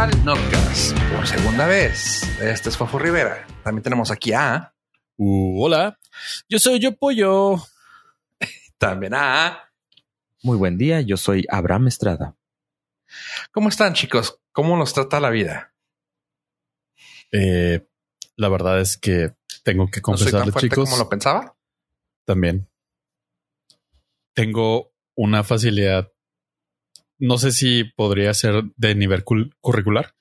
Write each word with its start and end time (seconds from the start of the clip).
al 0.00 0.24
Notcast 0.24 0.98
por 1.14 1.26
segunda 1.26 1.66
vez. 1.66 2.22
Este 2.40 2.70
es 2.70 2.76
Fafo 2.78 2.98
Rivera. 2.98 3.46
También 3.62 3.82
tenemos 3.82 4.10
aquí 4.10 4.32
a. 4.32 4.74
Uh, 5.18 5.62
hola, 5.62 5.98
yo 6.48 6.58
soy 6.58 6.80
Yo 6.80 6.96
Pollo. 6.96 7.56
También 8.78 9.12
a. 9.14 9.70
Muy 10.42 10.56
buen 10.56 10.78
día, 10.78 11.02
yo 11.02 11.18
soy 11.18 11.44
Abraham 11.50 11.88
Estrada. 11.88 12.34
¿Cómo 13.52 13.68
están, 13.68 13.92
chicos? 13.92 14.40
¿Cómo 14.52 14.74
nos 14.78 14.94
trata 14.94 15.20
la 15.20 15.28
vida? 15.28 15.74
Eh, 17.30 17.86
la 18.36 18.48
verdad 18.48 18.80
es 18.80 18.96
que 18.96 19.34
tengo 19.64 19.90
que 19.90 20.00
¿No 20.00 20.16
soy 20.16 20.32
tan 20.32 20.40
confesarles, 20.40 20.52
fuerte 20.54 20.68
chicos, 20.70 20.88
como 20.88 20.96
lo 20.96 21.10
pensaba? 21.10 21.56
también. 22.24 22.70
Tengo 24.32 24.94
una 25.14 25.44
facilidad. 25.44 26.10
No 27.20 27.38
sé 27.38 27.52
si 27.52 27.84
podría 27.84 28.34
ser 28.34 28.64
de 28.76 28.94
nivel 28.96 29.24
cul- 29.24 29.52
curricular, 29.60 30.14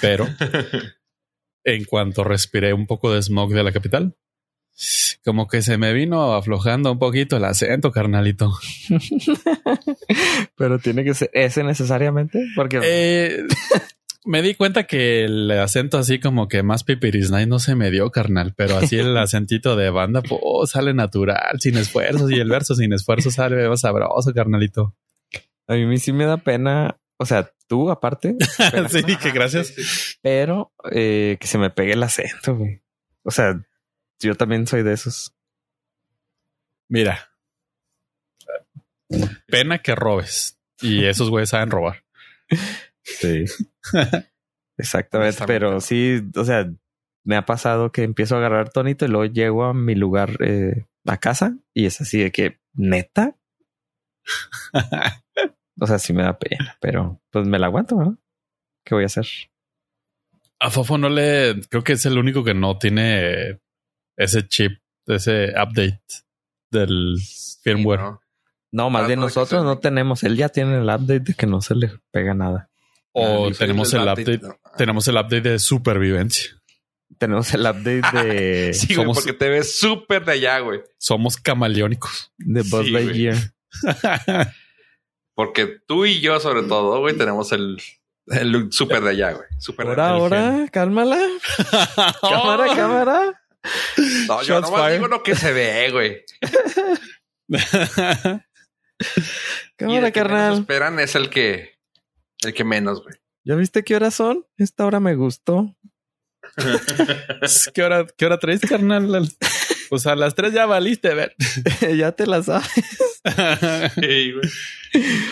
pero 0.00 0.26
en 1.64 1.84
cuanto 1.84 2.24
respiré 2.24 2.72
un 2.74 2.86
poco 2.86 3.12
de 3.12 3.22
smog 3.22 3.52
de 3.54 3.62
la 3.62 3.72
capital, 3.72 4.16
como 5.24 5.46
que 5.48 5.62
se 5.62 5.78
me 5.78 5.92
vino 5.92 6.34
aflojando 6.34 6.90
un 6.92 6.98
poquito 6.98 7.36
el 7.36 7.44
acento, 7.44 7.92
carnalito. 7.92 8.52
Pero 10.56 10.78
tiene 10.78 11.04
que 11.04 11.14
ser 11.14 11.30
ese 11.32 11.62
necesariamente, 11.64 12.40
porque 12.56 12.80
Eh, 12.82 13.44
me 14.24 14.42
di 14.42 14.54
cuenta 14.54 14.84
que 14.84 15.24
el 15.24 15.50
acento 15.52 15.98
así 15.98 16.18
como 16.20 16.48
que 16.48 16.62
más 16.62 16.84
pipirisnay 16.84 17.46
no 17.46 17.58
se 17.58 17.74
me 17.74 17.90
dio, 17.90 18.10
carnal, 18.10 18.54
pero 18.56 18.76
así 18.76 18.96
el 18.98 19.16
acentito 19.18 19.76
de 19.76 19.90
banda 19.90 20.22
pues, 20.22 20.70
sale 20.70 20.94
natural, 20.94 21.60
sin 21.60 21.76
esfuerzos, 21.76 22.30
y 22.30 22.36
el 22.40 22.48
verso 22.48 22.74
sin 22.74 22.92
esfuerzo 22.92 23.30
sale 23.30 23.68
más 23.68 23.80
sabroso, 23.80 24.32
carnalito. 24.34 24.94
A 25.66 25.74
mí 25.74 25.98
sí 25.98 26.12
me 26.12 26.26
da 26.26 26.36
pena, 26.38 27.00
o 27.18 27.26
sea, 27.26 27.52
tú 27.66 27.90
aparte, 27.90 28.36
pena, 28.72 28.88
sí, 28.88 29.02
que 29.16 29.30
gracias. 29.30 30.18
pero 30.22 30.72
eh, 30.90 31.36
que 31.40 31.46
se 31.46 31.58
me 31.58 31.70
pegue 31.70 31.92
el 31.92 32.02
acento, 32.02 32.56
güey. 32.56 32.82
O 33.24 33.30
sea, 33.30 33.60
yo 34.20 34.34
también 34.34 34.66
soy 34.66 34.82
de 34.82 34.92
esos. 34.92 35.34
Mira, 36.88 37.32
pena 39.46 39.78
que 39.78 39.94
robes 39.94 40.58
y 40.80 41.04
esos 41.06 41.30
güeyes 41.30 41.50
saben 41.50 41.70
robar. 41.70 42.04
Sí. 43.02 43.44
Exactamente, 44.78 45.44
pero 45.46 45.80
sí, 45.80 46.20
o 46.34 46.44
sea, 46.44 46.70
me 47.24 47.36
ha 47.36 47.46
pasado 47.46 47.92
que 47.92 48.02
empiezo 48.02 48.34
a 48.34 48.38
agarrar 48.38 48.70
tonito 48.70 49.04
y 49.04 49.08
luego 49.08 49.32
llego 49.32 49.64
a 49.64 49.74
mi 49.74 49.94
lugar, 49.94 50.36
eh, 50.40 50.86
a 51.06 51.18
casa, 51.18 51.56
y 51.74 51.86
es 51.86 52.00
así 52.00 52.20
de 52.20 52.32
que, 52.32 52.58
neta, 52.72 53.36
o 55.80 55.86
sea, 55.86 55.98
sí 55.98 56.12
me 56.12 56.22
da 56.22 56.38
pena, 56.38 56.76
pero 56.80 57.20
pues 57.30 57.46
me 57.46 57.58
la 57.58 57.66
aguanto, 57.66 57.96
¿no? 57.96 58.18
¿Qué 58.84 58.94
voy 58.94 59.04
a 59.04 59.06
hacer? 59.06 59.26
A 60.58 60.70
Fofo 60.70 60.98
no 60.98 61.08
le, 61.08 61.60
creo 61.68 61.82
que 61.82 61.92
es 61.94 62.06
el 62.06 62.18
único 62.18 62.44
que 62.44 62.54
no 62.54 62.78
tiene 62.78 63.60
ese 64.16 64.46
chip, 64.46 64.80
ese 65.06 65.50
update 65.50 66.02
del 66.70 67.16
firmware. 67.62 68.00
Sí, 68.00 68.04
¿no? 68.06 68.20
No, 68.72 68.90
más 68.90 69.06
bien 69.06 69.20
nosotros 69.20 69.64
no 69.64 69.78
tenemos. 69.78 70.22
Él 70.22 70.36
ya 70.36 70.48
tiene 70.48 70.78
el 70.78 70.84
update 70.84 71.20
de 71.20 71.34
que 71.34 71.46
no 71.46 71.60
se 71.60 71.74
le 71.74 71.92
pega 72.10 72.32
nada. 72.32 72.70
O 73.12 73.48
Ah, 73.48 73.52
tenemos 73.58 73.92
el 73.92 74.02
update, 74.02 74.38
no. 74.38 74.56
Ah. 74.64 74.72
tenemos 74.78 75.06
el 75.08 75.16
update 75.16 75.42
de 75.42 75.58
supervivencia. 75.58 76.52
Tenemos 77.18 77.52
el 77.52 77.60
update 77.60 78.02
de, 78.24 78.72
Sí, 78.74 78.94
güey, 78.94 79.06
porque 79.12 79.34
te 79.34 79.50
ves 79.50 79.78
súper 79.78 80.24
de 80.24 80.32
allá, 80.32 80.60
güey. 80.60 80.80
Somos 80.96 81.36
camaleónicos. 81.36 82.32
de 82.38 82.62
Buzz 82.62 82.86
Sí, 82.86 82.92
güey. 82.92 83.04
Lightyear. 83.04 83.36
Porque 85.34 85.78
tú 85.86 86.04
y 86.04 86.20
yo, 86.20 86.38
sobre 86.40 86.62
todo, 86.62 87.00
güey, 87.00 87.16
tenemos 87.16 87.52
el, 87.52 87.80
el 88.26 88.72
súper 88.72 89.02
de 89.02 89.10
allá, 89.10 89.32
güey. 89.32 89.48
Súper 89.58 89.86
Ahora, 89.88 90.08
ahora, 90.08 90.68
cálmala. 90.70 91.18
Cámara, 92.20 92.66
cámara. 92.76 93.42
No, 94.28 94.42
yo 94.42 94.60
Shots 94.60 94.70
nomás 94.70 94.92
digo 94.92 95.08
lo 95.08 95.22
que 95.22 95.34
se 95.34 95.52
ve, 95.52 95.90
güey. 95.90 96.24
Y 99.02 99.74
Cámara, 99.76 100.12
que 100.12 100.20
carnal. 100.20 100.58
esperan 100.60 101.00
es 101.00 101.16
el 101.16 101.28
que, 101.28 101.76
el 102.42 102.54
que 102.54 102.62
menos, 102.62 103.02
güey. 103.02 103.16
¿Ya 103.44 103.56
viste 103.56 103.82
qué 103.82 103.96
horas 103.96 104.14
son? 104.14 104.46
Esta 104.56 104.86
hora 104.86 105.00
me 105.00 105.16
gustó. 105.16 105.74
¿Qué 107.74 107.82
hora, 107.82 108.06
¿Qué 108.16 108.26
hora 108.26 108.38
traes, 108.38 108.60
carnal? 108.60 109.28
Pues 109.88 110.06
a 110.06 110.16
las 110.16 110.34
tres 110.34 110.52
ya 110.52 110.66
valiste, 110.66 111.12
ver. 111.14 111.34
ya 111.96 112.12
te 112.12 112.26
la 112.26 112.42
sabes. 112.42 112.68
Güey. 113.96 114.34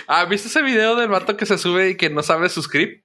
Ah, 0.07 0.27
¿viste 0.27 0.49
ese 0.49 0.63
video 0.63 0.97
del 0.97 1.09
vato 1.09 1.37
que 1.37 1.47
se 1.47 1.59
sube 1.59 1.91
y 1.91 1.97
que 1.97 2.11
no 2.11 2.23
sabe 2.23 2.49
su 2.49 2.63
script? 2.63 3.05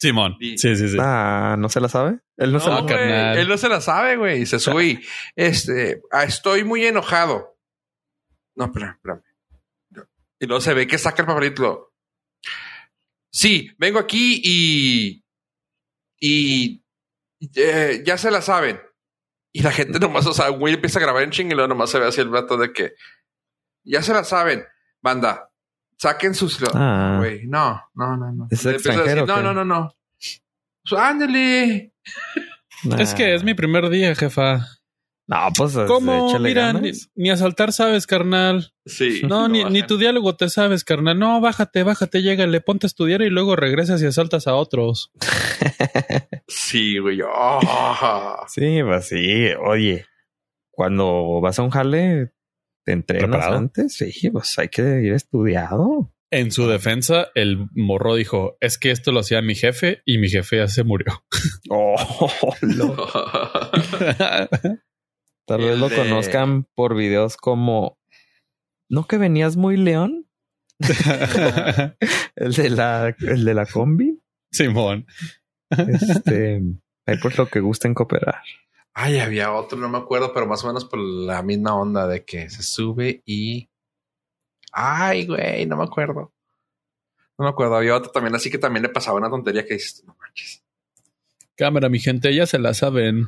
Simón. 0.00 0.36
Sí. 0.40 0.58
Sí, 0.58 0.76
sí, 0.76 0.88
sí. 0.88 0.96
Ah, 1.00 1.56
¿no 1.58 1.68
se 1.68 1.80
la 1.80 1.88
sabe? 1.88 2.18
Él 2.36 2.52
no, 2.52 2.60
se 2.60 2.68
la 2.68 2.80
No, 2.80 2.86
carnal. 2.86 3.38
Él 3.38 3.48
no 3.48 3.56
se 3.56 3.68
la 3.68 3.80
sabe, 3.80 4.16
güey. 4.16 4.42
Y 4.42 4.46
se 4.46 4.58
sube 4.58 4.84
y 4.84 5.00
este, 5.36 6.02
ah, 6.10 6.24
estoy 6.24 6.64
muy 6.64 6.84
enojado. 6.84 7.56
No, 8.56 8.66
espérame, 8.66 8.94
espérame. 8.94 9.22
Y 10.40 10.46
luego 10.46 10.60
se 10.60 10.74
ve 10.74 10.86
que 10.86 10.98
saca 10.98 11.22
el 11.22 11.26
papelito. 11.26 11.94
Sí, 13.30 13.70
vengo 13.78 13.98
aquí 13.98 14.40
y. 14.44 15.24
Y. 16.20 16.83
eh, 17.54 18.02
ya 18.04 18.18
se 18.18 18.30
la 18.30 18.42
saben. 18.42 18.80
Y 19.52 19.62
la 19.62 19.70
gente 19.70 20.00
nomás, 20.00 20.26
o 20.26 20.32
sea, 20.32 20.48
güey 20.48 20.74
empieza 20.74 20.98
a 20.98 21.02
grabar 21.02 21.22
en 21.22 21.30
ching 21.30 21.50
y 21.50 21.54
luego 21.54 21.68
nomás 21.68 21.90
se 21.90 21.98
ve 21.98 22.06
así 22.06 22.20
el 22.20 22.28
vato 22.28 22.56
de 22.56 22.72
que. 22.72 22.94
Ya 23.84 24.02
se 24.02 24.12
la 24.12 24.24
saben. 24.24 24.64
Banda, 25.00 25.50
saquen 25.98 26.34
sus. 26.34 26.58
Ah. 26.74 27.16
Güey, 27.18 27.46
no, 27.46 27.82
no, 27.94 28.16
no, 28.16 28.32
no. 28.32 28.48
¿Es 28.50 28.64
Le 28.64 28.72
empieza 28.72 28.98
a 28.98 29.02
decir, 29.02 29.18
extranjero 29.18 29.24
o 29.24 29.26
no, 29.26 29.42
no, 29.42 29.64
no, 29.64 29.64
no. 29.64 29.96
Pues, 30.88 31.00
Ándale. 31.00 31.92
Nah. 32.84 32.96
Es 33.00 33.14
que 33.14 33.34
es 33.34 33.42
mi 33.42 33.54
primer 33.54 33.88
día, 33.88 34.14
jefa. 34.14 34.66
No, 35.26 35.38
pues 35.56 35.74
¿Cómo? 35.86 36.38
Mira, 36.38 36.72
ni, 36.74 36.80
ganas. 36.80 37.10
ni 37.14 37.30
asaltar 37.30 37.72
sabes, 37.72 38.06
carnal. 38.06 38.74
Sí. 38.84 39.22
No, 39.26 39.48
ni, 39.48 39.82
tu 39.82 39.96
diálogo 39.96 40.36
te 40.36 40.50
sabes, 40.50 40.84
carnal. 40.84 41.18
No, 41.18 41.40
bájate, 41.40 41.82
bájate, 41.82 42.20
llégale, 42.22 42.60
ponte 42.60 42.84
a 42.86 42.88
estudiar 42.88 43.22
y 43.22 43.30
luego 43.30 43.56
regresas 43.56 44.02
y 44.02 44.06
asaltas 44.06 44.46
a 44.46 44.54
otros. 44.54 45.10
Sí, 46.46 46.98
güey. 46.98 47.20
Oh. 47.22 48.44
Sí, 48.48 48.80
pues 48.84 49.08
sí. 49.08 49.46
Oye, 49.66 50.04
cuando 50.70 51.40
vas 51.40 51.58
a 51.58 51.62
un 51.62 51.70
jale, 51.70 52.32
te 52.84 52.92
entrenas 52.92 53.30
¿Preparado? 53.30 53.56
antes. 53.56 53.94
Sí, 53.94 54.30
pues 54.30 54.58
hay 54.58 54.68
que 54.68 54.82
ir 55.02 55.14
estudiado. 55.14 56.12
En 56.30 56.50
su 56.52 56.68
defensa, 56.68 57.28
el 57.34 57.66
morro 57.74 58.14
dijo, 58.14 58.56
es 58.60 58.76
que 58.76 58.90
esto 58.90 59.10
lo 59.12 59.20
hacía 59.20 59.40
mi 59.40 59.54
jefe 59.54 60.02
y 60.04 60.18
mi 60.18 60.28
jefe 60.28 60.56
ya 60.58 60.68
se 60.68 60.84
murió. 60.84 61.24
Oh, 61.70 62.54
lo- 62.60 62.94
Tal 65.46 65.60
vez 65.60 65.78
lo 65.78 65.88
de- 65.88 65.96
conozcan 65.96 66.64
por 66.74 66.94
videos 66.94 67.36
como 67.36 67.98
¿No 68.88 69.06
que 69.06 69.18
venías 69.18 69.56
muy 69.56 69.76
león? 69.76 70.28
El 72.36 72.52
de 72.52 72.70
la, 72.70 73.14
el 73.20 73.44
de 73.44 73.54
la 73.54 73.66
combi. 73.66 74.20
Simón. 74.50 75.06
Este, 75.70 76.62
ahí 77.06 77.16
pues 77.20 77.38
lo 77.38 77.48
que 77.48 77.60
gusten 77.60 77.94
cooperar. 77.94 78.42
Ay, 78.92 79.18
había 79.18 79.52
otro, 79.52 79.76
no 79.78 79.88
me 79.88 79.98
acuerdo, 79.98 80.32
pero 80.32 80.46
más 80.46 80.62
o 80.62 80.68
menos 80.68 80.84
por 80.84 81.00
la 81.00 81.42
misma 81.42 81.74
onda 81.74 82.06
de 82.06 82.24
que 82.24 82.48
se 82.48 82.62
sube 82.62 83.22
y. 83.24 83.68
Ay, 84.72 85.26
güey, 85.26 85.66
no 85.66 85.76
me 85.76 85.84
acuerdo. 85.84 86.32
No 87.38 87.44
me 87.44 87.48
acuerdo. 87.48 87.76
Había 87.76 87.96
otro 87.96 88.12
también, 88.12 88.34
así 88.36 88.50
que 88.50 88.58
también 88.58 88.84
le 88.84 88.88
pasaba 88.88 89.18
una 89.18 89.30
tontería 89.30 89.66
que 89.66 89.74
dices, 89.74 90.04
no 90.04 90.16
manches. 90.20 90.62
Cámara, 91.56 91.88
mi 91.88 91.98
gente, 91.98 92.32
ya 92.34 92.46
se 92.46 92.58
la 92.58 92.74
saben. 92.74 93.26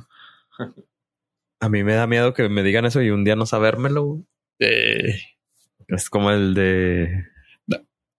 A 1.61 1.69
mí 1.69 1.83
me 1.85 1.95
da 1.95 2.07
miedo 2.07 2.35
que 2.35 2.49
me 2.49 2.63
digan 2.63 2.85
eso 2.85 3.01
y 3.03 3.11
un 3.11 3.25
día 3.25 3.37
no 3.37 3.47
sabérmelo. 3.47 4.23
Eh, 4.59 5.15
Es 5.89 6.11
como 6.11 6.31
el 6.31 6.55
de 6.55 7.25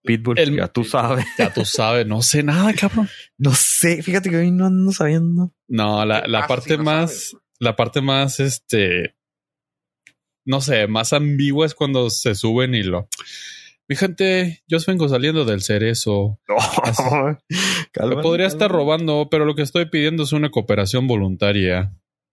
Pitbull. 0.02 0.38
El- 0.38 0.56
ya 0.56 0.68
tú 0.68 0.84
sabes. 0.84 1.24
ya 1.38 1.52
tú 1.52 1.64
sabes, 1.64 2.06
no 2.06 2.22
sé 2.22 2.42
nada, 2.42 2.72
cabrón. 2.74 3.08
No 3.36 3.52
sé, 3.54 4.02
fíjate 4.02 4.30
que 4.30 4.36
hoy 4.38 4.50
no 4.50 4.66
ando 4.66 4.92
sabiendo. 4.92 5.52
No, 5.68 6.04
la, 6.04 6.22
¿Qué 6.22 6.28
la 6.28 6.46
parte 6.46 6.76
no 6.78 6.84
más, 6.84 7.10
sabes? 7.30 7.36
la 7.60 7.76
parte 7.76 8.00
más, 8.00 8.40
este, 8.40 9.16
no 10.46 10.60
sé, 10.60 10.86
más 10.86 11.12
ambigua 11.12 11.66
es 11.66 11.74
cuando 11.74 12.08
se 12.10 12.34
suben 12.34 12.74
y 12.74 12.82
lo. 12.82 13.08
Mi 13.86 13.96
gente, 13.96 14.62
yo 14.66 14.78
vengo 14.86 15.08
saliendo 15.08 15.44
del 15.44 15.62
cerezo. 15.62 16.38
No, 16.48 16.56
Me 18.16 18.22
podría 18.22 18.46
estar 18.46 18.70
robando, 18.70 19.28
pero 19.30 19.44
lo 19.46 19.54
que 19.54 19.62
estoy 19.62 19.86
pidiendo 19.86 20.24
es 20.24 20.32
una 20.32 20.50
cooperación 20.50 21.06
voluntaria. 21.06 21.92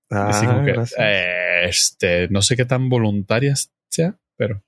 Ah, 0.09 0.29
Así 0.29 0.45
como 0.45 0.63
que, 0.63 0.75
eh, 0.99 1.65
este, 1.67 2.27
no 2.29 2.41
sé 2.41 2.55
qué 2.55 2.65
tan 2.65 2.89
voluntaria 2.89 3.53
sea, 3.89 4.17
pero. 4.35 4.63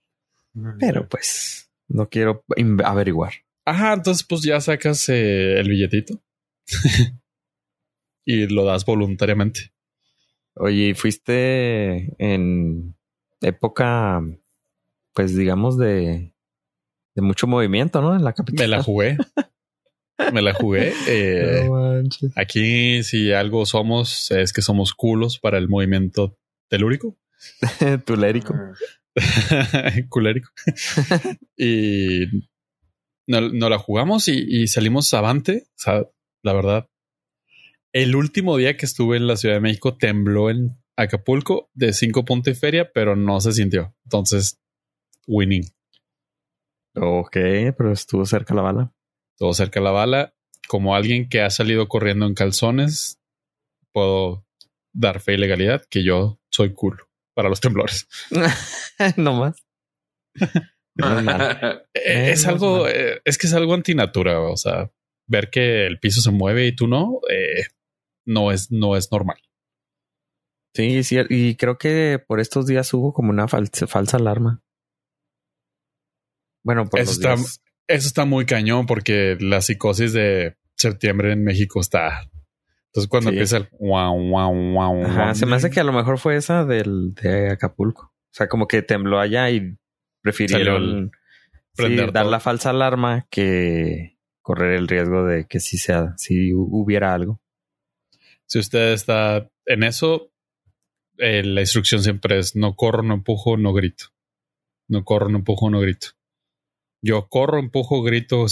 Pero 0.80 1.08
pues 1.08 1.70
no 1.88 2.10
quiero 2.10 2.44
averiguar. 2.84 3.34
Ajá, 3.66 3.94
entonces 3.94 4.26
pues 4.26 4.42
ya 4.42 4.60
sacas 4.60 5.08
eh, 5.10 5.60
el 5.60 5.70
billetito 5.70 6.20
y 8.26 8.48
lo 8.48 8.66
das 8.66 8.86
voluntariamente. 8.86 9.74
Oye, 10.56 10.90
¿y 10.90 10.94
fuiste 10.96 12.16
en 12.18 12.96
época, 13.42 14.24
pues 15.14 15.36
digamos, 15.36 15.78
de, 15.78 16.34
de 17.14 17.22
mucho 17.22 17.46
movimiento, 17.46 18.02
¿no? 18.02 18.16
En 18.16 18.24
la 18.24 18.34
capital. 18.34 18.68
Me 18.70 18.78
la 18.78 18.84
jugué. 18.84 19.18
Me 20.34 20.42
la 20.42 20.54
jugué. 20.54 20.94
Eh, 21.08 21.64
No 21.66 21.72
manches. 21.74 22.32
aquí, 22.36 23.04
si 23.04 23.32
algo 23.32 23.66
somos, 23.66 24.32
es 24.32 24.52
que 24.54 24.62
somos 24.62 24.94
culos 24.94 25.40
para 25.40 25.58
el 25.58 25.68
movimiento 25.70 26.38
telúrico. 26.70 27.18
Tulérico. 28.06 28.54
culérico. 30.10 30.50
y 31.56 32.26
no, 33.28 33.42
no 33.42 33.70
la 33.70 33.78
jugamos 33.78 34.28
y, 34.28 34.44
y 34.48 34.68
salimos 34.68 35.14
avante. 35.14 35.64
O 35.70 35.74
sea, 35.80 36.04
la 36.44 36.54
verdad, 36.54 36.90
el 37.94 38.16
último 38.16 38.58
día 38.58 38.78
que 38.78 38.86
estuve 38.86 39.18
en 39.18 39.28
la 39.28 39.38
Ciudad 39.38 39.56
de 39.56 39.62
México 39.62 39.98
tembló 39.98 40.50
en 40.50 40.78
Acapulco 40.96 41.70
de 41.74 41.94
cinco 41.94 42.26
puntos 42.26 42.54
y 42.54 42.60
feria, 42.60 42.92
pero 42.92 43.16
no 43.16 43.40
se 43.42 43.52
sintió. 43.54 43.96
Entonces, 44.06 44.60
winning. 45.28 45.64
Ok, 46.96 47.34
pero 47.78 47.92
estuvo 47.92 48.26
cerca 48.26 48.54
la 48.56 48.62
bala. 48.64 48.94
Todo 49.38 49.54
cerca 49.54 49.80
de 49.80 49.86
la 49.86 49.92
bala. 49.92 50.34
Como 50.68 50.96
alguien 50.96 51.30
que 51.30 51.42
ha 51.42 51.50
salido 51.50 51.88
corriendo 51.88 52.26
en 52.26 52.34
calzones, 52.34 53.20
puedo 53.92 54.46
dar 54.94 55.20
fe 55.22 55.36
y 55.36 55.38
legalidad 55.38 55.86
que 55.90 56.04
yo 56.04 56.40
soy 56.50 56.74
culo 56.74 57.08
para 57.34 57.50
los 57.50 57.62
temblores. 57.62 58.08
no 59.18 59.34
más. 59.34 59.66
Menos 60.96 61.24
mal. 61.24 61.88
Eh, 61.94 62.32
es 62.32 62.48
algo, 62.48 62.84
mal. 62.84 62.92
eh, 62.94 63.22
es 63.24 63.38
que 63.38 63.48
es 63.48 63.54
algo 63.54 63.74
antinatura. 63.74 64.40
O 64.42 64.58
sea, 64.58 64.92
ver 65.28 65.50
que 65.50 65.86
el 65.86 66.00
piso 66.00 66.22
se 66.22 66.32
mueve 66.32 66.66
y 66.66 66.76
tú 66.76 66.88
no, 66.88 67.20
eh, 67.30 67.66
no 68.26 68.52
es, 68.52 68.72
no 68.72 68.96
es 68.96 69.12
normal. 69.12 69.38
Sí, 70.74 71.04
sí, 71.04 71.18
y 71.30 71.56
creo 71.56 71.78
que 71.78 72.24
por 72.26 72.40
estos 72.40 72.68
días 72.68 72.94
hubo 72.94 73.14
como 73.14 73.32
una 73.32 73.48
falsa, 73.48 73.88
falsa 73.88 74.18
alarma. 74.18 74.62
Bueno, 76.64 76.88
por 76.88 77.00
Eso 77.00 77.12
los 77.12 77.18
está, 77.18 77.36
días. 77.36 77.62
Eso 77.88 78.08
está 78.08 78.26
muy 78.26 78.46
cañón 78.46 78.86
porque 78.86 79.38
la 79.40 79.62
psicosis 79.62 80.14
de 80.14 80.56
septiembre 80.76 81.32
en 81.34 81.44
México 81.44 81.80
está. 81.80 82.30
Entonces, 82.88 83.10
cuando 83.10 83.30
Sí. 83.30 83.36
empieza 83.36 83.58
el 83.58 83.68
wow, 83.80 84.18
wow, 84.30 84.54
wow, 84.74 85.06
Ajá, 85.06 85.36
se 85.36 85.46
me 85.46 85.56
hace 85.56 85.70
que 85.70 85.80
a 85.80 85.84
lo 85.84 85.94
mejor 85.94 86.18
fue 86.20 86.36
esa 86.36 86.66
del 86.66 87.14
de 87.16 87.52
Acapulco. 87.52 88.14
O 88.14 88.34
sea, 88.38 88.48
como 88.48 88.68
que 88.68 88.82
tembló 88.82 89.20
allá 89.20 89.50
y 89.50 89.78
prefirieron 90.22 91.12
sí, 91.74 91.96
dar 91.96 92.12
todo. 92.12 92.30
la 92.32 92.40
falsa 92.40 92.70
alarma 92.72 93.28
que 93.30 94.18
correr 94.42 94.74
el 94.76 94.88
riesgo 94.88 95.26
de 95.26 95.46
que 95.48 95.60
sí 95.60 95.78
sea, 95.78 96.14
si 96.18 96.52
hubiera 96.54 97.14
algo. 97.14 97.42
Si 98.46 98.60
usted 98.60 98.94
está 98.94 99.50
en 99.66 99.84
eso, 99.84 100.32
eh, 101.18 101.44
la 101.44 101.62
instrucción 101.62 102.02
siempre 102.02 102.40
es 102.40 102.56
no 102.56 102.76
corro, 102.76 103.04
no 103.04 103.16
empujo, 103.16 103.58
no 103.58 103.74
grito. 103.74 104.06
No 104.88 105.04
corro, 105.04 105.28
no 105.30 105.40
empujo, 105.40 105.70
no 105.70 105.80
grito. 105.82 106.10
Yo 107.02 107.28
corro, 107.30 107.60
empujo, 107.60 108.02
grito, 108.02 108.46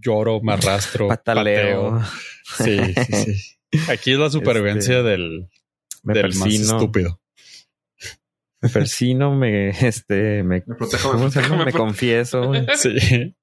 lloro, 0.00 0.40
me 0.42 0.54
arrastro, 0.54 1.08
Pataleo, 1.08 1.98
pateo. 2.00 2.94
Sí, 2.94 2.94
sí, 3.06 3.34
sí. 3.34 3.56
Aquí 3.90 4.12
es 4.12 4.18
la 4.18 4.30
supervivencia 4.30 4.98
Este, 4.98 5.08
del, 5.10 5.48
me 6.02 6.14
del 6.14 6.28
más 6.34 6.38
persino, 6.38 6.76
estúpido. 6.76 7.20
me 8.62 8.68
persino, 8.70 9.34
me, 9.34 9.68
este, 9.70 10.42
me, 10.42 10.62
Me 10.66 10.74
protejo, 10.76 11.12
¿cómo 11.12 11.24
me 11.24 11.30
se 11.30 11.40
protejo, 11.40 11.54
llama? 11.54 11.56
me 11.58 11.64
me 11.66 11.72
protejo. 11.72 11.84
confieso. 11.84 12.52
Sí. 12.76 13.36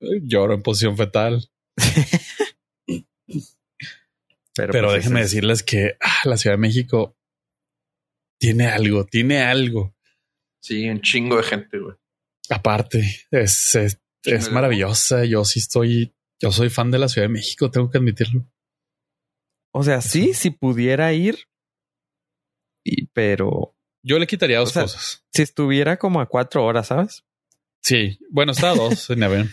Lloro 0.00 0.54
en 0.54 0.62
posición 0.62 0.96
fetal. 0.96 1.50
Pero, 4.54 4.72
Pero 4.72 4.88
pues, 4.88 4.96
déjenme 4.98 5.20
es- 5.20 5.26
decirles 5.30 5.62
que 5.62 5.96
ah, 6.00 6.20
la 6.24 6.36
Ciudad 6.36 6.54
de 6.54 6.60
México 6.60 7.16
tiene 8.40 8.66
algo, 8.66 9.06
tiene 9.06 9.40
algo. 9.42 9.94
Sí, 10.60 10.88
un 10.88 11.00
chingo 11.00 11.36
de 11.36 11.42
gente, 11.44 11.78
güey. 11.78 11.96
Aparte, 12.50 13.26
es, 13.30 13.74
es, 13.74 14.00
es 14.24 14.50
maravillosa. 14.50 15.24
Yo 15.24 15.44
sí 15.44 15.58
estoy, 15.58 16.14
yo 16.40 16.50
soy 16.52 16.70
fan 16.70 16.90
de 16.90 16.98
la 16.98 17.08
Ciudad 17.08 17.26
de 17.28 17.32
México, 17.32 17.70
tengo 17.70 17.90
que 17.90 17.98
admitirlo. 17.98 18.46
O 19.72 19.82
sea, 19.82 20.00
sí, 20.00 20.32
si 20.34 20.50
pudiera 20.50 21.12
ir, 21.12 21.38
y, 22.84 23.06
pero 23.08 23.76
Yo 24.02 24.18
le 24.18 24.26
quitaría 24.26 24.58
dos 24.58 24.70
O 24.70 24.72
sea, 24.72 24.82
cosas. 24.82 25.24
si 25.32 25.42
estuviera 25.42 25.98
como 25.98 26.20
a 26.20 26.26
cuatro 26.26 26.64
horas, 26.64 26.86
¿sabes? 26.88 27.24
Sí, 27.82 28.18
bueno, 28.30 28.52
está 28.52 28.70
a 28.70 28.74
dos 28.74 29.10
en 29.10 29.22
avión. 29.22 29.50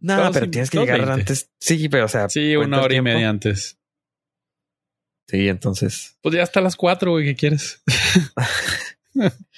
No, 0.00 0.30
pero 0.32 0.50
tienes 0.50 0.70
que 0.70 0.78
llegar 0.78 1.10
antes. 1.10 1.50
Sí, 1.60 1.88
pero 1.88 2.06
o 2.06 2.08
sea, 2.08 2.28
Sí, 2.28 2.56
una 2.56 2.80
hora 2.80 2.94
y 2.94 3.02
media 3.02 3.28
antes. 3.28 3.78
Sí, 5.28 5.48
entonces. 5.48 6.18
Pues 6.22 6.34
ya 6.34 6.42
hasta 6.42 6.60
las 6.60 6.74
cuatro, 6.76 7.12
güey, 7.12 7.24
¿qué 7.26 7.36
quieres? 7.36 7.82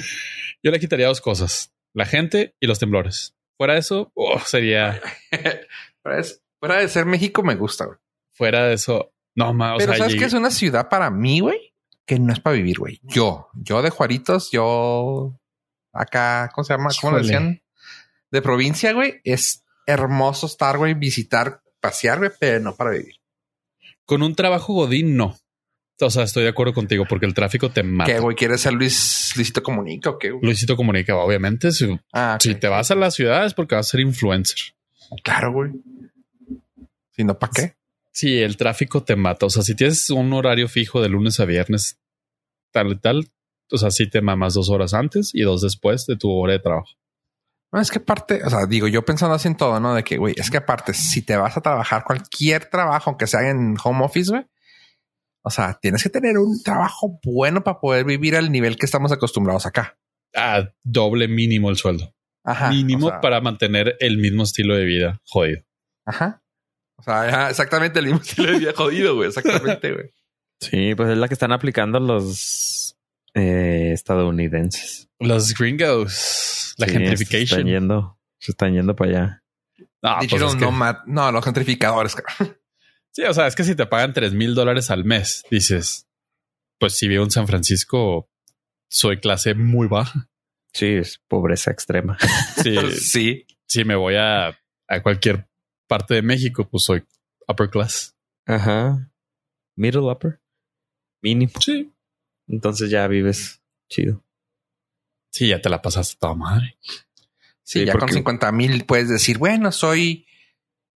Yo 0.62 0.70
le 0.70 0.80
quitaría 0.80 1.06
dos 1.06 1.20
cosas. 1.20 1.72
La 1.92 2.06
gente 2.06 2.54
y 2.60 2.66
los 2.66 2.78
temblores. 2.78 3.34
Fuera 3.56 3.74
de 3.74 3.80
eso, 3.80 4.12
oh, 4.14 4.38
sería... 4.40 5.00
Fuera 6.02 6.78
de- 6.78 6.88
ser 6.88 7.06
México 7.06 7.42
me 7.42 7.54
gusta, 7.54 7.86
güey. 7.86 7.98
Fuera 8.32 8.66
de 8.66 8.74
eso... 8.74 9.12
No, 9.34 9.52
más. 9.52 9.76
Pero 9.78 9.94
sabes 9.94 10.14
que 10.14 10.24
es 10.24 10.32
una 10.32 10.50
ciudad 10.50 10.88
para 10.88 11.10
mí, 11.10 11.40
güey, 11.40 11.74
que 12.06 12.18
no 12.18 12.32
es 12.32 12.40
para 12.40 12.56
vivir, 12.56 12.78
güey. 12.78 13.00
Yo, 13.02 13.48
yo 13.54 13.82
de 13.82 13.90
Juaritos, 13.90 14.50
yo 14.50 15.38
acá, 15.92 16.50
¿cómo 16.54 16.64
se 16.64 16.72
llama? 16.72 16.88
¿Cómo 17.00 17.18
Híjole. 17.18 17.22
decían? 17.22 17.62
De 18.30 18.40
provincia, 18.40 18.92
güey. 18.94 19.20
Es 19.24 19.62
hermoso 19.86 20.46
estar, 20.46 20.78
güey, 20.78 20.94
visitar, 20.94 21.62
pasear, 21.80 22.18
güey, 22.18 22.30
pero 22.40 22.60
no 22.60 22.74
para 22.74 22.92
vivir. 22.92 23.16
Con 24.06 24.22
un 24.22 24.34
trabajo 24.34 24.72
godín, 24.72 25.16
no. 25.16 25.36
O 26.00 26.10
sea, 26.10 26.24
estoy 26.24 26.42
de 26.42 26.50
acuerdo 26.50 26.74
contigo 26.74 27.04
porque 27.08 27.24
el 27.26 27.32
tráfico 27.32 27.70
te 27.70 27.82
mata. 27.82 28.12
¿Qué, 28.12 28.18
güey? 28.20 28.36
¿Quieres 28.36 28.60
ser 28.60 28.74
Luis, 28.74 29.32
Luisito 29.34 29.62
Comunica 29.62 30.10
o 30.10 30.18
qué? 30.18 30.30
güey? 30.30 30.44
Luisito 30.44 30.76
Comunica, 30.76 31.16
obviamente. 31.16 31.72
Si, 31.72 31.98
Ah, 32.12 32.36
si 32.40 32.54
te 32.54 32.68
vas 32.68 32.90
a 32.90 32.94
la 32.94 33.10
ciudad 33.10 33.46
es 33.46 33.54
porque 33.54 33.74
vas 33.76 33.86
a 33.88 33.90
ser 33.92 34.00
influencer. 34.00 34.58
Claro, 35.24 35.52
güey. 35.52 35.70
Si 37.12 37.24
no, 37.24 37.38
¿para 37.38 37.52
qué? 37.54 37.76
Sí, 38.12 38.38
el 38.42 38.56
tráfico 38.56 39.02
te 39.04 39.16
mata. 39.16 39.46
O 39.46 39.50
sea, 39.50 39.62
si 39.62 39.74
tienes 39.74 40.10
un 40.10 40.32
horario 40.34 40.68
fijo 40.68 41.00
de 41.00 41.08
lunes 41.08 41.40
a 41.40 41.44
viernes, 41.46 41.98
tal 42.72 42.92
y 42.92 42.98
tal, 42.98 43.28
o 43.70 43.78
sea, 43.78 43.90
sí 43.90 44.08
te 44.08 44.20
mamas 44.20 44.54
dos 44.54 44.68
horas 44.68 44.92
antes 44.92 45.30
y 45.34 45.42
dos 45.42 45.62
después 45.62 46.06
de 46.06 46.16
tu 46.16 46.30
hora 46.30 46.52
de 46.52 46.58
trabajo. 46.58 46.88
No, 47.72 47.80
es 47.80 47.90
que 47.90 47.98
aparte, 47.98 48.42
o 48.44 48.50
sea, 48.50 48.66
digo, 48.66 48.86
yo 48.86 49.04
pensando 49.04 49.34
así 49.34 49.48
en 49.48 49.56
todo, 49.56 49.80
¿no? 49.80 49.94
De 49.94 50.04
que, 50.04 50.18
güey, 50.18 50.34
es 50.36 50.50
que 50.50 50.58
aparte, 50.58 50.94
si 50.94 51.22
te 51.22 51.36
vas 51.36 51.56
a 51.56 51.60
trabajar 51.60 52.04
cualquier 52.04 52.66
trabajo, 52.66 53.10
aunque 53.10 53.26
sea 53.26 53.48
en 53.50 53.76
home 53.82 54.04
office, 54.04 54.30
güey, 54.30 54.44
o 55.46 55.50
sea, 55.50 55.78
tienes 55.80 56.02
que 56.02 56.08
tener 56.10 56.38
un 56.38 56.60
trabajo 56.60 57.20
bueno 57.22 57.62
para 57.62 57.78
poder 57.78 58.04
vivir 58.04 58.34
al 58.34 58.50
nivel 58.50 58.76
que 58.76 58.84
estamos 58.84 59.12
acostumbrados 59.12 59.64
acá. 59.64 59.96
Ah, 60.34 60.72
doble 60.82 61.28
mínimo 61.28 61.70
el 61.70 61.76
sueldo. 61.76 62.12
Ajá. 62.42 62.70
mínimo 62.70 63.06
o 63.06 63.10
sea, 63.10 63.20
para 63.20 63.40
mantener 63.40 63.96
el 64.00 64.18
mismo 64.18 64.42
estilo 64.42 64.74
de 64.74 64.84
vida. 64.84 65.20
Jodido. 65.24 65.62
Ajá. 66.04 66.42
O 66.96 67.02
sea, 67.04 67.48
exactamente 67.48 68.00
el 68.00 68.06
mismo 68.06 68.20
estilo 68.24 68.50
de 68.50 68.58
vida 68.58 68.72
jodido, 68.74 69.14
güey. 69.14 69.28
Exactamente, 69.28 69.92
güey. 69.92 70.10
Sí, 70.60 70.96
pues 70.96 71.10
es 71.10 71.18
la 71.18 71.28
que 71.28 71.34
están 71.34 71.52
aplicando 71.52 72.00
los 72.00 72.96
eh, 73.34 73.90
estadounidenses. 73.92 75.08
Los 75.20 75.54
gringos, 75.54 76.74
la 76.78 76.86
Sí, 76.86 76.92
Se 76.92 76.98
están 76.98 77.02
gentrification. 77.06 77.66
yendo, 77.66 78.18
se 78.40 78.50
están 78.50 78.74
yendo 78.74 78.96
para 78.96 79.10
allá. 79.10 79.44
Ah, 80.02 80.18
pues 80.28 80.42
es 80.42 80.56
que-. 80.56 80.66
No, 81.06 81.30
los 81.30 81.44
gentrificadores. 81.44 82.16
cabrón. 82.16 82.58
Sí, 83.16 83.22
o 83.24 83.32
sea, 83.34 83.46
es 83.46 83.54
que 83.54 83.64
si 83.64 83.74
te 83.74 83.86
pagan 83.86 84.12
tres 84.12 84.32
mil 84.34 84.54
dólares 84.54 84.90
al 84.90 85.04
mes, 85.04 85.42
dices, 85.50 86.06
pues 86.78 86.96
si 86.98 87.08
vivo 87.08 87.24
en 87.24 87.30
San 87.30 87.46
Francisco, 87.46 88.28
soy 88.90 89.18
clase 89.20 89.54
muy 89.54 89.88
baja. 89.88 90.28
Sí, 90.72 90.86
es 90.86 91.18
pobreza 91.26 91.70
extrema. 91.70 92.18
Sí, 92.62 92.76
sí. 92.92 93.46
si 93.66 93.84
me 93.84 93.94
voy 93.96 94.16
a, 94.16 94.48
a 94.88 95.02
cualquier 95.02 95.48
parte 95.88 96.14
de 96.14 96.22
México, 96.22 96.68
pues 96.68 96.84
soy 96.84 97.04
upper 97.48 97.70
class. 97.70 98.14
Ajá. 98.46 99.10
Middle 99.76 100.02
upper. 100.10 100.40
Mínimo. 101.22 101.52
Sí. 101.60 101.92
Entonces 102.48 102.90
ya 102.90 103.06
vives 103.08 103.62
chido. 103.88 104.22
Sí, 105.32 105.48
ya 105.48 105.60
te 105.60 105.68
la 105.70 105.80
pasaste 105.82 106.16
toda 106.20 106.34
madre. 106.34 106.76
Sí, 107.62 107.80
Sí, 107.80 107.84
ya 107.86 107.92
con 107.92 108.00
porque- 108.00 108.14
50 108.14 108.52
mil 108.52 108.84
puedes 108.84 109.08
decir, 109.08 109.38
bueno, 109.38 109.72
soy 109.72 110.26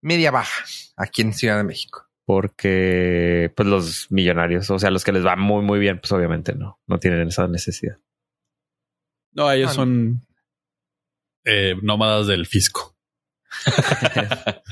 media 0.02 0.30
baja 0.30 0.64
aquí 0.96 1.22
en 1.22 1.32
Ciudad 1.32 1.56
de 1.56 1.64
México. 1.64 2.08
Porque 2.30 3.52
pues 3.56 3.68
los 3.68 4.06
millonarios, 4.12 4.70
o 4.70 4.78
sea, 4.78 4.92
los 4.92 5.02
que 5.02 5.10
les 5.10 5.26
va 5.26 5.34
muy, 5.34 5.64
muy 5.64 5.80
bien, 5.80 5.98
pues 5.98 6.12
obviamente 6.12 6.54
no, 6.54 6.80
no 6.86 6.98
tienen 7.00 7.26
esa 7.26 7.48
necesidad. 7.48 7.98
No, 9.32 9.50
ellos 9.50 9.72
Ah, 9.72 9.74
son 9.74 10.24
eh, 11.44 11.74
nómadas 11.82 12.28
del 12.28 12.46
fisco. 12.46 12.96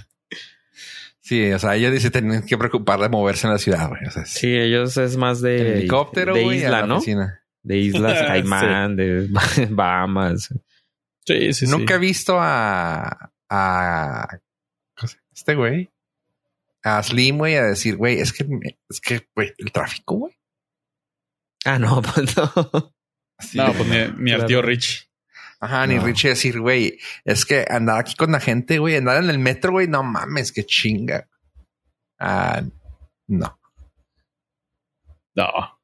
Sí, 1.21 1.51
o 1.53 1.59
sea, 1.59 1.75
ellos 1.75 1.93
dicen 1.93 2.13
tienen 2.13 2.47
que 2.47 2.57
preocupar 2.57 3.01
de 3.01 3.09
moverse 3.09 3.49
en 3.49 3.53
la 3.55 3.59
ciudad, 3.59 3.89
güey. 3.89 4.03
O 4.07 4.11
sea, 4.11 4.25
Sí, 4.25 4.55
ellos 4.57 4.97
es 4.97 5.17
más 5.17 5.43
de 5.43 5.79
helicóptero, 5.79 6.33
de 6.33 6.43
isla, 6.45 6.71
la 6.71 6.87
¿no? 6.87 6.97
oficina. 6.99 7.45
De 7.63 7.77
islas 7.77 8.19
Sí. 8.21 8.25
Caimán, 8.25 8.97
de 8.97 9.29
Bahamas. 9.71 10.55
Sí, 11.27 11.53
sí, 11.53 11.67
Nunca 11.67 11.97
he 11.97 11.99
visto 11.99 12.39
a, 12.41 13.33
a 13.51 14.29
¿cómo 14.97 15.09
se 15.09 15.17
llama 15.17 15.29
este 15.35 15.55
güey, 15.55 15.91
a 16.97 17.03
Slim, 17.03 17.39
güey, 17.39 17.57
a 17.57 17.63
decir, 17.65 17.97
güey, 17.97 18.19
es 18.21 18.33
que, 18.33 18.47
es 18.89 19.01
que, 19.01 19.27
güey, 19.35 19.53
el 19.59 19.73
tráfico, 19.73 20.15
güey. 20.17 20.35
Ah, 21.65 21.79
no, 21.79 22.01
pues 22.15 22.37
no. 22.37 22.95
Así 23.37 23.59
No, 23.59 23.73
pues 23.73 23.87
ni, 23.89 24.23
ni 24.25 24.33
al 24.33 24.47
tío 24.47 24.63
Rich. 24.63 25.11
Ajá, 25.61 25.87
ni 25.89 25.97
No. 25.97 26.05
Richie 26.05 26.29
decir, 26.31 26.61
güey, 26.61 26.99
es 27.25 27.45
que 27.45 27.65
andar 27.69 27.99
aquí 27.99 28.15
con 28.15 28.31
la 28.31 28.39
gente, 28.41 28.79
güey, 28.79 28.95
andar 28.97 29.23
en 29.23 29.29
el 29.31 29.39
metro, 29.41 29.73
güey, 29.73 29.89
no 29.89 30.03
mames, 30.05 30.53
qué 30.53 30.65
chinga. 30.65 31.29
Ah, 32.21 32.63
no. 33.27 33.59
No. 35.35 35.81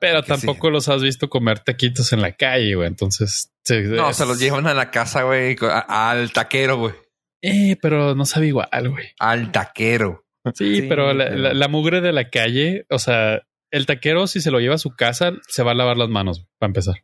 Pero 0.00 0.22
sí. 0.22 0.28
tampoco 0.28 0.70
los 0.70 0.88
has 0.88 1.02
visto 1.02 1.28
comer 1.28 1.60
taquitos 1.60 2.12
en 2.12 2.20
la 2.22 2.32
calle, 2.32 2.74
güey. 2.74 2.88
Entonces, 2.88 3.52
sí, 3.64 3.80
No, 3.82 4.10
es- 4.10 4.16
se 4.16 4.26
los 4.26 4.38
llevan 4.40 4.66
a 4.66 4.74
la 4.74 4.90
casa, 4.90 5.22
güey, 5.22 5.56
al 5.60 6.32
taquero, 6.32 6.78
güey. 6.78 6.94
Eh, 7.42 7.76
pero 7.80 8.14
no 8.14 8.24
sabe 8.26 8.48
igual, 8.48 8.88
güey. 8.90 9.08
Al 9.18 9.50
taquero. 9.52 10.26
Sí, 10.54 10.76
Sí, 10.76 10.82
pero 10.88 11.12
la, 11.14 11.24
pero- 11.24 11.36
la- 11.36 11.54
la 11.54 11.68
mugre 11.68 12.00
de 12.00 12.12
la 12.12 12.30
calle, 12.30 12.86
o 12.90 12.98
sea, 12.98 13.42
el 13.70 13.86
taquero, 13.86 14.26
si 14.26 14.40
se 14.40 14.50
lo 14.50 14.58
lleva 14.60 14.74
a 14.74 14.78
su 14.78 14.90
casa, 14.90 15.32
se 15.48 15.62
va 15.62 15.72
a 15.72 15.74
lavar 15.74 15.96
las 15.96 16.08
manos, 16.08 16.38
güey, 16.40 16.48
para 16.58 16.68
empezar. 16.70 16.94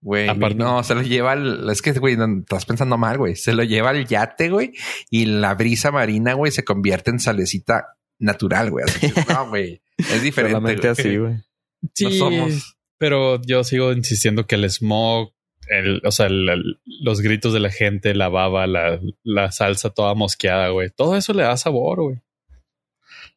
Güey, 0.00 0.28
Aparte- 0.28 0.54
no, 0.58 0.82
se 0.84 0.94
lo 0.94 1.02
lleva 1.02 1.32
al, 1.32 1.68
es 1.70 1.82
que, 1.82 1.92
güey, 1.92 2.16
no, 2.16 2.40
estás 2.40 2.66
pensando 2.66 2.96
mal, 2.98 3.18
güey. 3.18 3.34
Se 3.34 3.52
lo 3.52 3.64
lleva 3.64 3.90
al 3.90 4.06
yate, 4.06 4.48
güey, 4.48 4.72
y 5.10 5.26
la 5.26 5.54
brisa 5.54 5.90
marina, 5.90 6.34
güey, 6.34 6.52
se 6.52 6.64
convierte 6.64 7.10
en 7.10 7.18
salecita 7.18 7.96
natural, 8.20 8.70
güey. 8.70 8.84
Así 8.84 9.10
que, 9.12 9.24
no, 9.32 9.48
güey, 9.48 9.82
es 9.98 10.22
diferente. 10.22 10.54
Solamente 10.56 10.88
güey. 10.88 10.92
así, 10.92 11.16
güey. 11.16 11.32
No 11.34 11.90
Sí, 11.94 12.18
somos. 12.18 12.76
pero 12.98 13.40
yo 13.42 13.64
sigo 13.64 13.92
insistiendo 13.92 14.46
que 14.46 14.54
el 14.54 14.70
smog, 14.70 15.32
el, 15.70 16.00
o 16.04 16.10
sea, 16.10 16.26
el- 16.26 16.48
el- 16.48 16.80
los 16.84 17.20
gritos 17.20 17.52
de 17.52 17.60
la 17.60 17.70
gente, 17.70 18.14
la 18.14 18.28
baba, 18.28 18.66
la, 18.66 19.00
la 19.22 19.50
salsa 19.52 19.90
toda 19.90 20.14
mosqueada, 20.14 20.68
güey. 20.68 20.90
Todo 20.90 21.16
eso 21.16 21.32
le 21.34 21.42
da 21.42 21.56
sabor, 21.56 22.02
güey. 22.02 22.22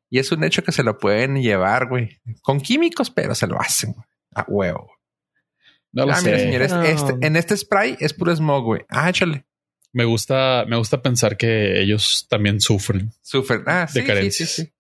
Y 0.10 0.20
es 0.20 0.32
un 0.32 0.44
hecho 0.44 0.64
que 0.64 0.72
se 0.74 0.84
lo 0.84 0.98
pueden 0.98 1.42
llevar, 1.42 1.88
güey, 1.88 2.20
con 2.42 2.60
químicos, 2.60 3.10
pero 3.10 3.34
se 3.36 3.48
lo 3.48 3.60
hacen, 3.60 3.94
güey. 3.94 4.06
A 4.36 4.46
huevo. 4.48 4.92
No 5.94 6.06
lo 6.06 6.14
ah, 6.14 6.22
mira, 6.24 6.40
señores, 6.40 6.72
No. 6.72 6.84
este, 6.84 7.14
en 7.26 7.36
este 7.36 7.56
spray 7.58 7.98
es 8.00 8.14
puro 8.14 8.34
smog, 8.36 8.64
güey. 8.64 8.82
Ah, 8.90 9.10
échale. 9.10 9.46
Me 9.94 10.06
gusta, 10.06 10.64
me 10.68 10.78
gusta 10.78 11.02
pensar 11.02 11.36
que 11.36 11.82
ellos 11.82 12.28
también 12.30 12.62
sufren. 12.62 13.12
Sufren. 13.22 13.64
Ah, 13.68 13.88
sí, 13.90 13.96
De 13.96 14.00
sí, 14.00 14.06
sí, 14.06 14.08
carencias. 14.08 14.50
sí. 14.52 14.74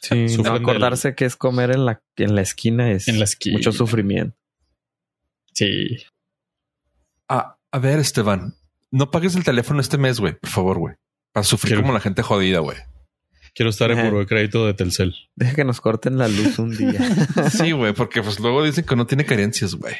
Sí, 0.00 0.28
Sufren 0.30 0.44
no 0.44 0.52
del- 0.54 0.62
acordarse 0.62 1.14
que 1.14 1.26
es 1.26 1.36
comer 1.36 1.70
en 1.72 1.84
la, 1.84 2.02
en 2.16 2.34
la 2.34 2.40
esquina 2.40 2.90
es 2.90 3.06
En 3.08 3.18
la 3.18 3.24
esquina. 3.24 3.58
mucho 3.58 3.70
sufrimiento. 3.72 4.34
Sí. 5.52 5.98
Ah, 7.34 7.56
a 7.70 7.78
ver, 7.78 7.98
Esteban, 7.98 8.54
no 8.90 9.10
pagues 9.10 9.34
el 9.36 9.44
teléfono 9.44 9.80
este 9.80 9.96
mes, 9.96 10.20
güey, 10.20 10.34
por 10.34 10.50
favor, 10.50 10.78
güey. 10.78 10.94
Para 11.32 11.44
sufrir 11.44 11.70
Quiero- 11.70 11.82
como 11.82 11.94
la 11.94 12.00
gente 12.00 12.22
jodida, 12.22 12.58
güey. 12.58 12.76
Quiero 13.54 13.70
estar 13.70 13.90
en 13.90 14.02
buro 14.04 14.18
de 14.18 14.26
crédito 14.26 14.66
de 14.66 14.74
Telcel. 14.74 15.14
Deja 15.34 15.54
que 15.54 15.64
nos 15.64 15.80
corten 15.80 16.16
la 16.18 16.26
luz 16.28 16.58
un 16.58 16.76
día. 16.76 16.92
Sí, 17.50 17.72
güey, 17.72 17.92
porque 17.94 18.22
pues 18.22 18.38
luego 18.40 18.62
dicen 18.64 18.84
que 18.84 18.96
no 18.96 19.06
tiene 19.06 19.24
carencias, 19.26 19.74
güey. 19.74 19.94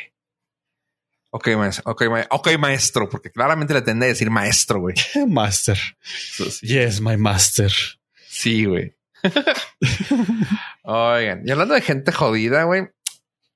Ok, 1.30 1.48
maestro. 1.56 1.90
Ok, 1.90 2.02
ma- 2.10 2.26
ok, 2.30 2.58
maestro, 2.58 3.08
porque 3.08 3.30
claramente 3.30 3.72
le 3.74 3.80
tendré 3.82 4.06
a 4.08 4.12
decir 4.12 4.30
maestro, 4.30 4.80
güey. 4.80 4.94
Master. 5.28 5.78
Yes, 6.62 7.00
my 7.00 7.16
master. 7.16 7.72
Sí, 8.28 8.64
güey. 8.66 8.94
Oigan, 10.82 11.42
y 11.46 11.50
hablando 11.50 11.74
de 11.74 11.80
gente 11.80 12.12
jodida, 12.12 12.64
güey, 12.64 12.88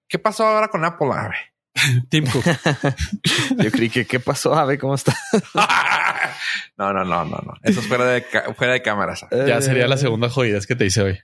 ¿qué 0.09 0.19
pasó 0.19 0.47
ahora 0.47 0.69
con 0.69 0.85
Apple? 0.85 1.09
A 1.13 1.29
ver. 1.29 1.37
Tim 2.09 2.25
Cook. 2.27 2.45
Yo 3.63 3.71
creí 3.71 3.91
que 3.91 4.07
qué 4.07 4.19
pasó, 4.21 4.55
a 4.55 4.65
ver 4.65 4.79
cómo 4.79 4.95
está. 4.95 5.15
no, 6.79 6.93
no, 6.93 7.05
no, 7.05 7.25
no, 7.25 7.37
no. 7.39 7.55
Eso 7.63 7.81
es 7.81 7.87
fuera 7.87 8.07
de, 8.07 8.23
fuera 8.57 8.73
de 8.75 8.83
cámaras. 8.83 9.25
Ya 9.31 9.61
sería 9.61 9.85
Eh, 9.85 9.89
la 9.89 9.97
segunda 9.99 10.29
jodida 10.31 10.59
que 10.67 10.75
te 10.75 10.87
hice 10.87 11.03
hoy. 11.03 11.19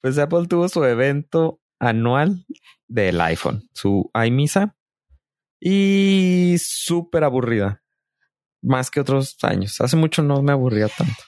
Pues 0.00 0.18
Apple 0.18 0.46
tuvo 0.48 0.68
su 0.68 0.84
evento 0.84 1.60
anual 1.78 2.44
del 2.88 3.20
iPhone, 3.20 3.68
su 3.72 4.10
iMisa, 4.26 4.76
y 5.60 6.56
súper 6.58 7.24
aburrida. 7.24 7.82
Más 8.62 8.90
que 8.90 9.00
otros 9.00 9.38
años. 9.42 9.80
Hace 9.80 9.96
mucho 9.96 10.22
no 10.22 10.42
me 10.42 10.52
aburría 10.52 10.88
tanto. 10.88 11.22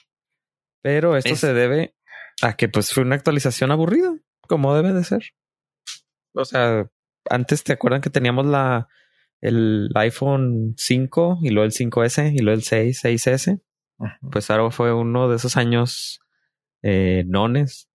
Pero 0.83 1.17
esto 1.17 1.33
Es- 1.33 1.39
se 1.39 1.53
debe 1.53 1.95
a 2.41 2.55
que 2.55 2.67
pues 2.69 2.93
fue 2.93 3.03
una 3.03 3.15
actualización 3.15 3.71
aburrida, 3.71 4.11
como 4.47 4.75
debe 4.75 4.93
de 4.93 5.03
ser. 5.03 5.23
O 6.33 6.45
sea, 6.45 6.89
antes 7.29 7.63
te 7.63 7.73
acuerdan 7.73 8.01
que 8.01 8.09
teníamos 8.09 8.45
la 8.45 8.87
el 9.41 9.89
iPhone 9.95 10.73
5 10.77 11.39
y 11.41 11.49
luego 11.49 11.65
el 11.65 11.73
5S 11.73 12.33
y 12.33 12.39
luego 12.39 12.55
el 12.55 12.63
6, 12.63 13.03
6S 13.03 13.61
Ujú. 13.97 14.29
pues 14.31 14.49
ahora 14.49 14.71
fue 14.71 14.93
uno 14.93 15.29
de 15.29 15.35
esos 15.35 15.57
años 15.57 16.21
eh, 16.81 17.23
nones. 17.27 17.89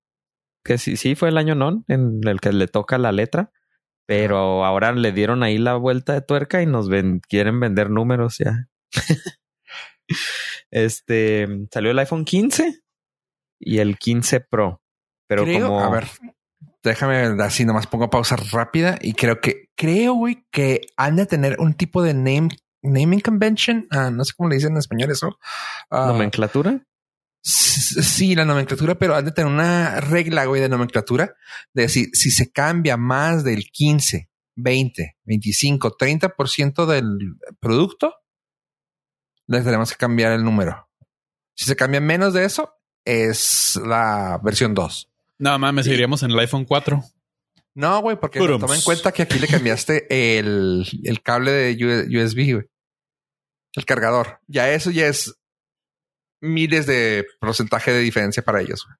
Que 0.64 0.78
sí, 0.78 0.96
sí 0.96 1.14
fue 1.14 1.30
el 1.30 1.38
año 1.38 1.54
non 1.54 1.84
en 1.88 2.20
el 2.26 2.40
que 2.40 2.52
le 2.52 2.68
toca 2.68 2.98
la 2.98 3.12
letra, 3.12 3.52
pero 4.06 4.64
ahora 4.64 4.92
le 4.92 5.12
dieron 5.12 5.42
ahí 5.42 5.56
la 5.56 5.76
vuelta 5.76 6.12
de 6.12 6.20
tuerca 6.20 6.62
y 6.62 6.66
nos 6.66 6.88
ven, 6.88 7.20
quieren 7.20 7.60
vender 7.60 7.90
números 7.90 8.38
ya. 8.38 8.68
este 10.70 11.46
salió 11.70 11.92
el 11.92 11.98
iPhone 11.98 12.24
15 12.24 12.82
y 13.60 13.78
el 13.78 13.98
15 13.98 14.40
Pro, 14.40 14.82
pero 15.26 15.44
creo, 15.44 15.68
como 15.68 15.80
a 15.80 15.90
ver, 15.90 16.06
déjame 16.88 17.42
así 17.42 17.64
nomás 17.64 17.86
pongo 17.86 18.10
pausa 18.10 18.36
rápida 18.36 18.98
y 19.00 19.12
creo 19.12 19.40
que 19.40 19.70
creo, 19.76 20.14
güey, 20.14 20.46
que 20.50 20.80
han 20.96 21.16
de 21.16 21.26
tener 21.26 21.56
un 21.60 21.74
tipo 21.74 22.02
de 22.02 22.14
name 22.14 22.48
naming 22.82 23.20
convention. 23.20 23.86
Ah, 23.90 24.10
no 24.10 24.24
sé 24.24 24.32
cómo 24.36 24.48
le 24.48 24.56
dicen 24.56 24.72
en 24.72 24.78
español 24.78 25.10
eso. 25.10 25.38
Ah, 25.90 26.06
nomenclatura. 26.08 26.84
sí, 27.42 28.34
la 28.34 28.44
nomenclatura, 28.44 28.96
pero 28.96 29.14
han 29.14 29.24
de 29.24 29.32
tener 29.32 29.52
una 29.52 30.00
regla, 30.00 30.44
güey, 30.46 30.60
de 30.60 30.68
nomenclatura 30.68 31.34
de 31.72 31.82
decir 31.82 32.08
si 32.12 32.30
se 32.30 32.50
cambia 32.50 32.96
más 32.96 33.44
del 33.44 33.70
15, 33.70 34.28
20, 34.56 35.16
25, 35.24 35.96
30% 35.96 36.86
del 36.86 37.36
producto, 37.60 38.14
les 39.46 39.64
tenemos 39.64 39.90
que 39.90 39.96
cambiar 39.96 40.32
el 40.32 40.44
número. 40.44 40.88
Si 41.54 41.64
se 41.64 41.76
cambia 41.76 42.00
menos 42.00 42.34
de 42.34 42.44
eso, 42.44 42.74
es 43.04 43.80
la 43.84 44.38
versión 44.42 44.74
2. 44.74 45.07
No 45.38 45.58
mames, 45.58 45.84
seguiríamos 45.84 46.22
en 46.22 46.30
el 46.32 46.38
iPhone 46.38 46.64
4. 46.64 47.02
No, 47.74 48.00
güey, 48.00 48.16
porque 48.18 48.40
Purums. 48.40 48.60
toma 48.60 48.74
en 48.74 48.82
cuenta 48.82 49.12
que 49.12 49.22
aquí 49.22 49.38
le 49.38 49.46
cambiaste 49.46 50.38
el, 50.38 50.84
el 51.04 51.22
cable 51.22 51.52
de 51.52 52.18
USB, 52.24 52.54
güey. 52.54 52.66
El 53.74 53.84
cargador. 53.84 54.40
Ya 54.48 54.70
eso 54.70 54.90
ya 54.90 55.06
es 55.06 55.34
miles 56.40 56.86
de 56.86 57.24
porcentaje 57.40 57.92
de 57.92 58.00
diferencia 58.00 58.42
para 58.42 58.60
ellos. 58.60 58.84
güey. 58.84 58.96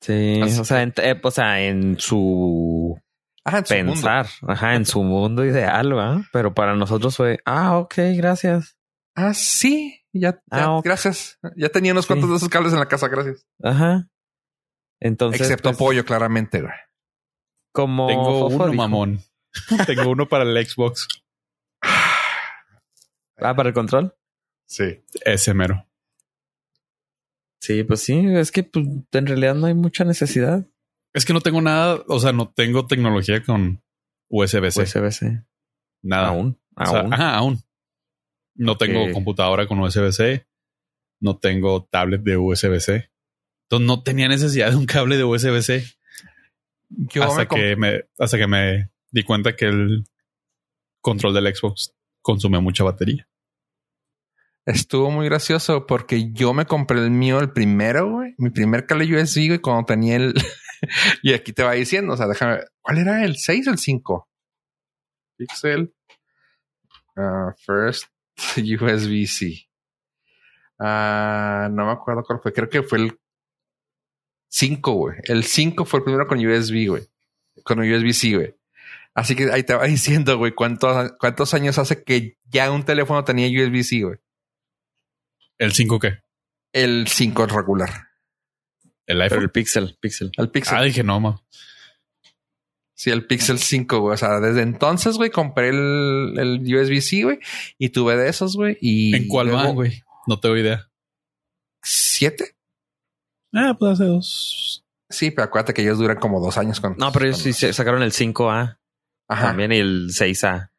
Sí, 0.00 0.40
Así 0.42 0.58
o 0.60 0.64
sea, 0.64 0.82
en, 0.82 0.92
eh, 0.96 1.20
o 1.22 1.30
sea, 1.30 1.60
en 1.62 1.96
su 2.00 2.98
Ajá, 3.44 3.58
en 3.58 3.66
su 3.66 3.74
mundo. 3.76 3.92
pensar, 3.92 4.26
ajá, 4.48 4.74
en 4.74 4.86
su 4.86 5.02
mundo 5.04 5.44
ideal, 5.44 5.96
¿va? 5.96 6.24
Pero 6.32 6.54
para 6.54 6.74
nosotros 6.74 7.16
fue, 7.16 7.38
ah, 7.44 7.78
ok, 7.78 7.94
gracias. 8.16 8.76
Ah, 9.14 9.32
sí. 9.34 10.00
Ya, 10.12 10.32
ya, 10.32 10.40
Ah, 10.50 10.80
gracias. 10.82 11.38
Ya 11.56 11.68
tenía 11.68 11.92
unos 11.92 12.04
Sí. 12.04 12.08
cuantos 12.08 12.30
de 12.30 12.36
esos 12.36 12.48
cables 12.48 12.72
en 12.72 12.80
la 12.80 12.88
casa, 12.88 13.06
gracias. 13.08 13.46
Ajá. 13.62 14.08
Entonces, 15.04 15.40
Excepto 15.40 15.70
pues, 15.70 15.76
apoyo, 15.76 16.04
claramente, 16.04 16.60
güey. 16.60 16.72
como 17.72 18.06
Tengo 18.06 18.40
Fofo 18.40 18.54
uno, 18.56 18.64
dijo- 18.66 18.76
mamón. 18.76 19.20
Tengo 19.86 20.10
uno 20.10 20.28
para 20.28 20.44
el 20.44 20.66
Xbox. 20.66 21.08
Ah, 23.36 23.54
para 23.56 23.68
el 23.70 23.74
control. 23.74 24.14
Sí. 24.68 25.04
Ese 25.24 25.54
mero. 25.54 25.86
Sí, 27.60 27.82
pues 27.84 28.00
sí, 28.02 28.24
es 28.34 28.50
que 28.52 28.62
pues, 28.64 28.86
en 29.12 29.26
realidad 29.26 29.54
no 29.54 29.66
hay 29.66 29.74
mucha 29.74 30.04
necesidad. 30.04 30.66
Es 31.14 31.24
que 31.24 31.32
no 31.32 31.40
tengo 31.40 31.60
nada, 31.60 32.02
o 32.08 32.18
sea, 32.18 32.32
no 32.32 32.48
tengo 32.50 32.86
tecnología 32.86 33.42
con 33.42 33.82
USB-C. 34.30 34.82
USB-C. 34.82 35.44
nada. 36.02 36.28
Aún, 36.28 36.58
O 36.76 36.86
sea, 36.86 37.00
aún. 37.00 37.12
ajá, 37.12 37.34
aún. 37.36 37.58
No 38.54 38.76
tengo 38.76 39.12
computadora 39.12 39.66
con 39.66 39.78
USB-C. 39.80 40.46
No 41.20 41.38
tengo 41.38 41.84
tablet 41.84 42.22
de 42.22 42.36
USB-C. 42.36 43.11
Entonces 43.72 43.86
no 43.86 44.02
tenía 44.02 44.28
necesidad 44.28 44.68
de 44.68 44.76
un 44.76 44.84
cable 44.84 45.16
de 45.16 45.24
USB-C 45.24 45.82
hasta 47.22 47.38
me 47.38 47.48
que 47.48 47.74
me 47.74 48.04
hasta 48.18 48.36
que 48.36 48.46
me 48.46 48.90
di 49.10 49.22
cuenta 49.22 49.56
que 49.56 49.64
el 49.64 50.04
control 51.00 51.32
del 51.32 51.56
Xbox 51.56 51.94
consume 52.20 52.60
mucha 52.60 52.84
batería. 52.84 53.26
estuvo 54.66 55.10
muy 55.10 55.24
gracioso 55.24 55.86
porque 55.86 56.32
yo 56.34 56.52
me 56.52 56.66
compré 56.66 56.98
el 56.98 57.10
mío, 57.12 57.40
el 57.40 57.50
primero, 57.50 58.10
güey. 58.10 58.34
Mi 58.36 58.50
primer 58.50 58.84
cable 58.84 59.06
USB, 59.06 59.46
güey, 59.46 59.58
cuando 59.60 59.86
tenía 59.86 60.16
el... 60.16 60.34
y 61.22 61.32
aquí 61.32 61.54
te 61.54 61.62
va 61.62 61.72
diciendo, 61.72 62.12
o 62.12 62.16
sea, 62.18 62.26
déjame 62.26 62.56
ver. 62.56 62.72
¿Cuál 62.82 62.98
era 62.98 63.24
el 63.24 63.38
6 63.38 63.68
o 63.68 63.70
el 63.70 63.78
5? 63.78 64.28
Pixel. 65.38 65.94
Ah, 67.16 67.54
first 67.64 68.04
USB-C. 68.58 69.66
Ah, 70.78 71.70
no 71.72 71.86
me 71.86 71.92
acuerdo 71.92 72.22
cuál 72.22 72.40
fue. 72.42 72.52
Creo 72.52 72.68
que 72.68 72.82
fue 72.82 72.98
el 72.98 73.21
5, 74.52 74.92
güey. 74.92 75.16
El 75.24 75.44
5 75.44 75.84
fue 75.86 76.00
el 76.00 76.04
primero 76.04 76.26
con 76.26 76.38
USB, 76.44 76.88
güey. 76.88 77.02
Con 77.64 77.78
USB-C, 77.80 78.34
güey. 78.36 78.54
Así 79.14 79.34
que 79.34 79.50
ahí 79.50 79.62
te 79.62 79.74
va 79.74 79.84
diciendo, 79.86 80.36
güey, 80.36 80.52
cuántos, 80.52 81.12
cuántos 81.18 81.54
años 81.54 81.78
hace 81.78 82.04
que 82.04 82.36
ya 82.44 82.70
un 82.70 82.84
teléfono 82.84 83.24
tenía 83.24 83.48
USB-C, 83.48 84.02
güey. 84.02 84.18
¿El 85.58 85.72
5 85.72 85.98
qué? 85.98 86.18
El 86.72 87.06
5 87.08 87.46
regular. 87.46 88.08
¿El 89.06 89.18
Pero 89.18 89.22
iPhone? 89.24 89.42
el 89.42 89.50
Pixel, 89.50 89.96
Pixel. 90.00 90.32
El 90.36 90.50
Pixel. 90.50 90.76
ah, 90.78 90.82
dije 90.82 91.02
no, 91.02 91.18
ma. 91.20 91.42
Sí, 92.94 93.10
el 93.10 93.26
Pixel 93.26 93.58
5, 93.58 94.00
güey. 94.00 94.14
O 94.14 94.16
sea, 94.16 94.38
desde 94.38 94.62
entonces, 94.62 95.16
güey, 95.16 95.30
compré 95.30 95.70
el, 95.70 96.34
el 96.38 96.74
USB-C, 96.74 97.22
güey, 97.24 97.38
y 97.78 97.88
tuve 97.88 98.16
de 98.16 98.28
esos, 98.28 98.54
güey. 98.54 98.76
Y 98.80 99.16
¿En 99.16 99.28
cuál 99.28 99.48
luego- 99.48 99.62
van, 99.62 99.74
güey? 99.74 100.02
No 100.26 100.38
tengo 100.38 100.56
idea. 100.56 100.88
¿Siete? 101.82 102.54
Ah, 103.54 103.74
pues 103.78 103.92
hace 103.92 104.04
dos. 104.04 104.84
Sí, 105.10 105.30
pero 105.30 105.44
acuérdate 105.44 105.74
que 105.74 105.82
ellos 105.82 105.98
duran 105.98 106.18
como 106.18 106.40
dos 106.40 106.56
años 106.58 106.80
con. 106.80 106.96
No, 106.96 107.12
pero 107.12 107.26
ellos 107.26 107.38
sí 107.38 107.52
se- 107.52 107.72
sacaron 107.72 108.02
el 108.02 108.12
5A 108.12 108.78
Ajá. 109.28 109.46
también 109.48 109.72
y 109.72 109.76
el 109.78 110.08
6A. 110.10 110.70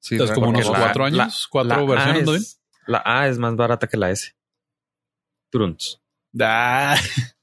Sí, 0.00 0.14
Entonces, 0.16 0.34
como 0.34 0.48
unos 0.48 0.66
la- 0.68 0.78
cuatro 0.78 1.08
la- 1.08 1.22
años, 1.24 1.46
cuatro 1.50 1.76
La 1.76 1.82
A 1.82 1.86
versiones, 1.86 2.28
es- 2.42 2.60
La 2.86 3.02
A 3.04 3.28
es 3.28 3.38
más 3.38 3.54
barata 3.56 3.86
que 3.86 3.96
la 3.96 4.10
S. 4.10 4.32
Trunts. 5.50 6.00
Ah. 6.40 6.96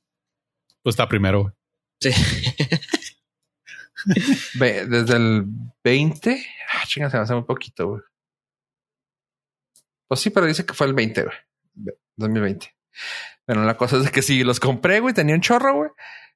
Pues 0.84 0.94
está 0.94 1.08
primero, 1.08 1.42
güey. 1.42 1.54
Sí. 2.00 2.12
Desde 4.60 5.16
el 5.16 5.46
20. 5.84 6.46
Ah, 6.74 6.84
chinga, 6.86 7.10
se 7.10 7.18
me 7.18 7.24
hace 7.24 7.34
muy 7.34 7.44
poquito, 7.44 7.88
güey. 7.88 8.02
Pues 10.08 10.20
sí, 10.20 10.30
pero 10.30 10.46
dice 10.46 10.64
que 10.64 10.76
fue 10.76 10.86
el 10.86 10.94
20, 10.94 11.24
güey. 11.24 11.36
Ve, 11.74 11.98
2020. 12.18 12.75
Bueno, 13.48 13.64
la 13.64 13.78
cosa 13.78 13.98
es 13.98 14.10
que 14.12 14.22
sí, 14.22 14.44
los 14.44 14.60
compré, 14.60 15.00
güey, 15.00 15.14
tenía 15.14 15.36
un 15.36 15.42
chorro, 15.42 15.76
güey. 15.76 15.90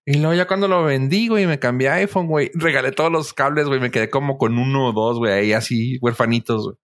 Y 0.06 0.18
luego 0.18 0.34
ya 0.34 0.48
cuando 0.48 0.68
lo 0.68 0.84
vendí, 0.84 1.28
güey, 1.28 1.46
me 1.46 1.60
cambié 1.60 1.90
a 1.90 1.94
iPhone, 1.96 2.28
güey. 2.28 2.52
Regalé 2.56 2.92
todos 2.92 3.12
los 3.12 3.34
cables, 3.34 3.68
güey. 3.68 3.80
Me 3.80 3.92
quedé 3.92 4.10
como 4.10 4.38
con 4.38 4.58
uno 4.58 4.88
o 4.88 4.94
dos, 4.94 5.18
güey, 5.18 5.34
ahí 5.34 5.54
así, 5.54 5.98
huerfanitos, 6.02 6.64
güey. 6.66 6.76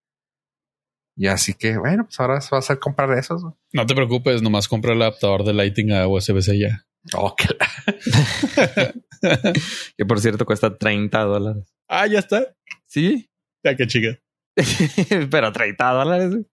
Y 1.18 1.28
así 1.28 1.54
que, 1.54 1.78
bueno, 1.78 2.04
pues 2.06 2.20
ahora 2.20 2.40
va 2.54 2.60
a 2.68 2.76
comprar 2.76 3.12
esos, 3.18 3.42
güey. 3.42 3.54
No 3.74 3.86
te 3.86 3.96
preocupes, 3.96 4.42
nomás 4.42 4.68
compra 4.68 4.94
el 4.94 5.02
adaptador 5.02 5.44
de 5.46 5.54
Lighting 5.54 5.92
a 5.94 6.08
USB-C 6.08 6.60
ya. 6.60 6.86
Oh, 7.14 7.36
que 7.36 7.48
la- 7.58 8.94
Que 9.98 10.06
por 10.06 10.20
cierto 10.20 10.46
cuesta 10.46 10.76
30 10.78 11.20
dólares. 11.24 11.74
Ah, 11.88 12.06
ya 12.08 12.20
está. 12.20 12.56
Sí. 12.86 13.30
Ya 13.64 13.76
qué 13.76 13.88
chica. 13.88 14.20
pero 15.32 15.52
30 15.52 15.92
dólares. 15.92 16.30
güey. 16.32 16.46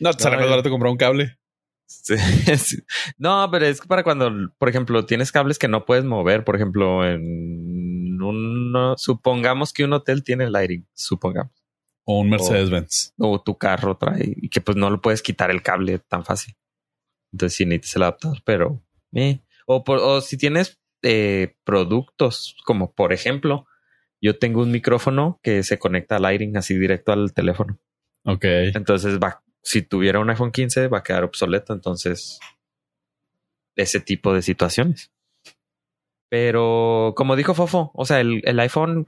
No, 0.00 0.12
te 0.12 0.22
sale 0.22 0.36
más 0.38 0.48
barato 0.48 0.70
comprar 0.70 0.90
un 0.90 0.98
cable. 0.98 1.38
Sí, 1.90 2.16
sí. 2.56 2.76
No, 3.18 3.48
pero 3.50 3.66
es 3.66 3.80
que 3.80 3.88
para 3.88 4.04
cuando, 4.04 4.30
por 4.58 4.68
ejemplo, 4.68 5.04
tienes 5.06 5.32
cables 5.32 5.58
que 5.58 5.66
no 5.66 5.84
puedes 5.84 6.04
mover, 6.04 6.44
por 6.44 6.54
ejemplo, 6.54 7.04
en 7.04 8.22
un, 8.22 8.94
supongamos 8.96 9.72
que 9.72 9.84
un 9.84 9.92
hotel 9.92 10.22
tiene 10.22 10.48
lighting, 10.48 10.86
supongamos, 10.94 11.52
O 12.04 12.20
un 12.20 12.30
Mercedes-Benz. 12.30 13.14
o 13.18 13.42
tu 13.42 13.58
carro 13.58 13.96
trae 13.96 14.34
y 14.36 14.48
que 14.48 14.60
pues 14.60 14.76
no 14.76 14.88
lo 14.88 15.00
puedes 15.00 15.20
quitar 15.20 15.50
el 15.50 15.62
cable 15.62 15.98
tan 15.98 16.24
fácil. 16.24 16.54
Entonces 17.32 17.56
sí 17.56 17.66
necesitas 17.66 17.96
el 17.96 18.02
adaptador, 18.04 18.38
pero 18.44 18.82
eh. 19.12 19.40
o, 19.66 19.82
por, 19.82 19.98
o 19.98 20.20
si 20.20 20.36
tienes 20.36 20.78
eh, 21.02 21.56
productos 21.64 22.56
como 22.64 22.92
por 22.92 23.12
ejemplo, 23.12 23.66
yo 24.20 24.38
tengo 24.38 24.62
un 24.62 24.70
micrófono 24.70 25.40
que 25.42 25.64
se 25.64 25.78
conecta 25.78 26.16
al 26.16 26.22
lighting 26.22 26.56
así 26.56 26.76
directo 26.76 27.12
al 27.12 27.32
teléfono. 27.32 27.80
Ok. 28.24 28.44
Entonces 28.44 29.18
va, 29.18 29.42
si 29.62 29.82
tuviera 29.82 30.20
un 30.20 30.30
iPhone 30.30 30.52
15 30.52 30.88
va 30.88 30.98
a 30.98 31.02
quedar 31.02 31.24
obsoleto. 31.24 31.72
Entonces, 31.72 32.38
ese 33.76 34.00
tipo 34.00 34.34
de 34.34 34.42
situaciones. 34.42 35.10
Pero 36.28 37.14
como 37.16 37.36
dijo 37.36 37.54
Fofo, 37.54 37.90
o 37.94 38.04
sea, 38.04 38.20
el, 38.20 38.42
el 38.44 38.60
iPhone 38.60 39.06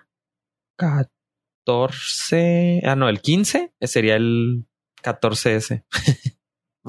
14, 0.77 2.81
ah, 2.85 2.97
no, 2.97 3.09
el 3.09 3.21
15 3.21 3.73
sería 3.81 4.17
el 4.17 4.67
14S. 5.03 5.85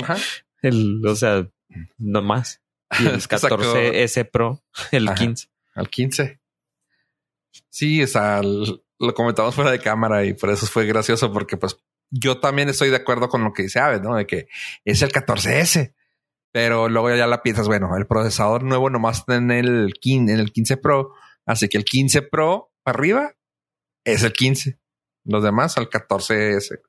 Ajá. 0.02 0.18
El, 0.64 1.06
o 1.06 1.14
sea, 1.14 1.46
no 1.98 2.22
más. 2.22 2.62
Y 2.98 3.06
el 3.06 3.16
Es 3.18 3.28
que 3.28 3.38
sacó 3.38 3.58
14S 3.58 4.32
Pro, 4.32 4.64
el 4.92 5.10
Ajá. 5.10 5.16
15. 5.16 5.50
al 5.76 5.90
15. 5.90 6.40
Sí, 7.70 8.02
o 8.02 8.08
sea, 8.08 8.42
lo 8.42 9.14
comentamos 9.14 9.56
fuera 9.56 9.72
de 9.72 9.80
cámara 9.80 10.24
y 10.24 10.34
por 10.34 10.52
eso 10.52 10.66
fue 10.66 10.86
gracioso 10.86 11.34
porque 11.34 11.58
pues 11.58 11.78
yo 12.16 12.40
también 12.40 12.70
estoy 12.70 12.90
de 12.92 12.98
acuerdo 12.98 13.28
con 13.28 13.44
lo 13.44 13.54
que 13.54 13.64
dice 13.64 13.80
Aves, 13.80 14.02
¿no? 14.02 14.16
De 14.16 14.28
que 14.28 14.48
es 14.86 15.02
el 15.02 15.12
14S. 15.12 15.94
Pero 16.52 16.88
luego 16.88 17.14
ya 17.16 17.26
la 17.26 17.42
piensas, 17.42 17.68
bueno, 17.68 17.98
el 17.98 18.06
procesador 18.06 18.64
nuevo 18.64 18.92
nomás 18.92 19.20
está 19.20 19.36
en 19.36 19.50
el 19.50 19.96
15, 20.00 20.34
en 20.34 20.40
el 20.40 20.52
15 20.52 20.78
Pro. 20.78 21.12
Así 21.48 21.68
que 21.68 21.78
el 21.78 21.84
15 21.86 22.22
Pro 22.22 22.72
para 22.84 23.00
arriba 23.00 23.34
es 24.06 24.22
el 24.22 24.34
15. 24.34 24.78
Los 25.26 25.44
demás 25.44 25.78
al 25.78 25.90
14S. 25.90 26.80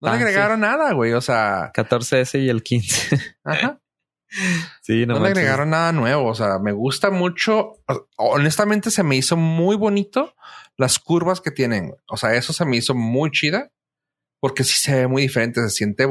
No 0.00 0.08
Ah, 0.08 0.16
le 0.16 0.22
agregaron 0.22 0.60
nada, 0.60 0.92
güey. 0.94 1.12
O 1.12 1.20
sea, 1.20 1.72
14S 1.74 2.42
y 2.42 2.48
el 2.48 2.62
15. 2.62 3.18
ajá. 3.44 3.80
sí, 4.82 5.04
No, 5.04 5.14
no, 5.14 5.20
le 5.20 5.28
agregaron 5.28 5.68
nada 5.68 5.92
nuevo. 5.92 6.26
O 6.30 6.34
sea, 6.34 6.58
me 6.58 6.72
gusta 6.72 7.10
mucho. 7.10 7.74
Honestamente, 8.16 8.90
se 8.90 9.02
me 9.02 9.16
hizo 9.16 9.36
muy 9.36 9.76
bonito 9.76 10.34
las 10.78 10.98
curvas 10.98 11.42
que 11.42 11.50
tienen. 11.50 11.94
O 12.08 12.16
sea, 12.16 12.34
eso 12.34 12.54
se 12.54 12.64
me 12.64 12.76
hizo 12.78 12.94
muy 12.94 13.30
chida 13.30 13.70
porque 14.44 14.62
sí 14.62 14.76
se 14.76 14.94
ve 14.94 15.08
muy 15.08 15.22
diferente. 15.22 15.62
Se 15.62 15.70
siente, 15.70 16.06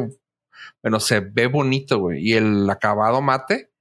bueno, 0.82 1.00
se 1.00 1.20
ve 1.20 1.46
bonito, 1.46 2.00
güey. 2.00 2.28
Y 2.28 2.34
el 2.34 2.68
acabado 2.68 3.22
mate 3.22 3.72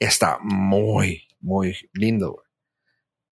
está 0.00 0.40
muy, 0.42 1.28
muy 1.38 1.76
lindo, 1.92 2.32
güey. 2.32 2.46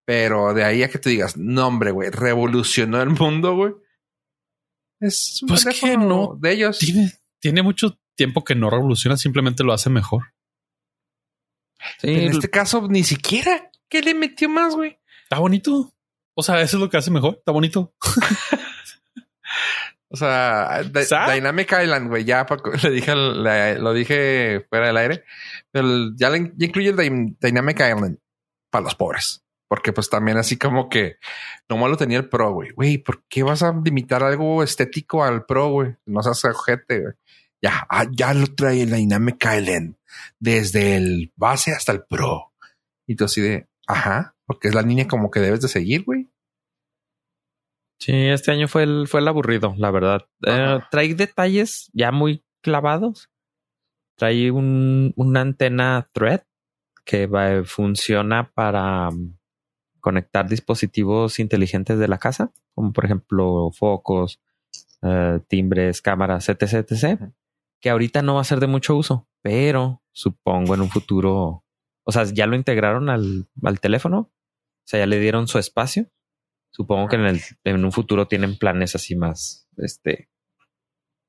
Pero 0.05 0.53
de 0.53 0.63
ahí 0.63 0.83
a 0.83 0.89
que 0.89 0.99
tú 0.99 1.09
digas, 1.09 1.37
no, 1.37 1.65
hombre, 1.65 1.89
güey, 1.89 2.11
revolucionó 2.11 3.01
el 3.01 3.09
mundo, 3.09 3.55
güey. 3.55 3.73
Es 4.99 5.41
un 5.41 5.47
Pues 5.47 5.65
que 5.65 5.97
no. 5.97 6.37
de 6.39 6.51
ellos. 6.51 6.77
Tiene, 6.77 7.11
tiene 7.39 7.63
mucho 7.63 7.99
tiempo 8.15 8.43
que 8.43 8.53
no 8.53 8.69
revoluciona, 8.69 9.17
simplemente 9.17 9.63
lo 9.63 9.73
hace 9.73 9.89
mejor. 9.89 10.35
Sí, 11.97 12.11
En 12.11 12.29
este 12.29 12.51
caso, 12.51 12.87
ni 12.87 13.03
siquiera. 13.03 13.71
¿Qué 13.89 14.03
le 14.03 14.13
metió 14.13 14.49
más, 14.49 14.75
güey? 14.75 14.99
Está 15.23 15.39
bonito. 15.39 15.95
O 16.35 16.43
sea, 16.43 16.61
eso 16.61 16.77
es 16.77 16.81
lo 16.81 16.91
que 16.91 16.97
hace 16.97 17.09
mejor. 17.09 17.37
Está 17.39 17.51
bonito. 17.51 17.95
O 20.13 20.17
sea. 20.17 20.81
Dynamic 21.33 21.71
Island, 21.83 22.07
güey, 22.09 22.23
ya 22.23 22.45
le 22.83 22.89
dije, 22.91 23.15
le- 23.15 23.79
lo 23.79 23.93
dije 23.93 24.65
fuera 24.69 24.87
del 24.87 24.97
aire, 24.97 25.23
pero 25.71 25.87
ya, 26.15 26.29
le, 26.29 26.51
ya 26.55 26.67
incluye 26.67 26.89
el 26.89 26.95
Dy- 26.95 27.35
Dynamic 27.41 27.79
Island 27.79 28.17
para 28.71 28.83
los 28.83 28.95
pobres. 28.95 29.43
Porque 29.67 29.91
pues 29.91 30.07
también 30.07 30.37
así 30.37 30.55
como 30.57 30.87
que 30.87 31.15
nomás 31.67 31.89
lo 31.89 31.97
tenía 31.97 32.19
el 32.19 32.29
Pro, 32.29 32.51
güey. 32.53 32.69
Güey, 32.73 32.99
¿por 32.99 33.23
qué 33.27 33.41
vas 33.41 33.63
a 33.63 33.73
limitar 33.83 34.21
algo 34.21 34.61
estético 34.61 35.23
al 35.23 35.45
Pro, 35.45 35.69
güey? 35.69 35.95
No 36.05 36.21
seas 36.21 36.45
ojete, 36.45 36.99
güey. 37.01 37.13
Ya, 37.59 37.87
ah, 37.89 38.05
ya 38.11 38.33
lo 38.35 38.45
trae 38.53 38.83
el 38.83 38.91
Dynamic 38.91 39.43
Island 39.43 39.95
desde 40.39 40.97
el 40.97 41.31
base 41.35 41.71
hasta 41.71 41.91
el 41.91 42.03
Pro. 42.03 42.51
Y 43.07 43.15
tú 43.15 43.25
así 43.25 43.41
de, 43.41 43.67
ajá, 43.87 44.35
porque 44.45 44.67
es 44.67 44.75
la 44.75 44.81
línea 44.83 45.07
como 45.07 45.31
que 45.31 45.39
debes 45.39 45.61
de 45.61 45.69
seguir, 45.69 46.03
güey. 46.03 46.29
Sí, 48.05 48.11
este 48.13 48.51
año 48.51 48.67
fue 48.67 48.83
el, 48.83 49.07
fue 49.07 49.21
el 49.21 49.27
aburrido, 49.27 49.73
la 49.77 49.89
verdad. 49.91 50.25
Eh, 50.45 50.79
trae 50.91 51.13
detalles 51.15 51.89
ya 51.93 52.11
muy 52.11 52.43
clavados. 52.61 53.29
Trae 54.17 54.51
un, 54.51 55.13
una 55.15 55.41
antena 55.41 56.09
thread 56.11 56.41
que 57.05 57.27
va- 57.27 57.63
funciona 57.63 58.51
para 58.53 59.07
um, 59.09 59.37
conectar 60.01 60.49
dispositivos 60.49 61.39
inteligentes 61.39 61.97
de 61.97 62.07
la 62.09 62.17
casa, 62.17 62.51
como 62.75 62.91
por 62.91 63.05
ejemplo 63.05 63.71
focos, 63.71 64.41
eh, 65.01 65.39
timbres, 65.47 66.01
cámaras, 66.01 66.49
etc. 66.49 67.31
Que 67.79 67.89
ahorita 67.89 68.21
no 68.21 68.35
va 68.35 68.41
a 68.41 68.45
ser 68.45 68.59
de 68.59 68.67
mucho 68.67 68.95
uso, 68.97 69.29
pero 69.41 70.01
supongo 70.11 70.73
en 70.75 70.81
un 70.81 70.89
futuro, 70.89 71.63
o 72.03 72.11
sea, 72.11 72.25
ya 72.25 72.47
lo 72.47 72.55
integraron 72.57 73.09
al, 73.09 73.47
al 73.63 73.79
teléfono, 73.79 74.17
o 74.19 74.31
sea, 74.85 74.99
ya 74.99 75.05
le 75.05 75.19
dieron 75.19 75.47
su 75.47 75.57
espacio. 75.57 76.07
Supongo 76.75 77.07
que 77.07 77.15
en, 77.17 77.25
el, 77.25 77.39
en 77.63 77.85
un 77.85 77.91
futuro 77.91 78.27
tienen 78.27 78.57
planes 78.57 78.95
así 78.95 79.15
más, 79.15 79.67
este, 79.77 80.29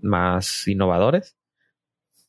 más 0.00 0.66
innovadores. 0.66 1.36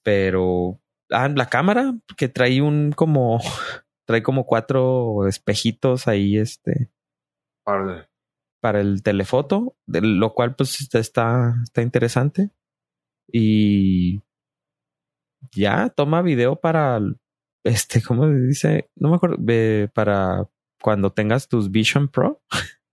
Pero 0.03 0.79
ah, 1.11 1.29
la 1.29 1.47
cámara 1.49 1.95
que 2.17 2.27
trae 2.29 2.61
un 2.61 2.91
como, 2.91 3.39
trae 4.05 4.21
como 4.21 4.45
cuatro 4.45 5.27
espejitos 5.27 6.07
ahí, 6.07 6.37
este, 6.37 6.91
Para- 7.63 8.09
para 8.61 8.81
el 8.81 9.01
telefoto, 9.03 9.77
de 9.85 10.01
lo 10.01 10.33
cual 10.33 10.55
pues 10.55 10.81
está, 10.81 10.99
está, 10.99 11.55
está 11.63 11.81
interesante. 11.81 12.49
Y 13.31 14.21
ya 15.51 15.89
toma 15.89 16.21
video 16.21 16.55
para, 16.59 16.99
este, 17.63 18.01
¿cómo 18.01 18.25
se 18.27 18.39
dice? 18.41 18.89
No 18.95 19.09
me 19.09 19.15
acuerdo, 19.15 19.37
para 19.93 20.49
cuando 20.81 21.11
tengas 21.13 21.47
tus 21.47 21.71
Vision 21.71 22.07
Pro, 22.07 22.41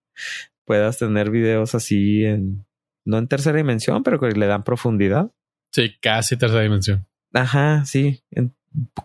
puedas 0.64 0.98
tener 0.98 1.30
videos 1.30 1.74
así 1.74 2.24
en, 2.24 2.64
no 3.04 3.18
en 3.18 3.28
tercera 3.28 3.56
dimensión, 3.56 4.02
pero 4.02 4.18
que 4.20 4.28
le 4.32 4.46
dan 4.46 4.64
profundidad. 4.64 5.30
Sí, 5.72 5.96
casi 6.00 6.36
tercera 6.36 6.62
dimensión. 6.62 7.06
Ajá, 7.32 7.84
sí. 7.84 8.22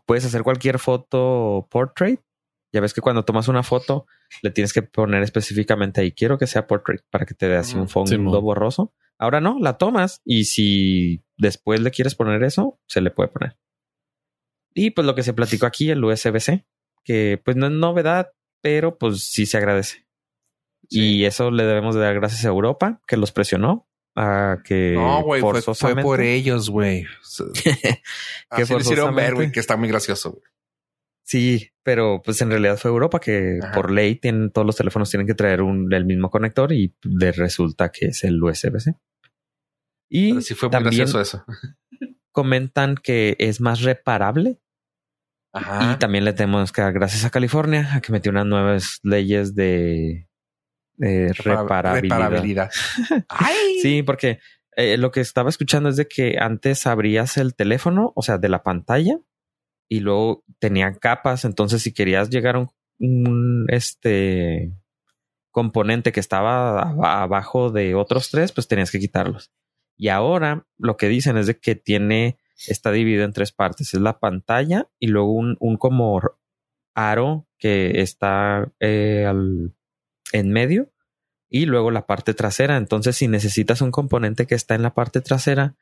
Puedes 0.05 0.25
hacer 0.25 0.43
cualquier 0.43 0.79
foto 0.79 1.67
portrait. 1.71 2.19
Ya 2.73 2.81
ves 2.81 2.93
que 2.93 3.01
cuando 3.01 3.23
tomas 3.23 3.47
una 3.47 3.63
foto 3.63 4.05
le 4.41 4.51
tienes 4.51 4.73
que 4.73 4.81
poner 4.81 5.23
específicamente 5.23 6.01
ahí, 6.01 6.11
quiero 6.11 6.37
que 6.37 6.47
sea 6.47 6.67
portrait 6.67 7.01
para 7.09 7.25
que 7.25 7.33
te 7.33 7.47
dé 7.47 7.55
así 7.55 7.75
un 7.75 7.83
Ujú. 7.83 7.89
fondo 7.89 8.41
borroso. 8.41 8.93
Ahora 9.17 9.41
no, 9.41 9.57
la 9.59 9.77
tomas 9.77 10.21
y 10.25 10.45
si 10.45 11.23
después 11.37 11.79
le 11.81 11.91
quieres 11.91 12.13
poner 12.15 12.43
eso, 12.43 12.79
se 12.87 13.01
le 13.01 13.09
puede 13.09 13.29
poner. 13.29 13.57
Y 14.73 14.91
pues 14.91 15.07
lo 15.07 15.15
que 15.15 15.23
se 15.23 15.33
platicó 15.33 15.65
aquí, 15.65 15.89
el 15.89 16.03
USB-C, 16.03 16.65
que 17.03 17.41
pues 17.43 17.57
no 17.57 17.65
es 17.67 17.71
novedad, 17.71 18.33
pero 18.61 18.97
pues 18.97 19.23
sí 19.23 19.45
se 19.45 19.57
agradece. 19.57 20.06
Y 20.89 21.25
eso 21.25 21.51
le 21.51 21.63
debemos 21.65 21.95
de 21.95 22.01
dar 22.01 22.15
gracias 22.15 22.45
a 22.45 22.49
Europa, 22.49 23.01
que 23.07 23.17
los 23.17 23.31
presionó 23.31 23.87
a 24.15 24.57
que 24.63 24.93
No, 24.95 25.21
güey, 25.23 25.41
fue, 25.41 25.95
por 26.01 26.21
ellos, 26.21 26.69
güey. 26.69 27.05
Que 28.55 28.61
Así 28.63 28.73
lo 28.73 28.79
hicieron 28.79 29.13
ver, 29.15 29.33
güey, 29.35 29.47
forzosamente- 29.47 29.51
que 29.51 29.59
está 29.59 29.77
muy 29.77 29.87
gracioso. 29.89 30.31
güey. 30.31 30.43
Sí, 31.23 31.71
pero 31.83 32.21
pues 32.23 32.41
en 32.41 32.49
realidad 32.49 32.77
fue 32.77 32.89
Europa 32.89 33.19
que 33.19 33.59
Ajá. 33.61 33.73
por 33.73 33.91
ley 33.91 34.15
tienen, 34.15 34.49
todos 34.49 34.65
los 34.65 34.77
teléfonos 34.77 35.09
tienen 35.09 35.27
que 35.27 35.33
traer 35.33 35.61
un, 35.61 35.91
el 35.93 36.05
mismo 36.05 36.29
conector 36.29 36.71
y 36.71 36.95
le 37.03 37.33
resulta 37.33 37.91
que 37.91 38.05
es 38.07 38.23
el 38.23 38.41
USB-C. 38.41 38.95
Y 40.09 40.29
Pero 40.29 40.41
sí 40.41 40.53
fue 40.55 40.69
muy 40.69 40.79
gracioso 40.83 41.19
eso. 41.19 41.43
comentan 42.31 42.95
que 42.95 43.35
es 43.39 43.59
más 43.59 43.81
reparable 43.81 44.61
Ajá. 45.51 45.93
y 45.93 45.99
también 45.99 46.23
le 46.23 46.31
tenemos 46.31 46.71
que 46.71 46.81
dar 46.81 46.93
gracias 46.93 47.25
a 47.25 47.29
California 47.29 47.93
a 47.95 47.99
que 47.99 48.13
metió 48.13 48.31
unas 48.31 48.45
nuevas 48.45 48.99
leyes 49.03 49.53
de, 49.53 50.29
Repara- 50.97 51.93
reparabilidad. 51.93 52.01
reparabilidad. 52.01 52.71
Ay. 53.29 53.79
Sí, 53.81 54.03
porque 54.03 54.39
eh, 54.75 54.97
lo 54.97 55.11
que 55.11 55.21
estaba 55.21 55.49
escuchando 55.49 55.89
es 55.89 55.95
de 55.95 56.07
que 56.07 56.37
antes 56.39 56.87
abrías 56.87 57.37
el 57.37 57.55
teléfono, 57.55 58.13
o 58.15 58.21
sea, 58.21 58.37
de 58.37 58.49
la 58.49 58.63
pantalla, 58.63 59.19
y 59.89 60.01
luego 60.01 60.43
tenía 60.59 60.93
capas. 60.93 61.45
Entonces, 61.45 61.81
si 61.81 61.93
querías 61.93 62.29
llegar 62.29 62.55
a 62.55 62.59
un, 62.59 62.69
un, 62.99 63.65
este 63.69 64.73
componente 65.51 66.11
que 66.11 66.19
estaba 66.19 66.81
abajo 67.23 67.71
de 67.71 67.95
otros 67.95 68.29
tres, 68.29 68.51
pues 68.51 68.67
tenías 68.67 68.91
que 68.91 68.99
quitarlos. 68.99 69.51
Y 69.97 70.09
ahora 70.09 70.67
lo 70.77 70.97
que 70.97 71.07
dicen 71.07 71.37
es 71.37 71.47
de 71.47 71.57
que 71.57 71.73
tiene, 71.75 72.37
está 72.67 72.91
dividido 72.91 73.23
en 73.23 73.33
tres 73.33 73.51
partes. 73.51 73.93
Es 73.93 73.99
la 74.01 74.19
pantalla 74.19 74.87
y 74.99 75.07
luego 75.07 75.31
un, 75.33 75.57
un 75.59 75.77
como 75.77 76.21
aro 76.93 77.47
que 77.57 78.01
está 78.01 78.71
eh, 78.79 79.25
al, 79.27 79.73
en 80.33 80.51
medio 80.51 80.91
y 81.49 81.65
luego 81.65 81.91
la 81.91 82.05
parte 82.07 82.33
trasera. 82.33 82.77
Entonces, 82.77 83.15
si 83.15 83.27
necesitas 83.27 83.81
un 83.81 83.91
componente 83.91 84.45
que 84.47 84.55
está 84.55 84.75
en 84.75 84.81
la 84.83 84.93
parte 84.93 85.21
trasera, 85.21 85.75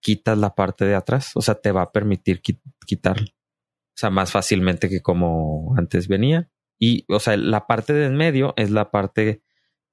quitas 0.00 0.38
la 0.38 0.54
parte 0.54 0.84
de 0.84 0.94
atrás. 0.94 1.32
O 1.34 1.42
sea, 1.42 1.56
te 1.56 1.72
va 1.72 1.82
a 1.82 1.92
permitir 1.92 2.40
qui- 2.40 2.60
quitarlo. 2.86 3.26
O 3.26 3.96
sea, 4.00 4.10
más 4.10 4.30
fácilmente 4.30 4.88
que 4.88 5.02
como 5.02 5.74
antes 5.76 6.06
venía. 6.08 6.50
Y, 6.78 7.04
o 7.08 7.18
sea, 7.18 7.36
la 7.36 7.66
parte 7.66 7.92
de 7.92 8.06
en 8.06 8.14
medio 8.16 8.54
es 8.56 8.70
la 8.70 8.92
parte 8.92 9.42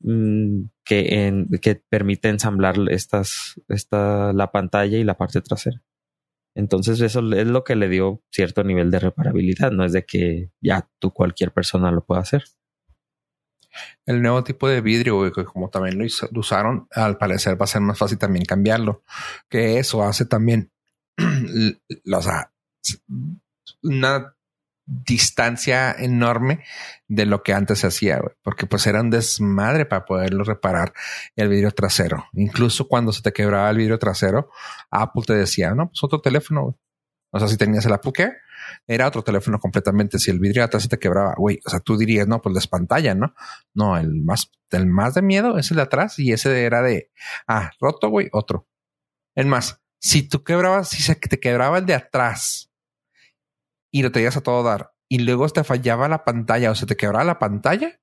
mm, 0.01 0.65
que, 0.83 1.45
que 1.61 1.75
permite 1.89 2.29
ensamblar 2.29 2.75
estas, 2.91 3.59
esta, 3.67 4.31
la 4.33 4.51
pantalla 4.51 4.97
y 4.99 5.03
la 5.03 5.17
parte 5.17 5.41
trasera. 5.41 5.81
Entonces, 6.55 7.01
eso 7.01 7.19
es 7.33 7.47
lo 7.47 7.63
que 7.63 7.75
le 7.75 7.89
dio 7.89 8.23
cierto 8.31 8.63
nivel 8.63 8.91
de 8.91 8.99
reparabilidad. 8.99 9.71
No 9.71 9.83
es 9.83 9.91
de 9.91 10.05
que 10.05 10.51
ya 10.61 10.87
tú 10.99 11.11
cualquier 11.11 11.51
persona 11.51 11.91
lo 11.91 12.05
pueda 12.05 12.21
hacer. 12.21 12.43
El 14.05 14.21
nuevo 14.21 14.43
tipo 14.43 14.67
de 14.67 14.81
vidrio, 14.81 15.31
que 15.31 15.45
como 15.45 15.69
también 15.69 15.97
lo, 15.97 16.05
usaron, 16.39 16.87
al 16.91 17.17
parecer 17.17 17.59
va 17.59 17.65
a 17.65 17.67
ser 17.67 17.81
más 17.81 17.97
fácil 17.97 18.17
también 18.17 18.45
cambiarlo. 18.45 19.03
Que 19.49 19.79
eso 19.79 20.03
hace 20.03 20.25
también, 20.25 20.71
o 21.17 22.21
una 23.83 24.35
distancia 24.85 25.95
enorme 25.97 26.63
de 27.07 27.25
lo 27.25 27.41
que 27.41 27.53
antes 27.53 27.79
se 27.79 27.87
hacía, 27.87 28.21
porque 28.43 28.67
pues 28.67 28.85
era 28.85 29.01
un 29.01 29.09
desmadre 29.09 29.85
para 29.85 30.05
poderlo 30.05 30.43
reparar 30.43 30.93
el 31.35 31.49
vidrio 31.49 31.71
trasero. 31.71 32.25
Incluso 32.33 32.87
cuando 32.87 33.11
se 33.11 33.21
te 33.21 33.33
quebraba 33.33 33.69
el 33.69 33.77
vidrio 33.77 33.97
trasero, 33.97 34.51
Apple 34.91 35.23
te 35.25 35.33
decía, 35.33 35.73
no, 35.73 35.89
pues 35.89 36.03
otro 36.03 36.21
teléfono. 36.21 36.63
güey". 36.63 36.75
O 37.31 37.39
sea, 37.39 37.47
si 37.47 37.57
tenías 37.57 37.85
el 37.85 37.93
Apple 37.93 38.11
Care, 38.13 38.37
era 38.87 39.07
otro 39.07 39.23
teléfono 39.23 39.59
completamente. 39.59 40.19
Si 40.19 40.31
el 40.31 40.39
vidrio 40.39 40.61
de 40.61 40.65
atrás 40.65 40.83
se 40.83 40.89
te 40.89 40.99
quebraba, 40.99 41.35
güey, 41.37 41.59
o 41.65 41.69
sea, 41.69 41.79
tú 41.79 41.97
dirías, 41.97 42.27
no, 42.27 42.41
pues 42.41 42.55
la 42.55 42.61
pantalla, 42.69 43.15
¿no? 43.15 43.33
No, 43.73 43.97
el 43.97 44.13
más, 44.23 44.51
el 44.71 44.87
más 44.87 45.13
de 45.13 45.21
miedo 45.21 45.57
es 45.57 45.71
el 45.71 45.77
de 45.77 45.83
atrás 45.83 46.19
y 46.19 46.31
ese 46.31 46.63
era 46.63 46.81
de, 46.81 47.11
ah, 47.47 47.71
roto, 47.79 48.09
güey, 48.09 48.29
otro. 48.31 48.67
Es 49.35 49.45
más, 49.45 49.81
si 49.99 50.27
tú 50.27 50.43
quebrabas, 50.43 50.89
si 50.89 51.01
se 51.01 51.15
te 51.15 51.39
quebraba 51.39 51.79
el 51.79 51.85
de 51.85 51.95
atrás 51.95 52.71
y 53.91 54.03
lo 54.03 54.11
tenías 54.11 54.37
a 54.37 54.41
todo 54.41 54.63
dar 54.63 54.93
y 55.09 55.19
luego 55.19 55.47
te 55.49 55.63
fallaba 55.63 56.07
la 56.07 56.23
pantalla 56.23 56.71
o 56.71 56.75
se 56.75 56.85
te 56.85 56.95
quebraba 56.95 57.23
la 57.23 57.39
pantalla 57.39 57.99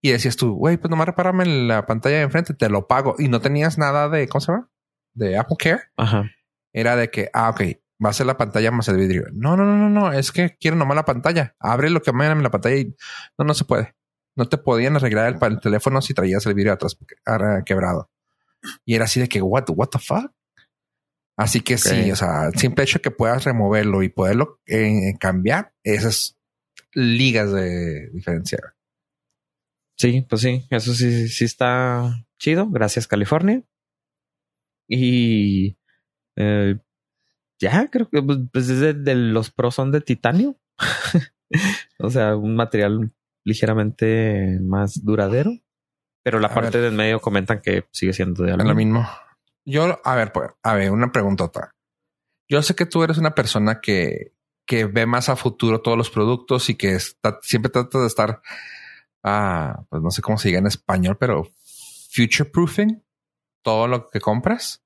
y 0.00 0.12
decías 0.12 0.36
tú, 0.36 0.54
güey, 0.54 0.76
pues 0.76 0.90
nomás 0.90 1.06
repárame 1.06 1.44
la 1.44 1.86
pantalla 1.86 2.16
de 2.16 2.22
enfrente, 2.22 2.54
te 2.54 2.68
lo 2.68 2.86
pago 2.86 3.16
y 3.18 3.28
no 3.28 3.40
tenías 3.40 3.78
nada 3.78 4.08
de, 4.08 4.28
¿cómo 4.28 4.40
se 4.40 4.52
llama? 4.52 4.70
De 5.14 5.36
Apple 5.36 5.56
Care 5.58 5.82
Ajá. 5.96 6.30
era 6.72 6.94
de 6.96 7.10
que, 7.10 7.30
ah, 7.32 7.50
ok, 7.50 7.62
va 8.04 8.10
a 8.10 8.12
ser 8.12 8.26
la 8.26 8.36
pantalla 8.36 8.70
más 8.70 8.88
el 8.88 8.96
vidrio. 8.96 9.26
No, 9.32 9.56
no, 9.56 9.64
no, 9.64 9.76
no, 9.76 9.88
no, 9.88 10.12
es 10.12 10.32
que 10.32 10.56
quiero 10.58 10.76
nomás 10.76 10.96
la 10.96 11.04
pantalla. 11.04 11.56
Abre 11.58 11.90
lo 11.90 12.02
que 12.02 12.12
me 12.12 12.26
en 12.26 12.42
la 12.42 12.50
pantalla 12.50 12.76
y 12.76 12.94
no, 13.38 13.44
no 13.44 13.54
se 13.54 13.64
puede. 13.64 13.94
No 14.36 14.48
te 14.48 14.58
podían 14.58 14.96
arreglar 14.96 15.36
el, 15.42 15.60
teléfono 15.60 16.00
si 16.00 16.14
traías 16.14 16.46
el 16.46 16.54
vidrio 16.54 16.72
atrás 16.72 16.96
quebrado. 17.64 18.10
Y 18.84 18.94
era 18.94 19.04
así 19.04 19.20
de 19.20 19.28
que, 19.28 19.42
what, 19.42 19.64
what 19.68 19.88
the 19.88 19.98
fuck? 19.98 20.30
Así 21.36 21.60
que 21.60 21.78
sí, 21.78 22.10
o 22.10 22.16
sea, 22.16 22.46
el 22.52 22.58
simple 22.58 22.82
hecho 22.82 23.00
que 23.00 23.12
puedas 23.12 23.44
removerlo 23.44 24.02
y 24.02 24.08
poderlo 24.08 24.60
eh, 24.66 25.14
cambiar, 25.20 25.72
esas 25.84 26.36
ligas 26.92 27.52
de 27.52 28.10
diferencia. 28.10 28.74
Sí, 29.96 30.26
pues 30.28 30.42
sí, 30.42 30.66
eso 30.70 30.94
sí, 30.94 31.28
sí 31.28 31.44
está 31.44 32.26
chido. 32.38 32.68
Gracias, 32.68 33.06
California. 33.06 33.62
Y 34.88 35.76
eh, 36.36 36.78
ya 37.58 37.88
creo 37.90 38.08
que 38.08 38.22
pues, 38.22 38.38
pues, 38.52 38.68
es 38.68 38.80
de, 38.80 38.94
de 38.94 39.14
los 39.14 39.50
pros 39.50 39.74
son 39.74 39.92
de 39.92 40.00
titanio. 40.00 40.56
o 41.98 42.10
sea, 42.10 42.36
un 42.36 42.56
material 42.56 43.12
ligeramente 43.44 44.58
más 44.62 45.04
duradero. 45.04 45.50
Pero 46.22 46.40
la 46.40 46.48
A 46.48 46.54
parte 46.54 46.78
del 46.80 46.92
medio 46.92 47.20
comentan 47.20 47.60
que 47.62 47.84
sigue 47.90 48.12
siendo 48.12 48.42
de 48.42 48.50
Es 48.50 48.56
lo 48.56 48.62
aluminio. 48.62 49.00
mismo. 49.00 49.08
Yo, 49.64 50.00
a 50.04 50.14
ver, 50.14 50.32
pues, 50.32 50.50
a 50.62 50.74
ver, 50.74 50.90
una 50.90 51.12
preguntota. 51.12 51.74
Yo 52.48 52.62
sé 52.62 52.74
que 52.74 52.86
tú 52.86 53.02
eres 53.02 53.18
una 53.18 53.34
persona 53.34 53.80
que, 53.80 54.32
que 54.66 54.84
ve 54.86 55.06
más 55.06 55.28
a 55.28 55.36
futuro 55.36 55.80
todos 55.80 55.96
los 55.96 56.10
productos 56.10 56.68
y 56.70 56.74
que 56.74 56.94
está, 56.94 57.38
siempre 57.42 57.70
trata 57.70 57.98
de 58.00 58.06
estar, 58.06 58.40
ah, 59.22 59.84
pues 59.88 60.02
no 60.02 60.10
sé 60.10 60.22
cómo 60.22 60.38
se 60.38 60.48
diga 60.48 60.58
en 60.58 60.66
español, 60.66 61.16
pero 61.18 61.50
future 62.10 62.48
proofing 62.48 63.02
todo 63.62 63.86
lo 63.88 64.08
que 64.08 64.20
compras. 64.20 64.82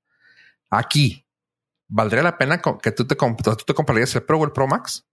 Aquí, 0.70 1.26
¿valdría 1.92 2.22
la 2.22 2.38
pena 2.38 2.60
que 2.82 2.90
tú 2.92 3.06
te, 3.06 3.14
tú 3.16 3.64
te 3.66 3.74
comprarías 3.74 4.14
el 4.16 4.22
Pro 4.22 4.38
o 4.38 4.44
el 4.44 4.52
Pro 4.52 4.66
Max? 4.66 5.06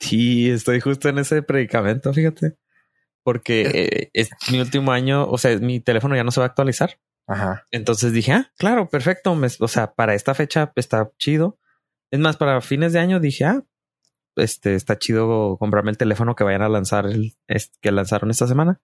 Sí, 0.00 0.50
estoy 0.50 0.80
justo 0.80 1.08
en 1.08 1.18
ese 1.18 1.42
predicamento, 1.42 2.12
fíjate. 2.12 2.56
Porque 3.24 3.62
eh, 3.74 4.10
es 4.14 4.30
mi 4.50 4.60
último 4.60 4.92
año, 4.92 5.26
o 5.28 5.36
sea, 5.38 5.56
mi 5.58 5.80
teléfono 5.80 6.14
ya 6.14 6.24
no 6.24 6.30
se 6.30 6.40
va 6.40 6.46
a 6.46 6.48
actualizar. 6.48 7.00
Ajá. 7.26 7.66
Entonces 7.72 8.12
dije, 8.12 8.32
ah, 8.32 8.52
claro, 8.56 8.88
perfecto. 8.88 9.34
Me- 9.34 9.48
o 9.60 9.68
sea, 9.68 9.92
para 9.94 10.14
esta 10.14 10.34
fecha 10.34 10.72
está 10.76 11.10
chido. 11.18 11.58
Es 12.10 12.20
más, 12.20 12.36
para 12.36 12.60
fines 12.60 12.92
de 12.92 13.00
año 13.00 13.20
dije, 13.20 13.44
ah, 13.44 13.62
este 14.36 14.74
está 14.76 14.98
chido 14.98 15.56
comprarme 15.58 15.90
el 15.90 15.98
teléfono 15.98 16.34
que 16.36 16.44
vayan 16.44 16.62
a 16.62 16.68
lanzar 16.68 17.06
el 17.06 17.34
es- 17.48 17.72
que 17.82 17.92
lanzaron 17.92 18.30
esta 18.30 18.46
semana. 18.46 18.80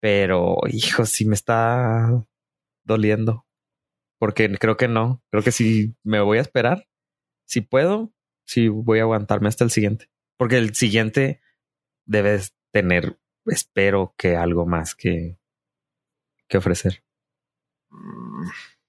Pero, 0.00 0.58
hijo, 0.68 1.06
sí 1.06 1.24
me 1.24 1.34
está 1.34 2.24
doliendo. 2.84 3.46
Porque 4.18 4.50
creo 4.58 4.76
que 4.76 4.88
no. 4.88 5.22
Creo 5.30 5.42
que 5.42 5.52
si 5.52 5.94
me 6.02 6.20
voy 6.20 6.38
a 6.38 6.42
esperar, 6.42 6.88
si 7.46 7.60
puedo, 7.60 8.12
sí 8.44 8.68
voy 8.68 8.98
a 8.98 9.02
aguantarme 9.02 9.48
hasta 9.48 9.64
el 9.64 9.70
siguiente. 9.70 10.10
Porque 10.36 10.56
el 10.58 10.74
siguiente 10.74 11.40
debes 12.06 12.54
tener, 12.72 13.18
espero 13.46 14.14
que 14.16 14.36
algo 14.36 14.66
más 14.66 14.94
que, 14.94 15.38
que 16.48 16.58
ofrecer. 16.58 17.02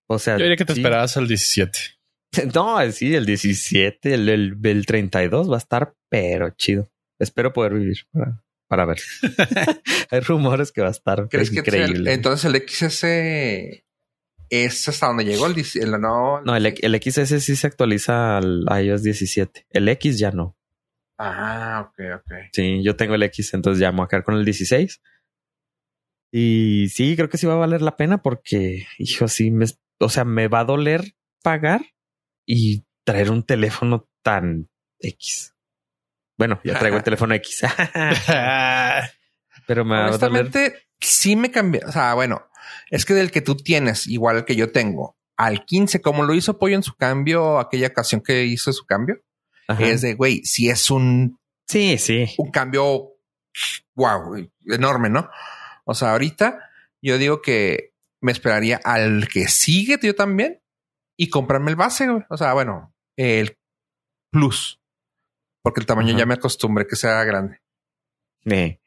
O 0.08 0.20
sea, 0.20 0.38
Yo 0.38 0.44
diría 0.44 0.58
que 0.58 0.65
te 0.65 0.74
sí. 0.74 0.80
esperabas 0.80 1.15
al 1.18 1.28
17. 1.28 1.80
No, 2.54 2.80
sí, 2.92 3.15
el 3.15 3.26
17, 3.26 4.13
el, 4.13 4.30
el, 4.30 4.58
el 4.63 4.86
32 4.86 5.50
va 5.50 5.56
a 5.56 5.58
estar, 5.58 5.96
pero 6.10 6.52
chido. 6.52 6.88
Espero 7.18 7.54
poder 7.54 7.74
vivir 7.74 8.06
para, 8.12 8.44
para 8.68 8.86
ver. 8.86 9.00
Hay 10.12 10.20
rumores 10.20 10.72
que 10.72 10.82
va 10.82 10.89
a 10.89 10.92
estar 10.92 11.28
¿Crees 11.28 11.50
que 11.50 11.60
increíble. 11.62 12.13
entonces 12.13 12.46
el 12.46 12.62
XS 12.68 13.84
es 14.50 14.90
hasta 14.90 15.08
donde 15.08 15.26
llegó 15.26 15.48
el, 15.48 15.56
no? 16.02 16.42
no, 16.42 16.56
el, 16.56 16.66
el 16.66 17.02
XS 17.02 17.44
sí 17.44 17.56
se 17.56 17.68
actualiza 17.68 18.38
al 18.38 18.66
iOS 18.84 19.04
17. 19.04 19.68
El 19.70 19.90
X 19.90 20.18
ya 20.18 20.32
no. 20.32 20.58
Ah, 21.18 21.90
ok, 21.90 22.00
ok. 22.16 22.32
Sí, 22.54 22.82
yo 22.82 22.96
tengo 22.96 23.16
el 23.16 23.24
X, 23.24 23.54
entonces 23.54 23.82
ya 23.82 23.92
me 23.92 23.98
voy 23.98 24.06
a 24.06 24.08
quedar 24.08 24.24
con 24.24 24.36
el 24.36 24.46
16. 24.46 25.02
Y 26.32 26.88
sí, 26.90 27.16
creo 27.16 27.30
que 27.30 27.38
sí 27.38 27.46
va 27.46 27.54
a 27.54 27.58
valer 27.58 27.82
la 27.82 27.98
pena 27.98 28.22
porque, 28.22 28.88
hijo, 28.98 29.28
sí, 29.28 29.52
me, 29.52 29.66
o 30.00 30.10
sea, 30.10 30.24
me 30.24 30.48
va 30.48 30.62
a 30.62 30.66
doler 30.66 31.14
pagar 31.44 31.82
y 32.46 32.86
traer 33.04 33.32
un 33.32 33.44
teléfono 33.44 34.10
tan 34.24 34.70
X. 35.00 35.56
Bueno, 36.38 36.62
ya 36.64 36.80
traigo 36.80 36.98
el 36.98 37.04
teléfono 37.04 37.36
X, 37.36 37.62
pero 39.68 39.86
me 39.86 39.96
va 39.96 40.06
a 40.06 40.08
doler. 40.08 40.08
Honestamente, 40.08 40.88
sí 41.00 41.36
me 41.36 41.52
cambió. 41.52 41.82
O 41.86 41.92
sea, 41.92 42.14
bueno, 42.14 42.50
es 42.90 43.06
que 43.06 43.14
del 43.14 43.32
que 43.32 43.42
tú 43.42 43.56
tienes, 43.56 44.08
igual 44.08 44.46
que 44.46 44.56
yo 44.56 44.72
tengo, 44.72 45.18
al 45.38 45.66
15, 45.66 46.02
como 46.02 46.24
lo 46.24 46.34
hizo 46.34 46.58
Pollo 46.60 46.76
en 46.76 46.84
su 46.84 46.96
cambio, 46.96 47.60
aquella 47.60 47.88
ocasión 47.88 48.22
que 48.22 48.44
hizo 48.46 48.74
su 48.74 48.86
cambio, 48.86 49.22
Ajá. 49.68 49.86
es 49.86 50.02
de, 50.02 50.14
güey, 50.16 50.44
si 50.44 50.70
es 50.70 50.92
un, 50.92 51.40
Sí, 51.68 51.98
sí. 51.98 52.26
un 52.38 52.52
cambio 52.52 53.14
wow, 53.96 54.36
enorme, 54.66 55.10
¿no? 55.10 55.30
O 55.86 55.94
sea, 55.94 56.12
ahorita 56.12 56.60
yo 57.02 57.18
digo 57.18 57.42
que 57.42 57.94
me 58.22 58.32
esperaría 58.32 58.80
al 58.84 59.28
que 59.28 59.48
sigue, 59.48 59.98
yo 60.02 60.16
también, 60.16 60.62
y 61.18 61.30
comprarme 61.30 61.72
el 61.72 61.76
base, 61.76 62.08
güey. 62.08 62.24
O 62.30 62.38
sea, 62.38 62.54
bueno, 62.54 62.94
el 63.16 63.58
plus, 64.32 64.82
porque 65.64 65.80
el 65.80 65.86
tamaño 65.86 66.10
Ajá. 66.10 66.20
ya 66.20 66.26
me 66.26 66.34
acostumbré 66.36 66.86
que 66.88 66.96
sea 66.96 67.24
grande. 67.24 67.62
TGG. 68.46 68.80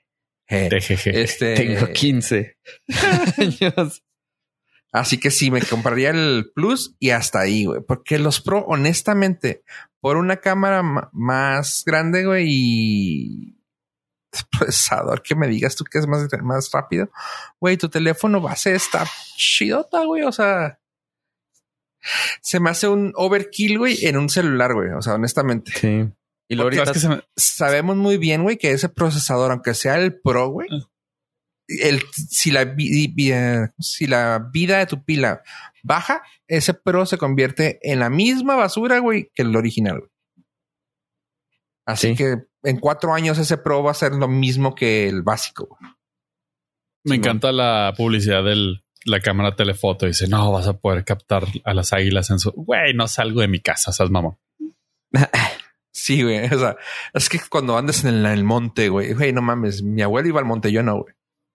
Este, 1.22 1.54
tengo 1.54 1.86
15 1.92 2.56
años. 3.38 4.02
Así 4.92 5.18
que 5.18 5.30
sí, 5.30 5.50
me 5.50 5.62
compraría 5.62 6.10
el 6.10 6.50
Plus 6.54 6.94
y 6.98 7.10
hasta 7.10 7.40
ahí, 7.40 7.64
güey. 7.64 7.80
Porque 7.86 8.18
los 8.18 8.40
Pro, 8.42 8.58
honestamente, 8.66 9.62
por 10.00 10.16
una 10.18 10.36
cámara 10.36 10.82
ma- 10.82 11.08
más 11.12 11.82
grande, 11.86 12.26
güey, 12.26 12.44
y 12.48 13.58
procesador 14.58 15.22
que 15.22 15.34
me 15.34 15.48
digas 15.48 15.76
tú 15.76 15.84
que 15.84 15.98
es 15.98 16.06
más, 16.06 16.26
más 16.42 16.70
rápido, 16.72 17.10
güey, 17.58 17.76
tu 17.78 17.88
teléfono 17.88 18.40
base 18.42 18.74
está 18.74 19.06
chidota, 19.36 20.04
güey. 20.04 20.24
O 20.24 20.32
sea, 20.32 20.78
se 22.42 22.60
me 22.60 22.68
hace 22.70 22.88
un 22.88 23.12
overkill, 23.14 23.78
güey, 23.78 24.04
en 24.04 24.16
un 24.18 24.28
celular, 24.28 24.74
güey. 24.74 24.90
O 24.90 25.00
sea, 25.00 25.14
honestamente. 25.14 25.72
Sí. 25.72 26.10
Y 26.52 26.56
luego 26.56 26.66
ahorita 26.68 26.82
Es 26.84 26.92
que 26.92 26.98
se 27.00 27.08
me- 27.08 27.22
Sabemos 27.36 27.96
muy 27.96 28.16
bien, 28.18 28.42
güey, 28.42 28.56
que 28.58 28.72
ese 28.72 28.88
procesador, 28.88 29.50
aunque 29.52 29.74
sea 29.74 29.96
el 29.96 30.20
Pro, 30.20 30.48
güey, 30.50 30.68
Ah. 30.70 30.88
el, 31.68 32.02
si, 32.12 32.50
la, 32.50 32.62
eh, 32.62 33.68
si 33.78 34.06
la 34.06 34.48
vida 34.52 34.78
de 34.78 34.86
tu 34.86 35.02
pila 35.04 35.42
baja, 35.82 36.22
ese 36.46 36.74
Pro 36.74 37.06
se 37.06 37.18
convierte 37.18 37.78
en 37.82 38.00
la 38.00 38.10
misma 38.10 38.56
basura, 38.56 38.98
güey, 38.98 39.30
que 39.34 39.42
el 39.42 39.56
original. 39.56 39.98
güey. 40.00 40.10
Así 41.86 42.08
Sí. 42.10 42.14
que 42.16 42.36
en 42.64 42.78
cuatro 42.78 43.12
años 43.14 43.38
ese 43.38 43.56
Pro 43.58 43.82
va 43.82 43.90
a 43.90 43.94
ser 43.94 44.12
lo 44.12 44.28
mismo 44.28 44.74
que 44.74 45.08
el 45.08 45.22
básico. 45.22 45.66
güey. 45.68 45.90
Me 47.04 47.14
Sí, 47.14 47.18
encanta 47.18 47.50
la 47.50 47.92
publicidad 47.96 48.44
de 48.44 48.76
la 49.06 49.20
cámara 49.20 49.56
telefoto. 49.56 50.06
Dice, 50.06 50.28
no, 50.28 50.52
vas 50.52 50.68
a 50.68 50.74
poder 50.78 51.04
captar 51.04 51.44
a 51.64 51.74
las 51.74 51.92
águilas 51.92 52.30
en 52.30 52.38
su... 52.38 52.52
Güey, 52.52 52.94
no 52.94 53.08
salgo 53.08 53.40
de 53.40 53.48
mi 53.48 53.58
casa, 53.60 53.90
¿sabes, 53.92 54.12
mamá? 54.12 54.38
Sí, 55.92 56.22
güey. 56.22 56.46
O 56.46 56.58
sea, 56.58 56.76
es 57.14 57.28
que 57.28 57.38
cuando 57.50 57.76
andes 57.76 58.02
en 58.04 58.10
el, 58.14 58.26
en 58.26 58.32
el 58.32 58.44
monte, 58.44 58.88
güey, 58.88 59.12
güey, 59.12 59.32
no 59.32 59.42
mames, 59.42 59.82
mi 59.82 60.02
abuelo 60.02 60.28
iba 60.28 60.40
al 60.40 60.46
monte, 60.46 60.72
yo 60.72 60.82
no, 60.82 61.02
güey. 61.02 61.14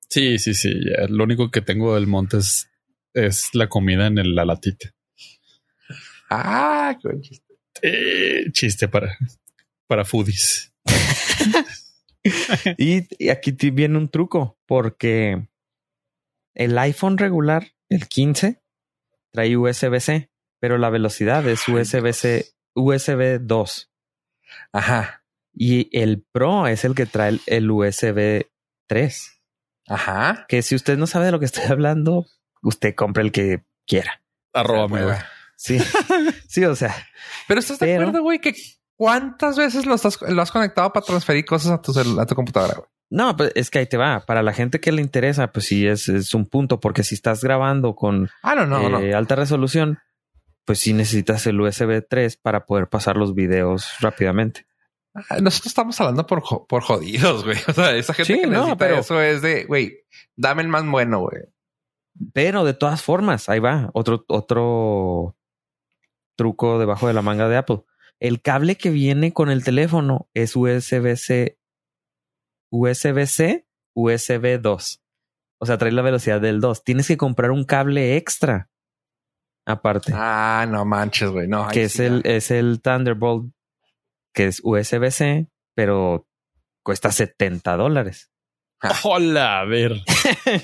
Sí, 0.10 0.38
sí, 0.40 0.54
sí. 0.54 0.74
ya, 0.86 1.08
Lo 1.10 1.24
único 1.24 1.50
que 1.52 1.62
tengo 1.62 1.96
del 1.96 2.08
monte 2.08 2.38
es, 2.38 2.70
es 3.14 3.50
la 3.54 3.68
comida 3.68 4.08
en 4.08 4.18
el- 4.20 4.36
la 4.36 4.46
latita. 4.46 4.94
Ah, 6.30 6.96
qué 7.02 7.08
buen 7.08 7.22
chiste. 7.22 7.46
Eh, 7.82 8.46
chiste 8.52 8.88
para, 8.88 9.18
para 9.88 10.06
foodies. 10.06 10.72
Y, 12.78 13.08
y 13.24 13.30
aquí 13.30 13.52
viene 13.72 13.98
un 13.98 14.10
truco, 14.10 14.58
porque 14.66 15.48
el 16.56 16.78
iPhone 16.78 17.18
regular, 17.18 17.72
el 17.90 18.08
15, 18.10 18.62
trae 19.32 19.56
USB-C, 19.56 20.30
pero 20.60 20.78
la 20.78 20.90
velocidad 20.90 21.48
es 21.48 21.66
USB-C, 21.70 22.46
USB 22.76 23.40
2. 23.40 23.92
Ajá, 24.72 25.24
Y 25.54 25.90
el 25.98 26.24
Pro 26.32 26.68
es 26.68 26.86
el 26.86 26.94
que 26.96 27.06
trae 27.06 27.40
el, 27.48 27.72
USB 27.72 28.46
3. 28.88 29.42
ajá. 29.88 30.46
Que 30.48 30.62
si 30.62 30.76
usted 30.76 30.98
no 30.98 31.08
sabe 31.08 31.26
de 31.26 31.32
lo 31.32 31.40
que 31.40 31.46
estoy 31.46 31.66
hablando, 31.66 32.26
usted 32.62 32.96
compre 32.96 33.24
el 33.24 33.32
que 33.32 33.64
quiera. 33.86 34.22
Arróbame, 34.54 35.04
güey. 35.04 35.18
Sí, 35.56 35.80
sí, 36.48 36.64
o 36.66 36.76
sea, 36.76 36.96
Pero 37.48 37.60
estás 37.60 37.80
de 37.80 37.94
acuerdo, 37.96 38.22
güey, 38.22 38.40
que 38.40 38.54
cuántas 38.96 39.58
veces 39.58 39.86
lo, 39.86 39.96
estás, 39.96 40.20
lo 40.22 40.42
has 40.42 40.52
conectado 40.52 40.92
para 40.94 41.06
transferir 41.06 41.46
cosas 41.46 41.72
a 41.72 41.82
tu, 41.82 41.92
a 42.20 42.26
tu 42.26 42.36
computadora, 42.36 42.76
güey. 42.76 42.88
no, 43.10 43.36
pues 43.36 43.52
es 43.56 43.70
que 43.72 43.80
ahí 43.80 43.88
te 43.88 43.98
va. 43.98 44.24
Para 44.26 44.44
la 44.44 44.54
gente 44.54 44.80
que 44.80 44.92
le 44.92 45.02
interesa, 45.02 45.52
pues 45.52 45.66
sí 45.66 45.88
es, 45.88 46.10
es 46.10 46.34
un 46.36 46.46
punto, 46.46 46.80
porque 46.80 47.04
si 47.04 47.16
estás 47.16 47.44
grabando 47.44 47.96
con 47.96 48.30
Ah, 48.44 48.54
no, 48.56 48.66
no, 48.68 48.88
no. 48.90 49.00
eh, 49.00 49.14
alta 49.16 49.36
resolución, 49.36 49.98
pues 50.68 50.80
sí 50.80 50.92
necesitas 50.92 51.48
el 51.48 51.60
USB 51.62 52.06
3 52.08 52.36
para 52.38 52.66
poder 52.66 52.90
pasar 52.90 53.16
los 53.16 53.34
videos 53.34 53.88
rápidamente. 54.02 54.68
Ah, 55.16 55.40
Nosotros 55.42 55.68
estamos 55.68 56.00
hablando 56.02 56.28
por, 56.28 56.44
por 56.68 56.84
jodidos, 56.84 57.46
güey. 57.46 57.58
O 57.70 57.74
sea, 57.74 57.96
esa 57.96 58.14
gente 58.14 58.34
Sí, 58.36 58.42
que 58.42 58.48
no, 58.48 58.52
necesita 58.66 58.78
pero- 58.78 59.00
eso 59.00 59.22
es 59.22 59.42
de, 59.42 59.64
güey, 59.64 60.00
dame 60.36 60.62
el 60.64 60.68
más 60.68 60.86
bueno, 60.86 61.22
güey. 61.22 61.44
Pero 62.34 62.66
de 62.66 62.74
todas 62.74 63.02
formas, 63.02 63.48
ahí 63.48 63.60
va 63.60 63.90
otro, 63.94 64.26
otro 64.28 65.38
truco 66.36 66.80
debajo 66.80 67.08
de 67.08 67.14
la 67.14 67.22
manga 67.22 67.48
de 67.48 67.56
Apple. 67.58 67.84
El 68.20 68.42
cable 68.42 68.76
que 68.76 68.90
viene 68.90 69.32
con 69.32 69.50
el 69.50 69.64
teléfono 69.64 70.28
es 70.34 70.56
USB-C, 70.56 71.58
USB-C, 72.72 73.68
USB 73.96 74.60
2. 74.62 75.04
O 75.60 75.66
sea, 75.66 75.78
trae 75.78 75.92
la 75.92 76.02
velocidad 76.02 76.42
del 76.42 76.60
2. 76.60 76.84
Tienes 76.84 77.08
que 77.08 77.18
comprar 77.18 77.52
un 77.52 77.64
cable 77.64 78.18
extra. 78.18 78.70
Aparte. 79.68 80.14
Ah, 80.16 80.66
no 80.70 80.86
manches, 80.86 81.30
güey. 81.30 81.46
No, 81.50 81.68
que 81.68 81.84
es 81.84 81.94
sí, 81.94 82.04
el, 82.04 82.24
ya. 82.24 82.32
es 82.32 82.52
el 82.52 82.82
Thunderbolt, 82.82 83.52
que 84.34 84.48
es 84.48 84.62
USB-C, 84.64 85.50
pero 85.76 86.26
cuesta 86.84 87.12
70 87.12 87.76
dólares. 87.76 88.32
Hola, 89.04 89.60
a 89.60 89.66
ver. 89.66 89.98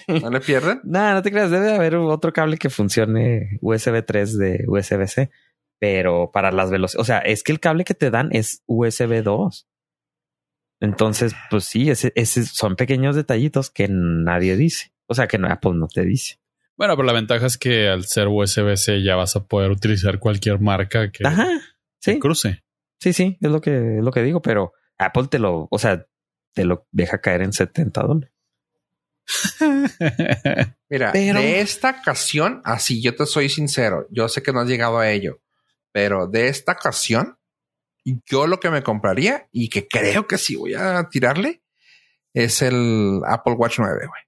¿No 0.07 0.29
le 0.29 0.39
pierden? 0.39 0.79
Nada, 0.85 1.15
no 1.15 1.21
te 1.21 1.31
creas, 1.31 1.51
debe 1.51 1.75
haber 1.75 1.97
otro 1.97 2.31
cable 2.31 2.57
que 2.57 2.69
funcione 2.69 3.57
USB 3.59 4.05
3 4.05 4.37
de 4.37 4.63
USB-C, 4.67 5.29
pero 5.81 6.31
para 6.31 6.53
las 6.53 6.71
velocidades, 6.71 7.01
o 7.01 7.03
sea, 7.03 7.19
es 7.19 7.43
que 7.43 7.51
el 7.51 7.59
cable 7.59 7.83
que 7.83 7.95
te 7.95 8.09
dan 8.09 8.29
es 8.31 8.63
USB 8.67 9.21
2. 9.21 9.67
Entonces, 10.79 11.35
pues 11.49 11.65
sí, 11.65 11.89
ese, 11.89 12.13
ese 12.15 12.45
son 12.45 12.77
pequeños 12.77 13.17
detallitos 13.17 13.69
que 13.69 13.89
nadie 13.89 14.55
dice. 14.55 14.93
O 15.07 15.13
sea, 15.13 15.27
que 15.27 15.37
no, 15.37 15.49
Apple 15.49 15.73
no 15.75 15.89
te 15.89 16.05
dice. 16.05 16.37
Bueno, 16.77 16.95
pero 16.95 17.05
la 17.05 17.13
ventaja 17.13 17.45
es 17.45 17.57
que 17.57 17.88
al 17.88 18.05
ser 18.05 18.27
USB-C 18.27 19.03
ya 19.03 19.15
vas 19.15 19.36
a 19.36 19.45
poder 19.45 19.71
utilizar 19.71 20.19
cualquier 20.19 20.59
marca 20.59 21.12
que, 21.12 21.25
Ajá. 21.25 21.47
que 22.01 22.19
cruce. 22.19 22.63
sí, 22.99 23.13
sí, 23.13 23.38
es 23.39 23.51
lo 23.51 23.62
que, 23.62 23.97
es 23.99 24.03
lo 24.03 24.12
que 24.12 24.23
digo, 24.23 24.41
pero 24.41 24.73
Apple 24.97 25.27
te 25.29 25.39
lo, 25.39 25.67
o 25.69 25.79
sea, 25.79 26.05
te 26.53 26.65
lo 26.65 26.88
deja 26.91 27.19
caer 27.21 27.41
en 27.43 27.53
70 27.53 28.01
dólares. 28.01 28.31
Mira, 30.89 31.12
Pero- 31.12 31.39
de 31.39 31.62
esta 31.62 31.91
ocasión, 32.01 32.62
así 32.65 33.01
yo 33.01 33.15
te 33.15 33.25
soy 33.25 33.49
sincero, 33.49 34.07
yo 34.12 34.27
sé 34.29 34.41
que 34.43 34.51
no 34.51 34.59
has 34.62 34.67
llegado 34.67 34.97
a 34.99 35.09
ello, 35.12 35.41
pero 35.91 36.27
de 36.27 36.47
esta 36.47 36.73
ocasión, 36.73 37.38
yo 38.25 38.47
lo 38.47 38.59
que 38.59 38.69
me 38.69 38.83
compraría 38.83 39.47
y 39.51 39.69
que 39.69 39.88
creo 39.88 40.27
que 40.27 40.38
sí 40.38 40.55
voy 40.55 40.73
a 40.73 41.07
tirarle 41.09 41.63
es 42.33 42.62
el 42.62 43.21
Apple 43.25 43.53
Watch 43.53 43.79
9, 43.79 44.07
güey. 44.07 44.21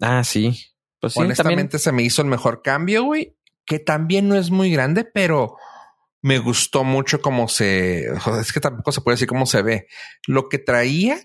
Ah, 0.00 0.22
sí. 0.24 0.60
Pues 1.04 1.12
sí, 1.12 1.18
también. 1.18 1.26
Honestamente 1.60 1.78
se 1.78 1.92
me 1.92 2.02
hizo 2.02 2.22
el 2.22 2.28
mejor 2.28 2.62
cambio, 2.62 3.04
güey, 3.04 3.36
que 3.64 3.78
también 3.78 4.28
no 4.28 4.36
es 4.36 4.50
muy 4.50 4.70
grande, 4.70 5.04
pero 5.04 5.56
me 6.22 6.38
gustó 6.38 6.84
mucho 6.84 7.20
cómo 7.20 7.48
se, 7.48 8.06
es 8.40 8.52
que 8.52 8.60
tampoco 8.60 8.92
se 8.92 9.00
puede 9.00 9.14
decir 9.16 9.28
cómo 9.28 9.46
se 9.46 9.62
ve. 9.62 9.86
Lo 10.26 10.48
que 10.48 10.58
traía, 10.58 11.18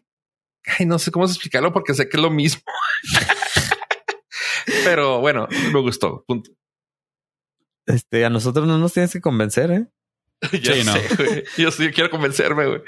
ay, 0.78 0.86
no 0.86 1.00
sé 1.00 1.12
cómo 1.12 1.26
explicarlo 1.26 1.72
porque 1.74 1.94
sé 1.94 2.10
que 2.10 2.18
es 2.18 2.24
lo 2.24 2.30
mismo. 2.30 2.62
pero 4.84 5.20
bueno, 5.20 5.48
me 5.74 5.80
gustó. 5.82 6.24
Punto. 6.28 6.52
Este, 7.86 8.24
a 8.26 8.30
nosotros 8.30 8.68
no 8.68 8.78
nos 8.78 8.94
tienes 8.94 9.12
que 9.12 9.22
convencer, 9.22 9.72
¿eh? 9.72 9.88
Ya 10.62 10.74
Sí, 10.74 10.84
no. 10.86 10.94
sé, 10.94 11.15
güey. 11.18 11.44
Yo 11.58 11.72
sí 11.72 11.89
quiero 11.92 12.10
convencerme, 12.10 12.68
güey. 12.68 12.82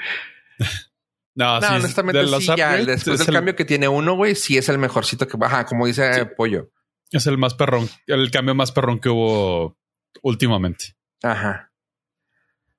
no, 1.34 1.60
No, 1.60 1.68
sí, 1.68 1.74
honestamente, 1.74 2.18
de 2.24 2.40
sí, 2.40 2.46
ya, 2.56 2.76
después 2.76 3.08
es 3.14 3.26
del 3.26 3.28
el- 3.28 3.34
cambio 3.34 3.56
que 3.56 3.64
tiene 3.64 3.88
uno, 3.88 4.14
güey, 4.14 4.34
sí 4.34 4.56
es 4.58 4.68
el 4.68 4.78
mejorcito 4.78 5.26
que 5.26 5.36
baja, 5.36 5.66
como 5.66 5.86
dice 5.86 6.12
Sí. 6.14 6.20
Pollo. 6.36 6.70
Es 7.12 7.26
el 7.26 7.38
más 7.38 7.54
perrón, 7.54 7.88
el 8.06 8.30
cambio 8.30 8.54
más 8.54 8.72
perrón 8.72 8.98
que 8.98 9.08
hubo 9.08 9.76
últimamente. 10.22 10.96
Ajá. 11.22 11.72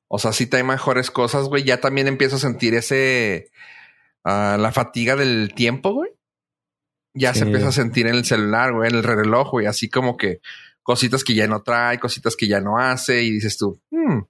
O 0.07 0.19
sea, 0.19 0.33
sí 0.33 0.47
trae 0.47 0.63
mejores 0.63 1.09
cosas, 1.11 1.45
güey. 1.45 1.63
Ya 1.63 1.79
también 1.79 2.07
empiezo 2.07 2.35
a 2.35 2.39
sentir 2.39 2.73
ese, 2.75 3.51
ah, 4.23 4.57
la 4.59 4.71
fatiga 4.71 5.15
del 5.15 5.53
tiempo, 5.55 5.91
güey. 5.93 6.11
Ya 7.15 7.33
Sí. 7.33 7.39
se 7.39 7.45
empieza 7.45 7.67
a 7.69 7.71
sentir 7.71 8.07
en 8.07 8.15
el 8.15 8.25
celular, 8.25 8.73
güey, 8.73 8.89
en 8.89 8.95
el 8.97 9.03
reloj, 9.03 9.51
güey. 9.51 9.65
Así 9.67 9.89
como 9.89 10.17
que 10.17 10.41
cositas 10.81 11.23
que 11.23 11.33
ya 11.35 11.47
no 11.47 11.61
trae, 11.63 11.99
cositas 11.99 12.35
que 12.35 12.47
ya 12.47 12.59
no 12.59 12.77
hace 12.77 13.23
y 13.23 13.31
dices 13.31 13.57
tú, 13.57 13.79
hmm. 13.91 14.21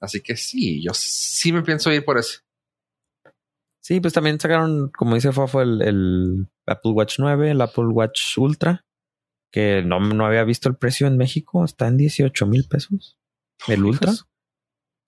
Así 0.00 0.20
que 0.20 0.36
sí, 0.36 0.82
yo 0.84 0.92
sí 0.92 1.52
me 1.52 1.62
pienso 1.62 1.90
ir 1.90 2.04
por 2.04 2.18
eso. 2.18 2.40
Sí, 3.86 4.00
pues 4.00 4.12
también 4.14 4.40
sacaron, 4.40 4.90
como 4.90 5.14
dice 5.14 5.30
Fafo, 5.30 5.62
el, 5.62 5.80
el 5.80 6.48
Apple 6.66 6.90
Watch 6.90 7.20
9, 7.20 7.52
el 7.52 7.60
Apple 7.60 7.86
Watch 7.86 8.36
Ultra, 8.36 8.84
que 9.52 9.80
no, 9.82 10.00
no 10.00 10.26
había 10.26 10.42
visto 10.42 10.68
el 10.68 10.74
precio 10.74 11.06
en 11.06 11.16
México, 11.16 11.64
está 11.64 11.86
en 11.86 11.96
18 11.96 12.46
mil 12.46 12.66
pesos. 12.68 13.16
El 13.68 13.84
Ultra 13.84 14.10
Hijos. 14.10 14.26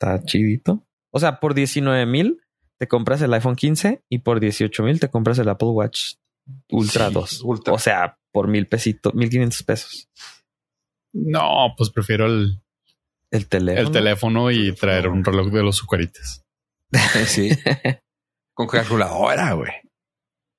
está 0.01 0.25
chidito. 0.25 0.87
O 1.13 1.19
sea, 1.19 1.41
por 1.41 1.55
19 1.55 2.07
mil 2.07 2.41
te 2.79 2.87
compras 2.87 3.21
el 3.21 3.35
iPhone 3.35 3.57
15 3.57 4.05
y 4.09 4.19
por 4.19 4.39
18 4.39 4.85
mil 4.85 5.01
te 5.01 5.11
compras 5.11 5.41
el 5.41 5.49
Apple 5.49 5.71
Watch 5.71 6.13
Ultra 6.71 7.09
Sí, 7.09 7.15
2. 7.15 7.43
Ultra. 7.43 7.75
O 7.75 7.79
sea, 7.81 8.17
por 8.33 8.47
mil 8.47 8.69
pesitos, 8.69 9.13
mil 9.13 9.29
quinientos 9.29 9.65
pesos. 9.65 10.09
No, 11.13 11.75
pues 11.77 11.91
prefiero 11.91 12.27
el, 12.27 12.63
El 13.33 13.49
teléfono. 13.49 13.87
el 13.89 13.93
teléfono 13.93 14.51
y 14.53 14.73
traer 14.73 15.09
un 15.09 15.25
reloj 15.25 15.49
de 15.49 15.63
los 15.65 15.79
azucaritas. 15.79 16.45
sí. 17.27 17.51
Con 18.59 18.67
calculadora, 18.67 19.53
güey. 19.53 19.71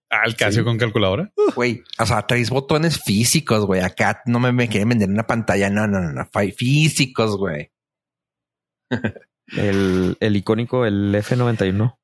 Ah, 0.09 0.23
el 0.25 0.35
Casio 0.37 0.61
Sí. 0.61 0.65
con 0.65 0.77
calculadora. 0.77 1.31
Güey, 1.53 1.83
o 1.99 2.05
sea, 2.05 2.25
traes 2.25 2.49
botones 2.49 3.03
físicos, 3.03 3.65
güey. 3.65 3.81
Acá 3.81 4.21
no 4.25 4.39
me, 4.39 4.53
me 4.53 4.69
quieren 4.69 4.87
vender 4.87 5.09
una 5.09 5.27
pantalla. 5.27 5.69
No, 5.69 5.85
no, 5.85 5.99
no, 5.99 6.11
no. 6.13 6.29
Físicos, 6.55 7.37
güey. 7.37 7.71
El, 9.55 10.15
el 10.19 10.35
icónico, 10.35 10.85
el 10.85 11.13
F91. 11.13 11.97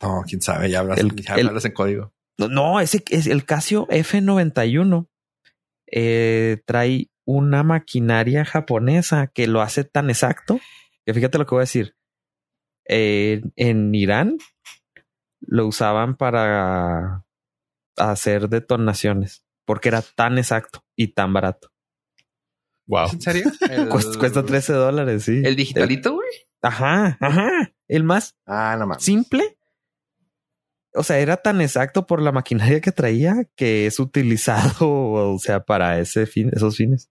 No, 0.00 0.22
quién 0.26 0.40
sabe. 0.40 0.70
Ya 0.70 0.80
hablas, 0.80 0.98
El- 0.98 1.14
ya 1.16 1.34
el- 1.34 1.48
hablas 1.48 1.64
en 1.64 1.72
código. 1.72 2.14
No, 2.38 2.48
no, 2.48 2.80
ese 2.80 3.04
es 3.10 3.26
el 3.26 3.44
Casio 3.44 3.86
F91. 3.88 5.08
eh, 5.90 6.62
trae 6.66 7.08
una 7.26 7.62
maquinaria 7.62 8.44
japonesa 8.44 9.26
que 9.28 9.46
lo 9.46 9.60
hace 9.62 9.84
tan 9.84 10.08
exacto 10.10 10.60
que 11.06 11.14
fíjate 11.14 11.38
lo 11.38 11.46
que 11.46 11.54
voy 11.54 11.60
a 11.60 11.68
decir. 11.68 11.94
Eh, 12.86 13.42
en 13.56 13.94
Irán 13.94 14.36
lo 15.40 15.66
usaban 15.66 16.16
para 16.16 17.24
hacer 17.96 18.48
detonaciones 18.48 19.44
porque 19.64 19.88
era 19.88 20.02
tan 20.02 20.38
exacto 20.38 20.84
y 20.96 21.08
tan 21.08 21.32
barato. 21.32 21.70
Wow. 22.86 23.06
¿Es 23.06 23.12
en 23.14 23.20
serio? 23.20 23.52
El- 23.70 23.88
Cuesta, 23.88 24.18
cuesta 24.18 24.44
13 24.44 24.72
dólares, 24.72 25.24
sí. 25.24 25.42
El 25.44 25.56
digitalito, 25.56 26.14
güey. 26.14 26.28
Ajá, 26.62 27.18
ajá. 27.20 27.72
El 27.86 28.04
más 28.04 28.36
Ah, 28.46 28.76
no 28.78 28.86
mames. 28.86 29.02
simple. 29.04 29.56
O 30.94 31.02
sea, 31.02 31.18
era 31.18 31.36
tan 31.36 31.60
exacto 31.60 32.06
por 32.06 32.22
la 32.22 32.32
maquinaria 32.32 32.80
que 32.80 32.92
traía 32.92 33.44
que 33.54 33.86
es 33.86 34.00
utilizado, 34.00 34.88
o 35.34 35.38
sea, 35.38 35.60
para 35.64 35.98
ese 36.00 36.26
fin, 36.26 36.50
esos 36.54 36.76
fines. 36.76 37.10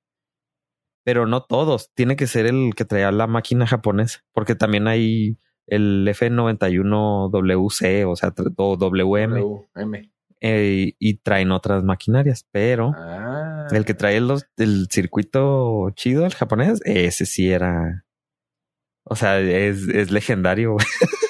Pero 1.06 1.26
no 1.28 1.44
todos. 1.46 1.92
Tiene 1.94 2.16
que 2.18 2.28
ser 2.28 2.48
el 2.48 2.74
que 2.76 2.84
traía 2.86 3.12
la 3.12 3.28
máquina 3.28 3.66
japonesa, 3.68 4.26
porque 4.34 4.56
también 4.56 4.88
hay 4.88 5.38
el 5.68 6.08
F91WC, 6.08 8.06
o 8.10 8.16
sea, 8.16 8.34
o 8.58 8.78
WM, 8.78 9.44
M. 9.76 10.12
eh, 10.42 10.94
y 10.98 11.18
traen 11.18 11.52
otras 11.52 11.84
maquinarias. 11.84 12.48
Pero 12.52 12.94
Ah. 12.96 13.68
el 13.72 13.86
que 13.86 13.94
trae 13.94 14.20
los, 14.22 14.48
el 14.58 14.88
circuito 14.90 15.90
chido, 15.96 16.26
el 16.26 16.34
japonés, 16.34 16.82
ese 16.86 17.26
sí 17.26 17.52
era. 17.52 18.06
O 19.04 19.16
sea, 19.16 19.40
es, 19.40 19.88
es 19.88 20.12
legendario. 20.12 20.78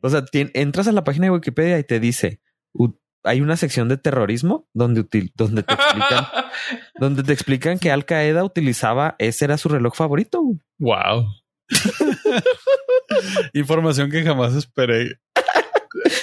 o 0.00 0.08
sea, 0.10 0.24
tien- 0.24 0.50
entras 0.54 0.88
a 0.88 0.92
la 0.92 1.04
página 1.04 1.26
de 1.26 1.30
Wikipedia 1.32 1.78
y 1.78 1.84
te 1.84 2.00
dice: 2.00 2.40
u- 2.72 2.96
hay 3.24 3.40
una 3.40 3.56
sección 3.56 3.88
de 3.88 3.96
terrorismo 3.98 4.68
donde, 4.72 5.02
util- 5.04 5.32
donde 5.36 5.62
te 5.62 5.74
explican, 5.74 6.24
donde 6.98 7.22
te 7.22 7.32
explican 7.32 7.78
que 7.78 7.90
Al 7.92 8.04
Qaeda 8.04 8.44
utilizaba, 8.44 9.14
ese 9.18 9.44
era 9.44 9.58
su 9.58 9.68
reloj 9.68 9.94
favorito. 9.94 10.42
Wow. 10.78 11.26
Información 13.52 14.10
que 14.10 14.22
jamás 14.22 14.54
esperé 14.54 15.18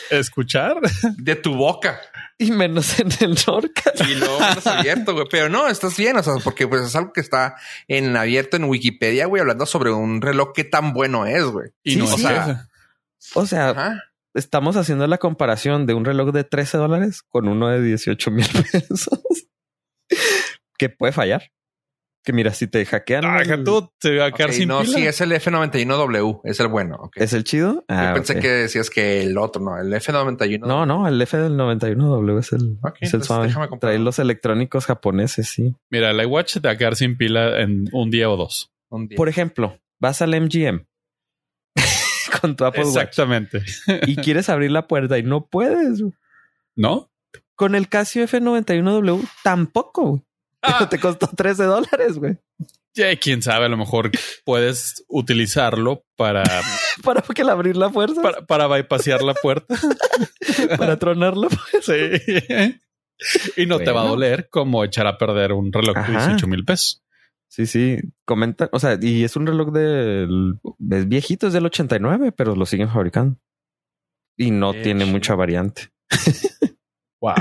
escuchar. 0.10 0.78
de 1.18 1.36
tu 1.36 1.56
boca. 1.56 2.00
Y 2.38 2.52
menos 2.52 3.00
en 3.00 3.10
el 3.20 3.38
Norca. 3.48 3.92
Y 4.10 4.16
luego 4.16 4.40
menos 4.40 4.66
abierto, 4.66 5.14
güey. 5.14 5.26
Pero 5.30 5.50
no, 5.50 5.68
estás 5.68 5.98
bien, 5.98 6.16
o 6.18 6.24
sea, 6.24 6.36
porque 6.44 6.68
pues 6.68 6.82
es 6.84 6.96
algo 6.96 7.12
que 7.14 7.22
está 7.22 7.56
en 7.88 8.16
abierto 8.16 8.58
en 8.58 8.64
Wikipedia, 8.66 9.26
güey, 9.26 9.42
hablando 9.42 9.66
sobre 9.66 9.92
un 9.92 10.22
reloj 10.22 10.54
que 10.54 10.64
tan 10.64 10.94
bueno 10.94 11.26
es, 11.26 11.44
güey. 11.46 11.70
Y 11.84 11.94
Sí, 11.94 11.98
no 11.98 12.08
sí. 12.08 12.14
es 12.14 12.20
esa. 12.32 12.70
O 13.36 13.46
sea, 13.46 13.70
Ajá. 13.72 14.04
estamos 14.34 14.78
haciendo 14.78 15.06
la 15.08 15.18
comparación 15.18 15.86
de 15.86 15.94
un 15.94 16.06
reloj 16.06 16.32
de 16.32 16.46
13 16.46 16.78
dólares 16.78 17.22
con 17.28 17.48
uno 17.50 17.68
de 17.68 17.82
18 17.82 18.32
mil 18.32 18.48
pesos. 18.72 19.10
que 20.78 20.90
puede 20.90 21.12
fallar. 21.12 21.52
Que 22.30 22.34
mira, 22.34 22.54
si 22.54 22.68
te 22.68 22.86
hackean. 22.86 23.26
Ah, 23.26 23.42
el- 23.42 23.64
tú, 23.64 23.90
te 24.00 24.16
va 24.18 24.28
a 24.28 24.32
quedar 24.32 24.52
Ok, 24.52 24.56
sin 24.56 24.68
no, 24.68 24.82
pila. 24.82 24.94
sí, 25.00 25.08
es 25.08 25.20
el 25.20 25.32
F91W, 25.32 26.42
es 26.44 26.60
el 26.60 26.68
bueno. 26.68 27.10
¿Es 27.16 27.34
el 27.34 27.44
chido? 27.44 27.84
Ah, 27.88 28.10
Yo 28.10 28.14
pensé 28.14 28.34
ok. 28.34 28.40
que 28.40 28.48
decías 28.50 28.92
que 28.92 29.24
el 29.24 29.36
otro, 29.40 29.60
no, 29.64 29.76
el 29.80 29.92
F91. 29.92 30.60
No, 30.60 30.86
no, 30.86 31.08
el 31.08 31.20
F 31.20 31.36
del 31.38 31.54
91W 31.58 32.38
es 32.40 32.54
el, 32.54 32.78
es 33.02 33.14
el 33.16 33.24
suave. 33.24 33.52
Trae 33.82 33.98
los 33.98 34.20
electrónicos 34.20 34.86
japoneses, 34.86 35.50
sí. 35.50 35.76
Mira, 35.90 36.12
el 36.12 36.22
iWatch 36.22 36.54
te 36.60 36.68
va 36.68 36.74
a 36.74 36.78
quedar 36.78 36.96
sin 36.96 37.18
pila 37.18 37.60
en 37.62 37.86
un 37.94 38.12
día 38.12 38.30
o 38.30 38.38
dos. 38.38 38.72
Un 38.90 39.08
día. 39.08 39.18
Por 39.18 39.28
ejemplo, 39.28 39.80
vas 40.00 40.22
al 40.22 40.40
MGM 40.40 40.86
con 42.42 42.56
tu 42.56 42.64
Apple 42.66 42.84
Watch 42.84 42.90
Exactamente. 42.98 43.64
y 44.06 44.16
quieres 44.22 44.50
abrir 44.50 44.70
la 44.70 44.88
puerta 44.88 45.18
y 45.18 45.24
no 45.24 45.48
puedes. 45.48 46.04
¿No? 46.76 47.10
Con 47.56 47.74
el 47.74 47.90
Casio 47.90 48.24
F91W 48.24 49.28
tampoco. 49.44 50.24
Pero 50.62 50.90
te 50.90 51.00
costó 51.00 51.28
13 51.28 51.64
dólares, 51.64 52.18
güey. 52.18 52.38
Ya, 52.94 53.16
quién 53.18 53.42
sabe, 53.42 53.66
a 53.66 53.70
lo 53.70 53.78
mejor 53.78 54.12
puedes 54.44 55.06
utilizarlo 55.08 56.06
para, 56.16 56.44
Para 57.04 57.22
que 57.22 57.44
le 57.44 57.52
abrir 57.52 57.78
la 57.78 57.90
fuerza, 57.90 58.22
para, 58.22 58.46
para 58.46 58.68
bypassear 58.68 59.22
la 59.22 59.34
puerta. 59.36 59.76
para 60.78 60.98
tronarla. 60.98 61.48
Sí. 61.82 62.80
Y 63.58 63.66
no 63.66 63.80
te 63.80 63.92
va 63.92 64.02
a 64.02 64.08
doler 64.08 64.50
como 64.50 64.84
echar 64.84 65.08
a 65.08 65.18
perder 65.18 65.54
un 65.54 65.72
reloj 65.72 65.96
de 65.96 66.02
Ajá. 66.02 66.28
18 66.28 66.48
mil 66.48 66.66
pesos. 66.66 67.04
Sí, 67.48 67.66
sí, 67.66 67.98
comenta, 68.26 68.70
o 68.72 68.80
sea, 68.80 68.98
y 69.02 69.24
es 69.24 69.36
un 69.36 69.48
reloj 69.48 69.72
del 69.72 70.60
es 70.92 71.08
viejito, 71.08 71.48
es 71.48 71.54
del 71.54 71.66
89, 71.66 72.32
pero 72.32 72.56
lo 72.56 72.66
siguen 72.66 72.90
fabricando. 72.90 73.40
Y 74.38 74.52
no 74.52 74.72
tiene 74.72 75.06
mucha 75.06 75.36
variante. 75.36 75.90
Wow. 77.20 77.34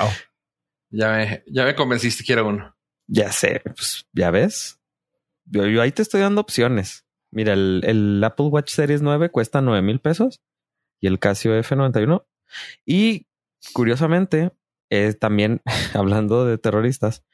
Ya 0.90 1.12
me, 1.12 1.44
ya 1.46 1.64
me 1.64 1.74
convenciste, 1.74 2.24
quiero 2.24 2.48
uno. 2.48 2.74
Ya 3.08 3.32
sé, 3.32 3.62
pues 3.64 4.06
ya 4.12 4.30
ves. 4.30 4.78
Yo, 5.46 5.66
yo 5.66 5.82
ahí 5.82 5.92
te 5.92 6.02
estoy 6.02 6.20
dando 6.20 6.40
opciones. 6.40 7.06
Mira, 7.30 7.54
el, 7.54 7.82
el 7.84 8.22
Apple 8.22 8.46
Watch 8.46 8.70
Series 8.70 9.02
9 9.02 9.30
cuesta 9.30 9.60
9 9.60 9.82
mil 9.82 10.00
pesos 10.00 10.40
y 11.00 11.06
el 11.06 11.18
Casio 11.18 11.58
F91. 11.58 12.24
Y 12.84 13.26
curiosamente, 13.72 14.52
eh, 14.90 15.14
también 15.14 15.62
hablando 15.94 16.44
de 16.44 16.58
terroristas, 16.58 17.24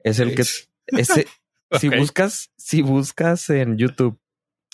es 0.00 0.18
el 0.18 0.34
que 0.34 0.42
ese, 0.42 1.26
si 1.78 1.88
buscas, 1.88 2.52
si 2.56 2.82
buscas 2.82 3.50
en 3.50 3.76
YouTube 3.76 4.20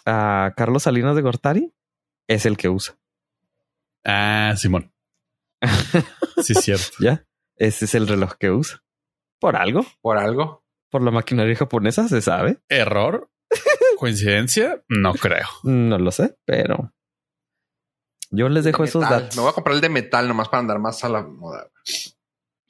a 0.06 0.52
Carlos 0.56 0.84
Salinas 0.84 1.16
de 1.16 1.22
Gortari, 1.22 1.74
es 2.28 2.46
el 2.46 2.56
que 2.56 2.68
usa. 2.68 2.96
Ah, 4.04 4.54
Simón. 4.56 4.92
Sí, 6.42 6.52
es 6.52 6.62
cierto. 6.62 6.96
Ya, 7.00 7.26
ese 7.56 7.86
es 7.86 7.94
el 7.94 8.06
reloj 8.06 8.34
que 8.38 8.50
usa. 8.50 8.83
Por 9.44 9.56
algo, 9.56 9.84
Por 10.00 10.16
algo. 10.16 10.64
por 10.90 11.02
la 11.02 11.10
maquinaria 11.10 11.54
japonesa, 11.54 12.08
se 12.08 12.22
sabe. 12.22 12.60
¿Error? 12.70 13.30
¿Coincidencia? 13.98 14.82
No 14.88 15.12
creo. 15.12 15.46
No 15.64 15.98
lo 15.98 16.10
sé, 16.12 16.38
pero 16.46 16.94
yo 18.30 18.48
les 18.48 18.64
dejo 18.64 18.84
De 18.84 18.88
esos 18.88 19.02
metal. 19.02 19.20
datos. 19.24 19.36
Me 19.36 19.42
voy 19.42 19.50
a 19.50 19.54
comprar 19.54 19.74
el 19.74 19.82
de 19.82 19.90
metal 19.90 20.26
nomás 20.26 20.48
para 20.48 20.60
andar 20.60 20.78
más 20.78 21.04
a 21.04 21.10
la 21.10 21.22
moda. 21.22 21.70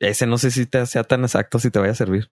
Ese 0.01 0.27
no 0.27 0.37
sé 0.37 0.51
si 0.51 0.67
te 0.67 0.85
sea 0.87 1.05
tan 1.05 1.23
exacto 1.23 1.61
si 1.61 1.71
te 1.71 1.79
vaya 1.79 1.93
a 1.93 1.95
servir. 1.95 2.29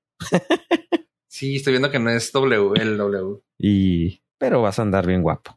Sí, 1.28 1.54
estoy 1.54 1.74
viendo 1.74 1.92
que 1.92 2.00
no 2.00 2.10
es 2.10 2.32
W, 2.32 2.72
el 2.82 2.98
W. 2.98 3.40
Y 3.58 4.24
pero 4.38 4.60
vas 4.60 4.80
a 4.80 4.82
andar 4.82 5.06
bien 5.06 5.22
guapo. 5.22 5.56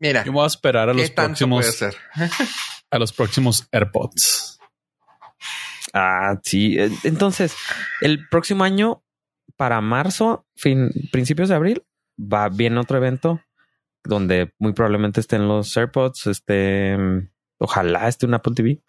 Mira, 0.00 0.24
Yo 0.24 0.32
voy 0.32 0.44
a 0.44 0.46
esperar 0.46 0.88
a 0.88 0.92
¿qué 0.94 0.98
los 1.02 1.10
próximos, 1.10 1.82
a 2.90 2.98
los 2.98 3.12
próximos 3.12 3.68
AirPods. 3.70 4.58
Ah, 5.92 6.40
sí. 6.42 6.78
Eh, 6.78 6.90
Entonces, 7.04 7.54
el 8.00 8.28
próximo 8.28 8.64
año, 8.64 9.02
para 9.56 9.80
marzo, 9.80 10.46
fin, 10.56 10.90
principios 11.10 11.48
de 11.48 11.54
abril, 11.54 11.82
va 12.18 12.48
bien 12.48 12.78
otro 12.78 12.96
evento 12.96 13.40
donde 14.04 14.52
muy 14.58 14.72
probablemente 14.72 15.20
estén 15.20 15.48
los 15.48 15.76
AirPods, 15.76 16.26
este, 16.26 16.96
ojalá 17.58 18.08
esté 18.08 18.26
un 18.26 18.34
Apple 18.34 18.54
TV, 18.54 18.82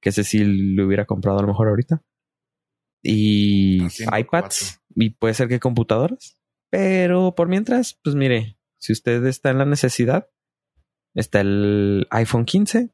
que 0.00 0.10
ese 0.10 0.24
sí 0.24 0.44
lo 0.44 0.86
hubiera 0.86 1.04
comprado 1.04 1.38
a 1.38 1.42
lo 1.42 1.48
mejor 1.48 1.68
ahorita. 1.68 2.02
Y 3.02 3.82
en 3.82 4.18
iPads, 4.18 4.82
y 4.94 5.10
puede 5.10 5.34
ser 5.34 5.48
que 5.48 5.60
computadoras. 5.60 6.38
Pero 6.70 7.34
por 7.34 7.48
mientras, 7.48 8.00
pues 8.02 8.16
mire, 8.16 8.58
si 8.78 8.92
usted 8.92 9.24
está 9.26 9.50
en 9.50 9.58
la 9.58 9.66
necesidad, 9.66 10.30
está 11.14 11.40
el 11.40 12.06
iPhone 12.10 12.46
15. 12.46 12.90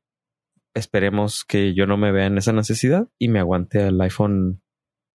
Esperemos 0.74 1.44
que 1.44 1.74
yo 1.74 1.86
no 1.86 1.96
me 1.96 2.12
vea 2.12 2.26
en 2.26 2.38
esa 2.38 2.52
necesidad 2.52 3.08
y 3.18 3.28
me 3.28 3.40
aguante 3.40 3.82
al 3.82 4.00
iPhone 4.00 4.62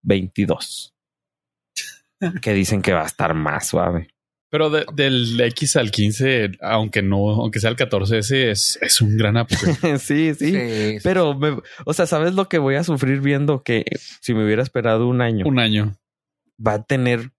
22. 0.04 0.94
que 2.42 2.54
dicen 2.54 2.82
que 2.82 2.94
va 2.94 3.04
a 3.04 3.08
estar 3.08 3.34
más 3.34 3.68
suave. 3.68 4.10
Pero 4.52 4.70
de- 4.70 4.86
del 4.94 5.40
X 5.42 5.76
al 5.76 5.92
15, 5.92 6.52
aunque 6.62 7.02
no, 7.02 7.30
aunque 7.32 7.60
sea 7.60 7.70
el 7.72 7.76
14S, 7.76 8.52
es, 8.52 8.78
es 8.82 9.02
un 9.02 9.18
gran 9.18 9.38
upgrade. 9.38 10.00
sí, 10.00 10.34
sí. 10.34 10.52
Sí, 10.52 10.98
Pero, 11.04 11.38
me- 11.38 11.60
o 11.86 11.94
sea, 11.94 12.06
¿sabes 12.06 12.36
lo 12.36 12.48
que 12.48 12.58
voy 12.58 12.76
a 12.76 12.84
sufrir 12.84 13.20
viendo 13.22 13.64
que 13.64 13.84
si 14.22 14.34
me 14.34 14.46
hubiera 14.46 14.64
esperado 14.64 15.08
un 15.08 15.22
año, 15.22 15.46
un 15.46 15.60
año. 15.60 15.98
va 16.66 16.74
a 16.74 16.84
tener 16.84 17.32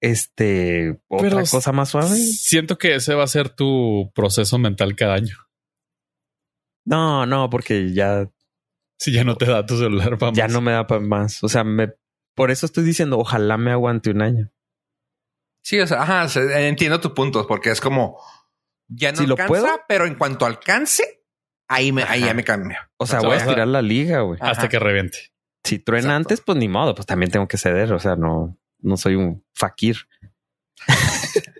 este 0.00 0.98
otra 1.08 1.28
Pero 1.30 1.40
cosa 1.46 1.72
más 1.72 1.90
suave? 1.90 2.08
Siento 2.16 2.76
que 2.76 2.94
ese 2.96 3.14
va 3.14 3.24
a 3.24 3.28
ser 3.28 3.50
tu 3.50 4.10
proceso 4.14 4.58
mental 4.58 4.96
cada 4.96 5.14
año. 5.14 5.36
No, 6.84 7.26
no, 7.26 7.48
porque 7.50 7.92
ya 7.92 8.28
Si 8.98 9.12
ya 9.12 9.24
no 9.24 9.36
te 9.36 9.46
da 9.46 9.64
tu 9.66 9.76
celular, 9.78 10.16
vamos. 10.18 10.36
ya 10.36 10.48
no 10.48 10.60
me 10.60 10.72
da 10.72 10.86
para 10.86 11.00
más. 11.00 11.42
O 11.42 11.48
sea, 11.48 11.64
me, 11.64 11.92
por 12.34 12.50
eso 12.50 12.66
estoy 12.66 12.84
diciendo, 12.84 13.18
ojalá 13.18 13.56
me 13.56 13.70
aguante 13.72 14.10
un 14.10 14.22
año. 14.22 14.50
Sí, 15.62 15.80
o 15.80 15.86
sea, 15.86 16.02
ajá, 16.02 16.26
entiendo 16.60 17.00
tu 17.00 17.14
punto, 17.14 17.46
porque 17.46 17.70
es 17.70 17.80
como 17.80 18.18
Ya 18.88 19.12
no 19.12 19.18
Si 19.18 19.26
lo 19.26 19.36
puedo. 19.36 19.66
pero 19.88 20.04
en 20.06 20.14
cuanto 20.16 20.44
alcance, 20.44 21.24
ahí, 21.68 21.90
me, 21.90 22.02
ahí 22.02 22.20
ya 22.20 22.34
me 22.34 22.44
cambio. 22.44 22.76
O 22.98 23.06
sea, 23.06 23.18
O 23.18 23.20
sea, 23.22 23.28
voy 23.30 23.38
a 23.38 23.40
estirar 23.40 23.68
la 23.68 23.80
liga, 23.82 24.20
güey. 24.20 24.38
Ajá. 24.42 24.50
Hasta 24.52 24.68
que 24.68 24.78
reviente. 24.78 25.32
Si 25.64 25.78
truena 25.78 26.08
Exacto. 26.08 26.16
antes, 26.16 26.40
pues 26.42 26.58
ni 26.58 26.68
modo, 26.68 26.94
pues 26.94 27.06
también 27.06 27.30
tengo 27.32 27.48
que 27.48 27.56
ceder. 27.56 27.94
O 27.94 27.98
sea, 27.98 28.16
no, 28.16 28.58
no 28.80 28.96
soy 28.98 29.14
un 29.14 29.42
fakir. 29.54 29.96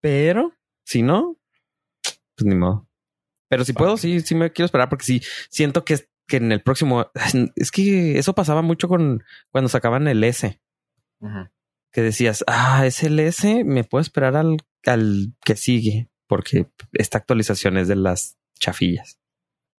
Pero 0.00 0.52
si 0.84 1.02
no, 1.02 1.36
pues 2.36 2.46
ni 2.46 2.54
modo. 2.56 2.88
Pero 3.50 3.64
si 3.66 3.74
puedo, 3.74 3.96
sí, 3.98 4.20
sí 4.20 4.34
me 4.34 4.50
quiero 4.52 4.64
esperar 4.66 4.88
porque 4.88 5.04
sí 5.04 5.22
siento 5.50 5.84
que, 5.84 5.98
que 6.26 6.38
en 6.38 6.52
el 6.52 6.62
próximo 6.62 7.10
es 7.56 7.70
que 7.70 8.18
eso 8.18 8.34
pasaba 8.34 8.62
mucho 8.62 8.88
con 8.88 9.22
cuando 9.50 9.68
sacaban 9.68 10.08
el 10.08 10.24
S, 10.24 10.58
Ujú. 11.20 11.48
que 11.92 12.00
decías, 12.00 12.44
ah, 12.46 12.86
es 12.86 13.02
el 13.02 13.18
S, 13.20 13.64
me 13.64 13.84
puedo 13.84 14.00
esperar 14.00 14.36
al, 14.36 14.56
al 14.86 15.34
que 15.44 15.56
sigue 15.56 16.08
porque 16.26 16.68
esta 16.92 17.18
actualización 17.18 17.76
es 17.76 17.88
de 17.88 17.96
las 17.96 18.38
chafillas. 18.58 19.18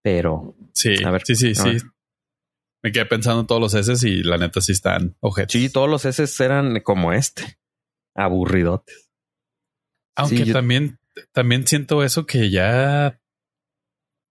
Pero 0.04 0.56
Sí, 0.74 0.96
A 1.06 1.12
ver, 1.12 1.22
sí, 1.26 1.36
sí, 1.36 1.56
sí. 1.56 1.78
Me 2.84 2.92
quedé 2.92 3.06
pensando 3.06 3.42
en 3.42 3.48
todos 3.48 3.62
los 3.62 3.74
S 3.76 4.10
y 4.10 4.24
la 4.24 4.38
neta 4.38 4.60
sí 4.60 4.72
están 4.74 5.16
ojetes. 5.22 5.52
sí, 5.54 5.70
todos 5.70 5.88
los 5.90 6.04
S 6.04 6.44
eran 6.44 6.80
como 6.82 7.14
este, 7.14 7.58
aburridotes. 8.16 9.10
Aunque 10.18 10.38
sí, 10.40 10.46
yo- 10.46 10.54
también, 10.54 11.00
también 11.32 11.66
siento 11.68 12.04
eso 12.04 12.26
que 12.26 12.50
ya 12.50 13.21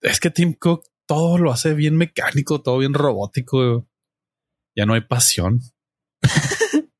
es 0.01 0.20
que 0.20 0.30
Tim 0.30 0.55
Cook 0.55 0.84
todo 1.07 1.38
lo 1.38 1.51
hace 1.51 1.74
bien 1.74 1.96
mecánico, 1.96 2.62
todo 2.62 2.78
bien 2.78 2.94
robótico. 2.94 3.86
Ya 4.76 4.86
no 4.86 4.94
hay 4.94 5.03
pasión. 5.03 5.61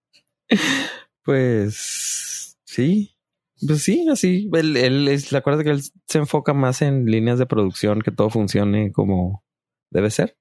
Pues 1.23 2.57
sí, 2.65 3.17
pues 3.67 3.83
sí, 3.83 4.09
así. 4.11 4.51
Él, 4.53 4.77
él 4.77 5.07
es, 5.09 5.33
la 5.33 5.41
acuerdas 5.41 5.63
que 5.65 5.71
él 5.71 5.83
se 6.09 6.19
enfoca 6.19 6.55
más 6.55 6.83
en 6.83 7.05
líneas 7.07 7.39
de 7.39 7.47
producción, 7.47 8.01
que 8.01 8.11
todo 8.11 8.31
funcione 8.31 8.91
como 8.91 9.45
debe 9.91 10.11
ser. 10.11 10.37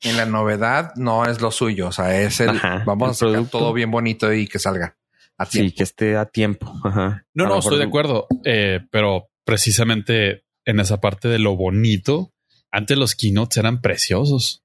En 0.00 0.16
la 0.16 0.26
novedad 0.26 0.94
no 0.96 1.26
es 1.26 1.40
lo 1.40 1.50
suyo. 1.50 1.88
O 1.88 1.92
sea, 1.92 2.20
es 2.20 2.40
el 2.40 2.50
Ajá, 2.50 2.82
vamos 2.86 3.08
el 3.08 3.10
a 3.10 3.14
sacar 3.14 3.32
producto. 3.34 3.58
todo 3.58 3.72
bien 3.72 3.90
bonito 3.90 4.32
y 4.32 4.48
que 4.48 4.58
salga 4.58 4.96
a 5.36 5.46
tiempo. 5.46 5.70
Sí, 5.70 5.76
que 5.76 5.82
esté 5.82 6.16
a 6.16 6.26
tiempo. 6.26 6.72
Ajá. 6.82 7.26
No, 7.34 7.44
A 7.44 7.48
no, 7.48 7.54
mejor 7.56 7.58
estoy 7.58 7.78
de 7.78 7.84
acuerdo. 7.84 8.26
Eh, 8.44 8.80
pero 8.90 9.28
precisamente 9.44 10.45
en 10.66 10.80
esa 10.80 11.00
parte 11.00 11.28
de 11.28 11.38
lo 11.38 11.56
bonito, 11.56 12.32
antes 12.70 12.98
los 12.98 13.14
keynotes 13.14 13.56
eran 13.56 13.80
preciosos. 13.80 14.62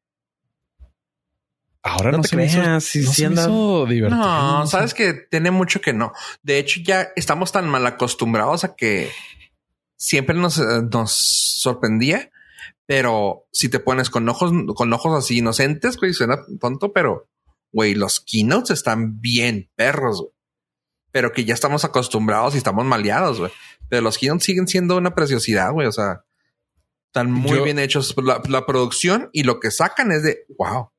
Ahora 1.83 2.11
No, 2.11 2.17
no, 2.17 2.23
te 2.23 2.29
se 2.29 2.35
me 2.35 2.45
hizo- 2.45 2.59
creas, 2.59 2.95
no 2.95 3.11
se 3.13 3.21
me 3.21 3.27
anda- 3.27 3.41
hizo 3.43 3.85
divertido. 3.87 4.21
No, 4.23 4.67
sabes 4.67 4.93
que 4.93 5.13
tiene 5.13 5.49
mucho 5.49 5.81
que 5.81 5.93
no. 5.93 6.11
De 6.43 6.59
hecho, 6.59 6.79
ya 6.83 7.07
estamos 7.15 7.51
tan 7.51 7.67
mal 7.67 7.85
acostumbrados 7.87 8.63
a 8.63 8.75
que 8.75 9.09
siempre 9.95 10.35
nos, 10.35 10.59
eh, 10.59 10.63
nos 10.91 11.11
sorprendía. 11.61 12.29
Pero 12.85 13.47
si 13.51 13.69
te 13.69 13.79
pones 13.79 14.09
con 14.09 14.27
ojos, 14.27 14.51
con 14.75 14.91
ojos 14.93 15.17
así 15.23 15.37
inocentes, 15.37 15.97
güey, 15.97 16.13
suena 16.13 16.37
tonto, 16.59 16.91
pero 16.91 17.29
güey, 17.71 17.95
los 17.95 18.19
keynotes 18.19 18.71
están 18.71 19.21
bien 19.21 19.69
perros, 19.75 20.19
güey. 20.21 20.33
Pero 21.11 21.31
que 21.33 21.43
ya 21.45 21.53
estamos 21.53 21.83
acostumbrados 21.85 22.55
y 22.55 22.57
estamos 22.57 22.85
maleados, 22.85 23.39
güey. 23.39 23.51
Pero 23.89 24.01
los 24.01 24.17
keynotes 24.17 24.45
siguen 24.45 24.67
siendo 24.67 24.97
una 24.97 25.13
preciosidad, 25.13 25.71
güey. 25.71 25.87
O 25.87 25.91
sea, 25.91 26.23
están 27.07 27.31
muy 27.31 27.57
Yo- 27.57 27.63
bien 27.63 27.79
hechos. 27.79 28.15
La, 28.23 28.41
la 28.47 28.65
producción 28.65 29.29
y 29.33 29.43
lo 29.43 29.59
que 29.59 29.71
sacan 29.71 30.11
es 30.11 30.23
de 30.23 30.45
wow. 30.57 30.89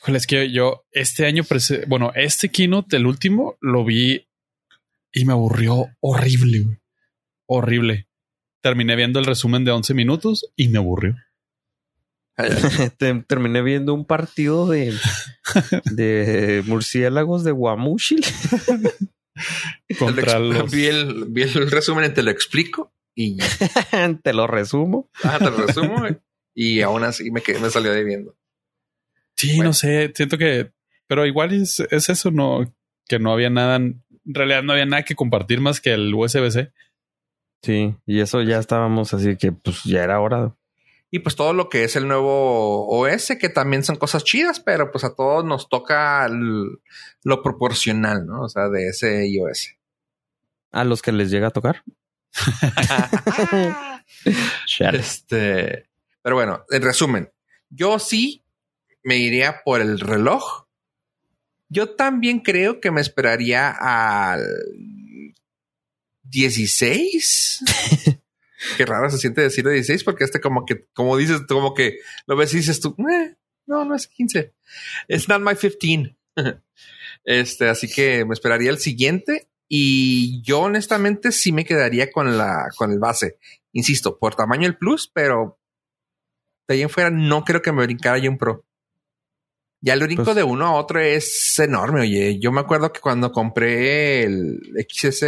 Híjole, 0.00 0.18
es 0.18 0.26
que 0.26 0.50
yo 0.52 0.86
este 0.92 1.26
año, 1.26 1.42
bueno, 1.88 2.12
este 2.14 2.50
keynote, 2.50 2.96
el 2.96 3.06
último, 3.06 3.56
lo 3.60 3.84
vi 3.84 4.28
y 5.12 5.24
me 5.24 5.32
aburrió 5.32 5.86
horrible, 6.00 6.60
güey. 6.60 6.78
horrible. 7.46 8.08
Terminé 8.62 8.94
viendo 8.96 9.18
el 9.18 9.24
resumen 9.26 9.64
de 9.64 9.72
11 9.72 9.94
minutos 9.94 10.50
y 10.56 10.68
me 10.68 10.78
aburrió. 10.78 11.16
Te- 12.98 13.22
terminé 13.24 13.62
viendo 13.62 13.92
un 13.94 14.04
partido 14.04 14.66
de, 14.68 14.94
de 15.86 16.62
murciélagos 16.66 17.42
de 17.44 17.50
Guamuchil. 17.52 18.24
Contra 19.98 20.34
Te 20.34 20.38
lo 20.40 20.50
ex- 20.52 20.58
los... 20.62 20.70
vi, 20.72 20.86
el, 20.86 21.24
vi 21.28 21.42
el 21.42 21.70
resumen 21.70 22.10
y 22.10 22.14
te 22.14 22.22
lo 22.22 22.30
explico 22.30 22.92
y 23.14 23.36
Te 24.22 24.32
lo 24.32 24.46
resumo. 24.46 25.08
ah, 25.24 25.38
te 25.38 25.50
lo 25.50 25.56
resumo 25.58 26.06
y 26.54 26.80
aún 26.82 27.04
así 27.04 27.30
me, 27.30 27.40
quedé- 27.42 27.60
me 27.60 27.70
salió 27.70 27.92
debiendo. 27.92 28.36
Sí, 29.36 29.56
Bueno. 29.56 29.70
no 29.70 29.72
sé, 29.74 30.12
siento 30.14 30.36
que, 30.38 30.72
pero 31.06 31.24
igual 31.26 31.52
es, 31.52 31.80
es 31.90 32.08
eso, 32.08 32.30
no, 32.30 32.74
que 33.06 33.18
no 33.20 33.32
había 33.32 33.50
nada, 33.50 33.76
en 33.76 34.02
realidad 34.24 34.62
no 34.64 34.72
había 34.72 34.86
nada 34.86 35.04
que 35.04 35.14
compartir 35.14 35.60
más 35.60 35.80
que 35.80 35.92
el 35.92 36.12
USB-C. 36.14 36.72
Sí, 37.62 37.94
y 38.06 38.20
eso 38.20 38.42
ya 38.42 38.58
estábamos 38.58 39.14
así 39.14 39.36
que 39.36 39.52
pues 39.52 39.82
ya 39.84 40.02
era 40.04 40.20
hora. 40.20 40.56
Y 41.10 41.20
pues 41.20 41.36
todo 41.36 41.54
lo 41.54 41.68
que 41.70 41.84
es 41.84 41.96
el 41.96 42.06
nuevo 42.06 42.86
OS, 42.88 43.32
que 43.40 43.48
también 43.48 43.82
son 43.82 43.96
cosas 43.96 44.24
chidas, 44.24 44.60
pero 44.60 44.90
pues 44.90 45.04
a 45.04 45.14
todos 45.14 45.44
nos 45.44 45.68
toca 45.68 46.26
el- 46.26 46.80
lo 47.24 47.42
proporcional, 47.42 48.26
¿no? 48.26 48.42
O 48.42 48.48
sea, 48.48 48.68
de 48.68 48.88
ese 48.88 49.26
iOS. 49.26 49.74
A 50.70 50.84
los 50.84 51.00
que 51.00 51.12
les 51.12 51.30
llega 51.30 51.46
a 51.48 51.50
tocar. 51.50 51.82
Este, 54.98 55.88
pero 56.22 56.36
bueno, 56.36 56.64
en 56.70 56.82
resumen, 56.82 57.30
yo 57.70 57.98
sí 57.98 58.44
me 59.02 59.16
iría 59.16 59.62
por 59.64 59.80
el 59.80 60.00
reloj. 60.00 60.66
Yo 61.68 61.90
también 61.94 62.40
creo 62.40 62.80
que 62.80 62.90
me 62.90 63.00
esperaría 63.00 63.70
al 63.70 64.42
16. 66.24 67.64
Qué 68.76 68.84
raro 68.86 69.08
se 69.10 69.18
siente 69.18 69.40
decir 69.40 69.66
16 69.68 70.02
porque 70.04 70.24
este 70.24 70.40
como 70.40 70.64
que, 70.66 70.86
como 70.92 71.16
dices, 71.16 71.42
como 71.48 71.74
que 71.74 71.98
lo 72.26 72.36
ves 72.36 72.52
y 72.54 72.58
dices 72.58 72.80
tú, 72.80 72.96
"Eh, 73.10 73.36
no, 73.66 73.84
no 73.84 73.94
es 73.94 74.06
15. 74.08 74.54
It's 75.08 75.28
not 75.28 75.40
my 75.40 75.54
15. 75.54 76.16
este, 77.24 77.68
así 77.68 77.88
que 77.88 78.24
me 78.24 78.34
esperaría 78.34 78.70
el 78.70 78.78
siguiente 78.78 79.48
y 79.68 80.42
yo 80.42 80.60
honestamente 80.60 81.30
sí 81.32 81.52
me 81.52 81.64
quedaría 81.64 82.10
con 82.10 82.36
la, 82.38 82.68
con 82.76 82.90
el 82.90 82.98
base. 82.98 83.38
Insisto, 83.72 84.18
por 84.18 84.34
tamaño 84.34 84.66
el 84.66 84.76
plus, 84.78 85.08
pero 85.12 85.58
de 86.66 86.74
ahí 86.74 86.82
en 86.82 86.88
fuera 86.90 87.10
no 87.10 87.44
creo 87.44 87.62
que 87.62 87.72
me 87.72 87.84
brincara 87.84 88.18
yo 88.18 88.30
un 88.30 88.38
pro. 88.38 88.64
Ya 89.80 89.94
el 89.94 90.00
brinco 90.02 90.24
Pues- 90.24 90.36
de 90.36 90.42
uno 90.42 90.66
a 90.66 90.72
otro 90.74 90.98
es 91.00 91.56
enorme. 91.58 92.00
Oye, 92.00 92.38
yo 92.40 92.50
me 92.50 92.60
acuerdo 92.60 92.92
que 92.92 93.00
cuando 93.00 93.30
compré 93.30 94.24
el 94.24 94.60
XS, 94.88 95.20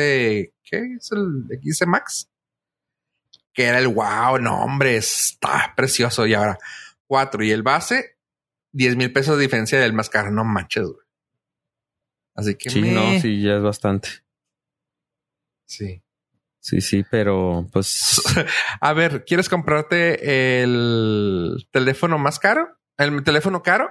¿qué 0.64 0.95
es 0.99 1.12
el 1.12 1.45
XS 1.62 1.87
Max? 1.87 2.28
Que 3.53 3.65
era 3.65 3.79
el 3.79 3.89
wow, 3.89 4.39
no, 4.41 4.63
hombre, 4.63 4.97
está 4.97 5.73
precioso. 5.77 6.27
Y 6.27 6.35
ahora 6.35 6.59
cuatro 7.07 7.43
y 7.45 7.51
el 7.51 7.63
base, 7.63 8.17
10 8.73 8.97
mil 8.97 9.13
pesos 9.13 9.37
de 9.37 9.43
diferencia 9.43 9.81
del 9.81 9.93
más 9.93 10.09
caro. 10.11 10.31
No 10.31 10.45
manches, 10.45 10.85
güey. 10.85 11.07
Así 12.37 12.55
que 12.57 12.71
Sí, 12.71 12.81
me- 12.81 12.93
no, 12.93 13.21
sí, 13.21 13.43
ya 13.43 13.57
es 13.57 13.63
bastante. 13.63 14.09
sí. 15.67 16.03
Sí, 16.63 16.83
sí, 16.83 17.05
pero 17.11 17.67
pues 17.73 18.21
A 18.83 18.93
ver, 18.93 19.25
¿quieres 19.25 19.49
comprarte 19.49 20.63
el 20.63 21.67
teléfono 21.71 22.19
más 22.19 22.39
caro? 22.39 22.77
¿El 22.99 23.25
teléfono 23.25 23.63
caro 23.63 23.91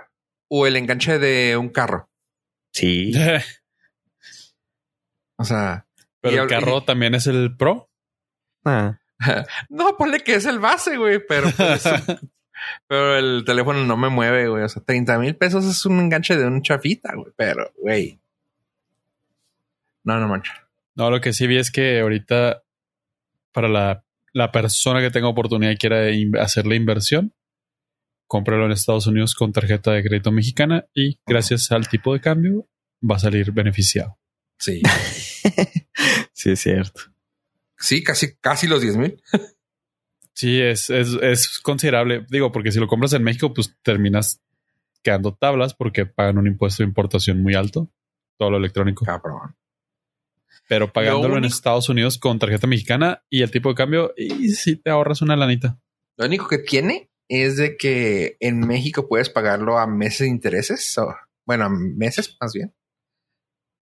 o 0.50 0.68
el 0.68 0.76
enganche 0.76 1.18
de 1.18 1.58
un 1.58 1.70
carro? 1.70 2.10
sí. 2.72 3.12
O 5.38 5.46
sea, 5.46 5.88
Pero 6.22 6.44
el 6.44 6.50
carro 6.50 6.84
también 6.84 7.16
es 7.16 7.26
el 7.26 7.56
Pro. 7.56 7.90
Ah, 8.66 9.00
no, 9.70 9.98
ponle 9.98 10.20
que 10.22 10.36
es 10.36 10.46
el 10.46 10.60
base, 10.60 10.98
güey, 10.98 11.20
pero 11.28 11.50
pues, 11.56 11.84
pero 12.88 13.18
el 13.18 13.44
teléfono 13.46 13.84
no 13.84 13.98
me 13.98 14.10
mueve, 14.10 14.48
güey. 14.48 14.64
O 14.64 14.70
sea, 14.70 14.84
30 14.84 15.18
mil 15.20 15.36
pesos 15.36 15.66
es 15.66 15.86
un 15.86 16.00
enganche 16.00 16.36
de 16.38 16.46
un 16.46 16.62
chafita, 16.62 17.14
güey, 17.16 17.32
pero, 17.36 17.72
güey. 17.82 18.20
No, 20.04 20.20
no 20.20 20.28
manches. 20.28 20.54
No, 20.96 21.10
lo 21.12 21.22
que 21.22 21.34
sí 21.34 21.48
vi 21.48 21.58
es 21.58 21.72
que 21.72 22.00
ahorita 22.00 22.64
para 23.52 23.68
la, 23.68 24.04
la 24.34 24.52
persona 24.52 25.02
que 25.02 25.12
tenga 25.12 25.28
oportunidad 25.28 25.72
y 25.72 25.78
quiera 25.78 26.10
in- 26.12 26.38
hacer 26.38 26.66
la 26.68 26.76
inversión, 26.76 27.34
cómpralo 28.28 28.66
en 28.66 28.72
Estados 28.72 29.08
Unidos 29.08 29.34
con 29.36 29.52
tarjeta 29.52 29.92
de 29.92 30.04
crédito 30.04 30.32
mexicana 30.32 30.86
y 30.94 31.20
gracias 31.26 31.72
al 31.72 31.88
tipo 31.88 32.14
de 32.14 32.22
cambio 32.22 32.68
va 33.02 33.16
a 33.16 33.20
salir 33.20 33.52
beneficiado. 33.52 34.18
Sí. 34.58 34.82
sí, 36.34 36.52
es 36.52 36.60
cierto. 36.60 37.02
Sí, 37.80 38.04
casi, 38.04 38.36
casi 38.36 38.68
los 38.68 38.82
10 38.82 38.98
mil. 38.98 39.22
Sí, 40.34 40.62
es, 40.62 40.90
es, 40.90 41.18
es 41.22 41.60
considerable. 41.60 42.26
Digo, 42.30 42.54
porque 42.54 42.72
si 42.72 42.80
lo 42.80 42.88
compras 42.88 43.12
en 43.12 43.24
México, 43.24 43.54
pues 43.54 43.76
terminas 43.84 44.42
quedando 45.04 45.36
tablas 45.36 45.74
porque 45.74 46.06
pagan 46.06 46.38
un 46.38 46.48
impuesto 46.48 46.82
de 46.82 46.88
importación 46.88 47.44
muy 47.44 47.56
alto, 47.56 47.92
todo 48.38 48.52
lo 48.52 48.56
electrónico. 48.56 49.04
Cabrón. 49.04 49.58
Pero 50.70 50.94
pagándolo 50.94 51.38
en 51.38 51.44
Estados 51.44 51.90
Unidos 51.90 52.18
con 52.18 52.40
tarjeta 52.40 52.68
mexicana 52.68 53.22
y 53.30 53.42
el 53.42 53.52
tipo 53.52 53.68
de 53.68 53.76
cambio, 53.76 54.14
y 54.16 54.52
si 54.52 54.78
te 54.78 54.90
ahorras 54.90 55.22
una 55.22 55.36
lanita. 55.36 55.78
Lo 56.16 56.26
único 56.26 56.48
que 56.48 56.60
tiene 56.60 57.10
es 57.28 57.58
de 57.58 57.76
que 57.76 58.38
en 58.40 58.62
México 58.62 59.10
puedes 59.10 59.30
pagarlo 59.30 59.78
a 59.78 59.88
meses 59.88 60.20
de 60.20 60.28
intereses, 60.30 60.98
o 60.98 61.14
bueno, 61.46 61.66
a 61.66 61.70
meses 61.70 62.38
más 62.40 62.54
bien. 62.54 62.74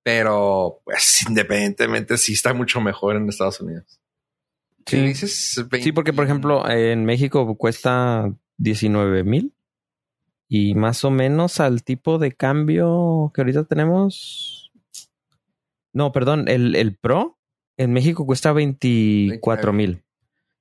Pero 0.07 0.83
pues 0.85 1.23
independientemente 1.29 2.17
sí 2.17 2.35
está 2.35 2.55
mucho 2.55 2.81
mejor 2.81 3.17
en 3.17 3.29
Estados 3.29 3.61
Unidos. 3.61 4.01
Sí. 4.87 5.01
dices 5.01 5.57
20 5.69 5.83
Sí, 5.83 5.91
porque 5.91 6.13
por 6.13 6.25
ejemplo, 6.25 6.69
en 6.71 7.05
México 7.05 7.57
cuesta 7.57 8.33
19 8.59 9.25
mil 9.25 9.53
y 10.49 10.77
más 10.77 11.03
o 11.03 11.11
menos 11.11 11.59
al 11.59 11.83
tipo 11.83 12.19
de 12.19 12.31
cambio 12.31 13.33
que 13.35 13.41
ahorita 13.41 13.65
tenemos. 13.65 14.71
No, 15.93 16.13
perdón, 16.13 16.47
el, 16.47 16.77
el 16.77 16.95
Pro 16.95 17.37
en 17.77 17.93
México 17.93 18.27
cuesta 18.27 18.53
24 18.53 19.73
mil 19.73 20.05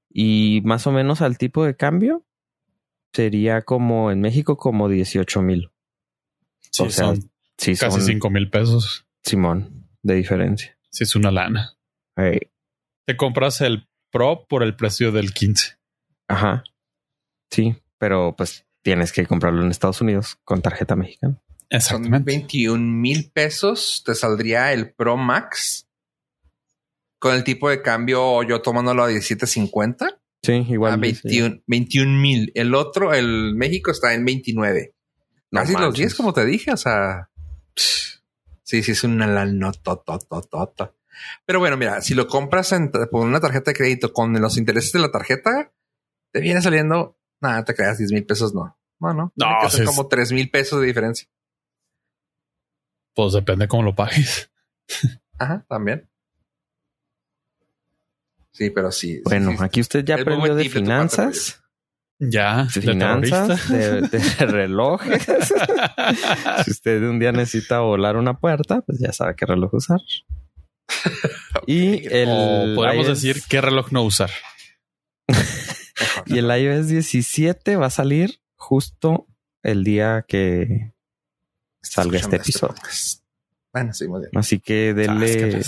y 0.09 0.61
más 0.65 0.87
o 0.87 0.91
menos 0.91 1.21
al 1.21 1.37
tipo 1.37 1.63
de 1.63 1.75
cambio 1.75 2.25
sería 3.13 3.61
como 3.61 4.09
en 4.09 4.21
México 4.21 4.57
como 4.57 4.89
18 4.89 5.43
mil. 5.43 5.69
Sí, 6.71 6.81
O 6.81 6.89
sea, 6.89 7.05
son 7.05 7.29
Sí, 7.57 7.75
casi 7.75 7.99
son 7.99 8.01
cinco 8.01 8.29
mil 8.29 8.49
pesos. 8.49 9.04
Simón 9.25 9.89
de 10.03 10.15
diferencia. 10.15 10.77
Sí, 10.91 11.03
es 11.03 11.15
una 11.15 11.31
lana. 11.31 11.75
Te 12.15 13.17
compras 13.17 13.61
el 13.61 13.87
Pro 14.11 14.45
por 14.47 14.63
el 14.63 14.75
precio 14.75 15.11
del 15.11 15.33
15. 15.33 15.77
Ajá. 16.29 16.63
Sí, 17.51 17.75
pero 17.97 18.35
pues 18.37 18.65
tienes 18.81 19.11
que 19.11 19.25
comprarlo 19.25 19.61
en 19.63 19.71
Estados 19.71 19.99
Unidos 20.01 20.37
con 20.45 20.61
tarjeta 20.61 20.95
mexicana. 20.95 21.41
Son 21.41 21.67
Exactamente. 21.69 22.31
21 22.31 22.79
mil 22.81 23.31
pesos. 23.31 24.03
Te 24.05 24.15
saldría 24.15 24.71
el 24.71 24.93
Pro 24.93 25.17
Max 25.17 25.89
con 27.19 27.33
el 27.35 27.43
tipo 27.43 27.69
de 27.69 27.81
cambio 27.81 28.43
yo 28.43 28.61
tomándolo 28.61 29.03
a 29.03 29.09
17.50 29.11 30.19
Sí, 30.43 30.53
igual. 30.69 30.93
a 30.93 30.97
dice. 30.97 31.21
21 31.27 31.63
21 31.65 32.21
mil. 32.21 32.51
El 32.53 32.75
otro, 32.75 33.13
el 33.13 33.55
México 33.55 33.89
está 33.91 34.13
en 34.13 34.23
29. 34.25 34.93
No 35.51 35.59
Casi 35.59 35.73
los 35.73 35.81
manches. 35.81 35.97
10, 35.97 36.15
como 36.15 36.33
te 36.33 36.45
dije. 36.45 36.71
O 36.71 36.77
sea, 36.77 37.29
sí, 38.65 38.83
sí, 38.83 38.91
es 38.91 39.03
una 39.03 39.27
lanototototota. 39.27 40.93
Pero 41.45 41.59
bueno, 41.59 41.77
mira, 41.77 42.01
si 42.01 42.13
lo 42.13 42.27
compras 42.27 42.73
en, 42.73 42.91
por 42.91 43.25
una 43.25 43.39
tarjeta 43.39 43.71
de 43.71 43.77
crédito 43.77 44.11
con 44.11 44.33
los 44.33 44.57
intereses 44.57 44.91
de 44.91 44.99
la 44.99 45.11
tarjeta, 45.11 45.71
te 46.31 46.41
viene 46.41 46.61
saliendo, 46.61 47.17
nada, 47.39 47.63
te 47.63 47.73
creas 47.73 47.97
10 47.97 48.11
mil 48.11 48.25
pesos, 48.25 48.53
no. 48.53 48.77
No, 48.99 49.13
no. 49.13 49.33
No, 49.35 49.45
que 49.61 49.69
ser 49.69 49.85
como 49.85 50.07
3 50.07 50.31
mil 50.33 50.49
pesos 50.49 50.81
de 50.81 50.87
diferencia. 50.87 51.27
Pues 53.13 53.33
depende 53.33 53.67
cómo 53.67 53.83
lo 53.83 53.95
pagues. 53.95 54.51
Ajá, 55.39 55.65
también. 55.69 56.09
Sí, 58.51 58.69
pero 58.69 58.91
sí. 58.91 59.21
Bueno, 59.23 59.51
sí. 59.51 59.57
aquí 59.61 59.81
usted 59.81 60.03
ya 60.03 60.15
aprendió 60.15 60.55
de 60.55 60.69
finanzas, 60.69 61.61
Ya, 62.19 62.67
de 62.73 62.81
finanzas, 62.81 63.69
de, 63.69 64.01
de 64.09 64.19
relojes. 64.45 65.25
si 66.65 66.71
usted 66.71 67.03
un 67.03 67.19
día 67.19 67.31
necesita 67.31 67.79
volar 67.81 68.15
una 68.15 68.39
puerta, 68.39 68.81
pues 68.81 68.99
ya 68.99 69.11
sabe 69.11 69.35
qué 69.35 69.45
reloj 69.45 69.73
usar. 69.73 69.99
Y 71.65 72.07
el 72.07 72.29
o 72.29 72.75
podemos 72.75 73.07
iOS 73.07 73.21
decir 73.21 73.43
qué 73.49 73.59
reloj 73.59 73.91
no 73.91 74.03
usar. 74.03 74.29
y 76.27 76.37
el 76.37 76.45
iOS 76.45 76.87
17 76.87 77.75
va 77.75 77.87
a 77.87 77.91
salir 77.91 78.39
justo 78.55 79.27
el 79.63 79.83
día 79.83 80.23
que 80.27 80.93
salga 81.81 82.19
este 82.19 82.37
episodio. 82.37 82.75
podcast. 82.75 83.23
Bueno, 83.73 83.93
sí, 83.93 84.07
muy 84.07 84.21
bien. 84.21 84.31
Así 84.35 84.59
que 84.59 84.93
dele, 84.93 85.61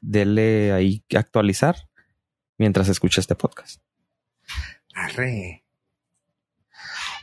dele 0.00 0.72
ahí 0.72 1.02
actualizar 1.16 1.88
mientras 2.58 2.88
escucha 2.88 3.20
este 3.20 3.34
podcast. 3.34 3.80
Arre. 4.98 5.64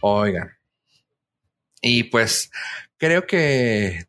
Oigan. 0.02 0.52
Y 1.82 2.06
pues 2.06 2.50
creo 2.98 3.28
que 3.28 4.06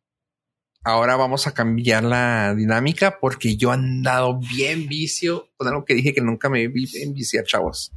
ahora 0.84 1.16
vamos 1.16 1.46
a 1.46 1.52
cambiar 1.52 2.04
la 2.04 2.54
dinámica 2.54 3.18
porque 3.18 3.56
yo 3.56 3.70
he 3.70 3.74
andado 3.74 4.38
bien 4.38 4.86
vicio 4.86 5.50
con 5.56 5.66
algo 5.66 5.84
que 5.84 5.94
dije 5.94 6.14
que 6.14 6.20
nunca 6.20 6.48
me 6.48 6.68
vi 6.68 6.88
en 7.02 7.12
viciar, 7.12 7.44
chavos. 7.44 7.92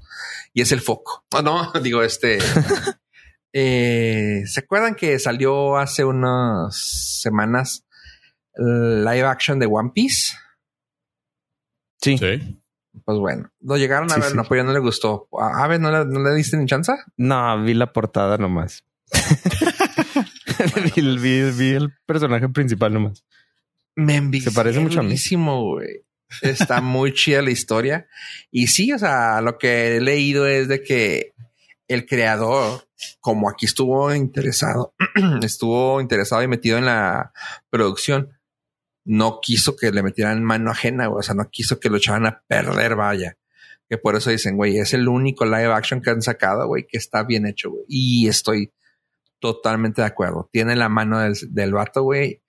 Y 0.54 0.62
es 0.62 0.72
el 0.72 0.82
foco. 0.82 1.24
No, 1.32 1.42
no, 1.74 1.80
digo 1.82 2.02
este. 2.02 2.40
eh, 3.54 4.42
¿Se 4.48 4.60
acuerdan 4.62 4.96
que 4.96 5.20
salió 5.20 5.78
hace 5.78 6.04
unas 6.04 6.76
semanas 7.22 7.86
el 8.56 9.06
live 9.06 9.28
action 9.28 9.60
de 9.60 9.68
One 9.68 9.92
Piece? 9.94 10.34
Sí, 12.02 12.18
Sí. 12.18 12.59
Pues 13.06 13.18
bueno, 13.20 13.50
lo 13.62 13.78
llegaron 13.78 14.12
a 14.12 14.16
Sí, 14.16 14.22
ver, 14.22 14.30
sí. 14.32 14.36
no, 14.38 14.44
pues 14.44 14.60
ya 14.60 14.64
no 14.64 14.74
le 14.74 14.80
gustó. 14.80 15.28
A 15.40 15.64
Ave, 15.64 15.80
¿no 15.80 15.92
le, 15.92 16.06
no 16.06 16.20
le 16.24 16.36
diste 16.36 16.58
ni 16.58 16.66
chance? 16.66 16.92
no, 17.18 17.64
vi 17.64 17.74
la 17.74 17.92
portada 17.94 18.38
nomás. 18.38 18.84
vi, 20.96 21.00
el- 21.00 21.20
vi- 21.20 21.52
vi 21.52 21.70
el 21.76 21.94
personaje 22.06 22.50
principal 22.50 22.94
nomás. 22.94 23.24
Me 23.96 24.16
envicié 24.16 24.52
Se 24.52 24.56
parece 24.56 24.80
mucho 24.80 25.00
a 25.00 25.04
mí. 25.04 25.16
Está 26.42 26.80
muy 26.82 27.14
chida 27.14 27.42
la 27.42 27.50
historia. 27.52 28.08
Y 28.52 28.68
sí, 28.68 28.92
o 28.94 29.00
sea, 29.00 29.42
lo 29.42 29.58
que 29.58 29.98
he 29.98 30.02
leído 30.02 30.46
es 30.48 30.68
de 30.68 30.84
que 30.84 31.34
el 31.88 32.06
creador, 32.06 32.88
como 33.20 33.50
aquí 33.50 33.66
estuvo 33.66 34.14
interesado, 34.14 34.94
estuvo 35.44 36.00
interesado 36.02 36.44
y 36.44 36.48
metido 36.48 36.78
en 36.78 36.86
la 36.86 37.32
producción, 37.72 38.30
no 39.10 39.40
quiso 39.42 39.76
que 39.76 39.92
le 39.92 40.04
metieran 40.04 40.44
mano 40.44 40.70
ajena, 40.70 41.08
güey. 41.08 41.22
O 41.22 41.24
sea, 41.24 41.34
no 41.34 41.50
quiso 41.50 41.80
que 41.80 41.90
lo 41.90 41.98
echaran 41.98 42.28
a 42.28 42.44
perder, 42.48 42.96
vaya. 42.96 43.40
Que 43.90 43.98
por 43.98 44.16
eso 44.16 44.30
dicen, 44.30 44.56
güey, 44.56 44.78
es 44.78 44.94
el 44.94 45.08
único 45.08 45.46
live 45.46 45.74
action 45.74 46.00
que 46.00 46.12
han 46.12 46.22
sacado, 46.22 46.68
güey, 46.68 46.86
que 46.86 47.00
está 47.00 47.24
bien 47.24 47.48
hecho, 47.48 47.72
güey. 47.72 47.86
Y 47.88 48.28
estoy 48.28 48.72
totalmente 49.40 50.04
de 50.04 50.08
acuerdo. 50.08 50.48
Tiene 50.52 50.76
la 50.76 50.90
mano 50.90 51.20
del, 51.20 51.34
del 51.50 51.74
vato, 51.74 52.04
güey. 52.04 52.44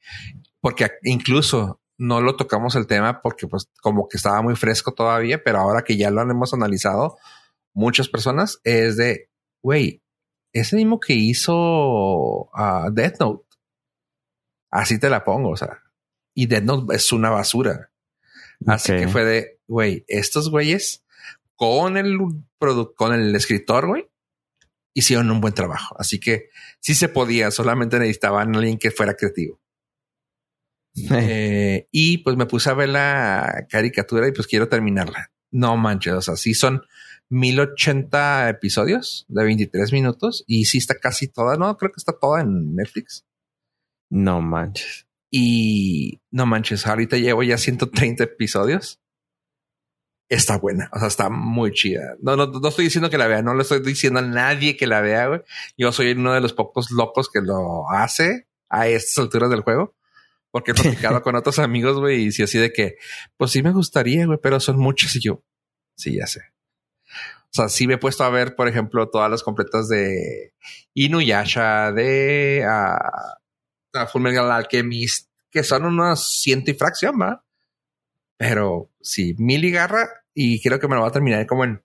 Porque 0.60 0.90
incluso 1.04 1.80
no 1.96 2.20
lo 2.20 2.36
tocamos 2.36 2.76
el 2.76 2.86
tema 2.86 3.22
porque 3.22 3.46
pues 3.46 3.70
como 3.80 4.06
que 4.06 4.18
estaba 4.18 4.42
muy 4.42 4.54
fresco 4.54 4.92
todavía, 4.92 5.42
pero 5.42 5.60
ahora 5.60 5.82
que 5.82 5.96
ya 5.96 6.10
lo 6.10 6.20
hemos 6.20 6.52
analizado, 6.52 7.16
muchas 7.72 8.10
personas 8.10 8.60
es 8.64 8.98
de, 8.98 9.30
güey, 9.62 10.02
ese 10.52 10.76
mismo 10.76 11.00
que 11.00 11.14
hizo 11.14 12.54
a 12.54 12.90
Death 12.92 13.18
Note. 13.18 13.46
Así 14.70 14.98
te 14.98 15.08
la 15.08 15.24
pongo, 15.24 15.52
o 15.52 15.56
sea. 15.56 15.80
Y 16.34 16.46
Death 16.46 16.64
Note 16.64 16.96
es 16.96 17.12
una 17.12 17.30
basura. 17.30 17.90
Así 18.66 18.92
que 18.92 19.08
fue 19.08 19.24
de, 19.24 19.60
güey, 19.66 20.04
estos 20.06 20.50
güeyes 20.50 21.04
con 21.56 21.96
el 21.96 22.18
con 22.94 23.14
el 23.14 23.34
escritor, 23.34 23.86
güey, 23.86 24.10
hicieron 24.94 25.30
un 25.30 25.40
buen 25.40 25.54
trabajo. 25.54 25.96
Así 25.98 26.20
que 26.20 26.50
sí 26.80 26.94
se 26.94 27.08
podía, 27.08 27.50
solamente 27.50 27.98
necesitaban 27.98 28.54
a 28.54 28.58
alguien 28.58 28.78
que 28.78 28.90
fuera 28.90 29.14
creativo. 29.14 29.60
Eh, 31.12 31.86
y 31.92 32.18
pues 32.18 32.36
me 32.36 32.46
puse 32.46 32.68
a 32.68 32.74
ver 32.74 32.88
la 32.88 33.64
caricatura 33.70 34.26
y 34.26 34.32
pues 34.32 34.48
quiero 34.48 34.68
terminarla. 34.68 35.30
No 35.52 35.76
manches, 35.76 36.14
o 36.14 36.20
sea, 36.20 36.36
sí 36.36 36.52
son 36.52 36.82
1080 37.28 38.48
episodios 38.48 39.24
de 39.28 39.44
23 39.44 39.92
minutos 39.92 40.44
y 40.48 40.64
sí 40.64 40.78
está 40.78 40.96
casi 40.96 41.28
toda, 41.28 41.56
no, 41.56 41.76
creo 41.76 41.92
que 41.92 41.98
está 41.98 42.18
toda 42.18 42.40
en 42.40 42.74
Netflix. 42.74 43.24
No 44.10 44.42
manches. 44.42 45.06
Y 45.30 46.20
no 46.30 46.46
manches, 46.46 46.86
ahorita 46.86 47.16
llevo 47.16 47.42
ya 47.42 47.56
130 47.56 48.24
episodios. 48.24 49.00
Está 50.28 50.58
buena, 50.58 50.88
o 50.92 50.98
sea, 50.98 51.08
está 51.08 51.28
muy 51.28 51.72
chida. 51.72 52.16
No, 52.20 52.36
no, 52.36 52.46
no 52.46 52.68
estoy 52.68 52.84
diciendo 52.84 53.10
que 53.10 53.18
la 53.18 53.26
vea, 53.26 53.42
no 53.42 53.54
le 53.54 53.62
estoy 53.62 53.80
diciendo 53.80 54.20
a 54.20 54.22
nadie 54.22 54.76
que 54.76 54.86
la 54.86 55.00
vea, 55.00 55.26
güey. 55.26 55.40
Yo 55.76 55.90
soy 55.92 56.12
uno 56.12 56.32
de 56.32 56.40
los 56.40 56.52
pocos 56.52 56.90
locos 56.90 57.28
que 57.28 57.40
lo 57.40 57.90
hace 57.90 58.46
a 58.68 58.86
estas 58.86 59.18
alturas 59.18 59.50
del 59.50 59.62
juego. 59.62 59.96
Porque 60.50 60.72
he 60.72 60.74
platicado 60.74 61.22
con 61.22 61.36
otros 61.36 61.58
amigos, 61.58 61.98
güey, 61.98 62.24
y 62.26 62.32
si 62.32 62.42
así 62.42 62.58
de 62.58 62.72
que, 62.72 62.96
pues 63.36 63.52
sí 63.52 63.62
me 63.62 63.72
gustaría, 63.72 64.26
güey, 64.26 64.38
pero 64.42 64.58
son 64.60 64.78
muchos 64.78 65.14
y 65.16 65.20
yo, 65.20 65.42
sí, 65.96 66.16
ya 66.16 66.26
sé. 66.26 66.40
O 67.52 67.52
sea, 67.52 67.68
sí 67.68 67.86
me 67.86 67.94
he 67.94 67.98
puesto 67.98 68.22
a 68.22 68.30
ver, 68.30 68.54
por 68.54 68.68
ejemplo, 68.68 69.08
todas 69.08 69.30
las 69.30 69.42
completas 69.42 69.88
de 69.88 70.54
Inuyasha, 70.94 71.90
de 71.92 72.64
ah, 72.68 73.38
Full 74.12 74.22
Metal 74.22 74.50
Alchemist, 74.50 75.30
que 75.50 75.62
son 75.62 75.84
unos 75.84 76.40
ciento 76.40 76.70
y 76.70 76.74
fracción, 76.74 77.20
¿va? 77.20 77.44
Pero 78.38 78.90
sí, 79.00 79.34
mil 79.38 79.64
y 79.64 79.70
garra, 79.70 80.08
y 80.34 80.60
creo 80.62 80.78
que 80.78 80.88
me 80.88 80.94
lo 80.94 81.02
va 81.02 81.08
a 81.08 81.12
terminar 81.12 81.46
como 81.46 81.64
en 81.64 81.82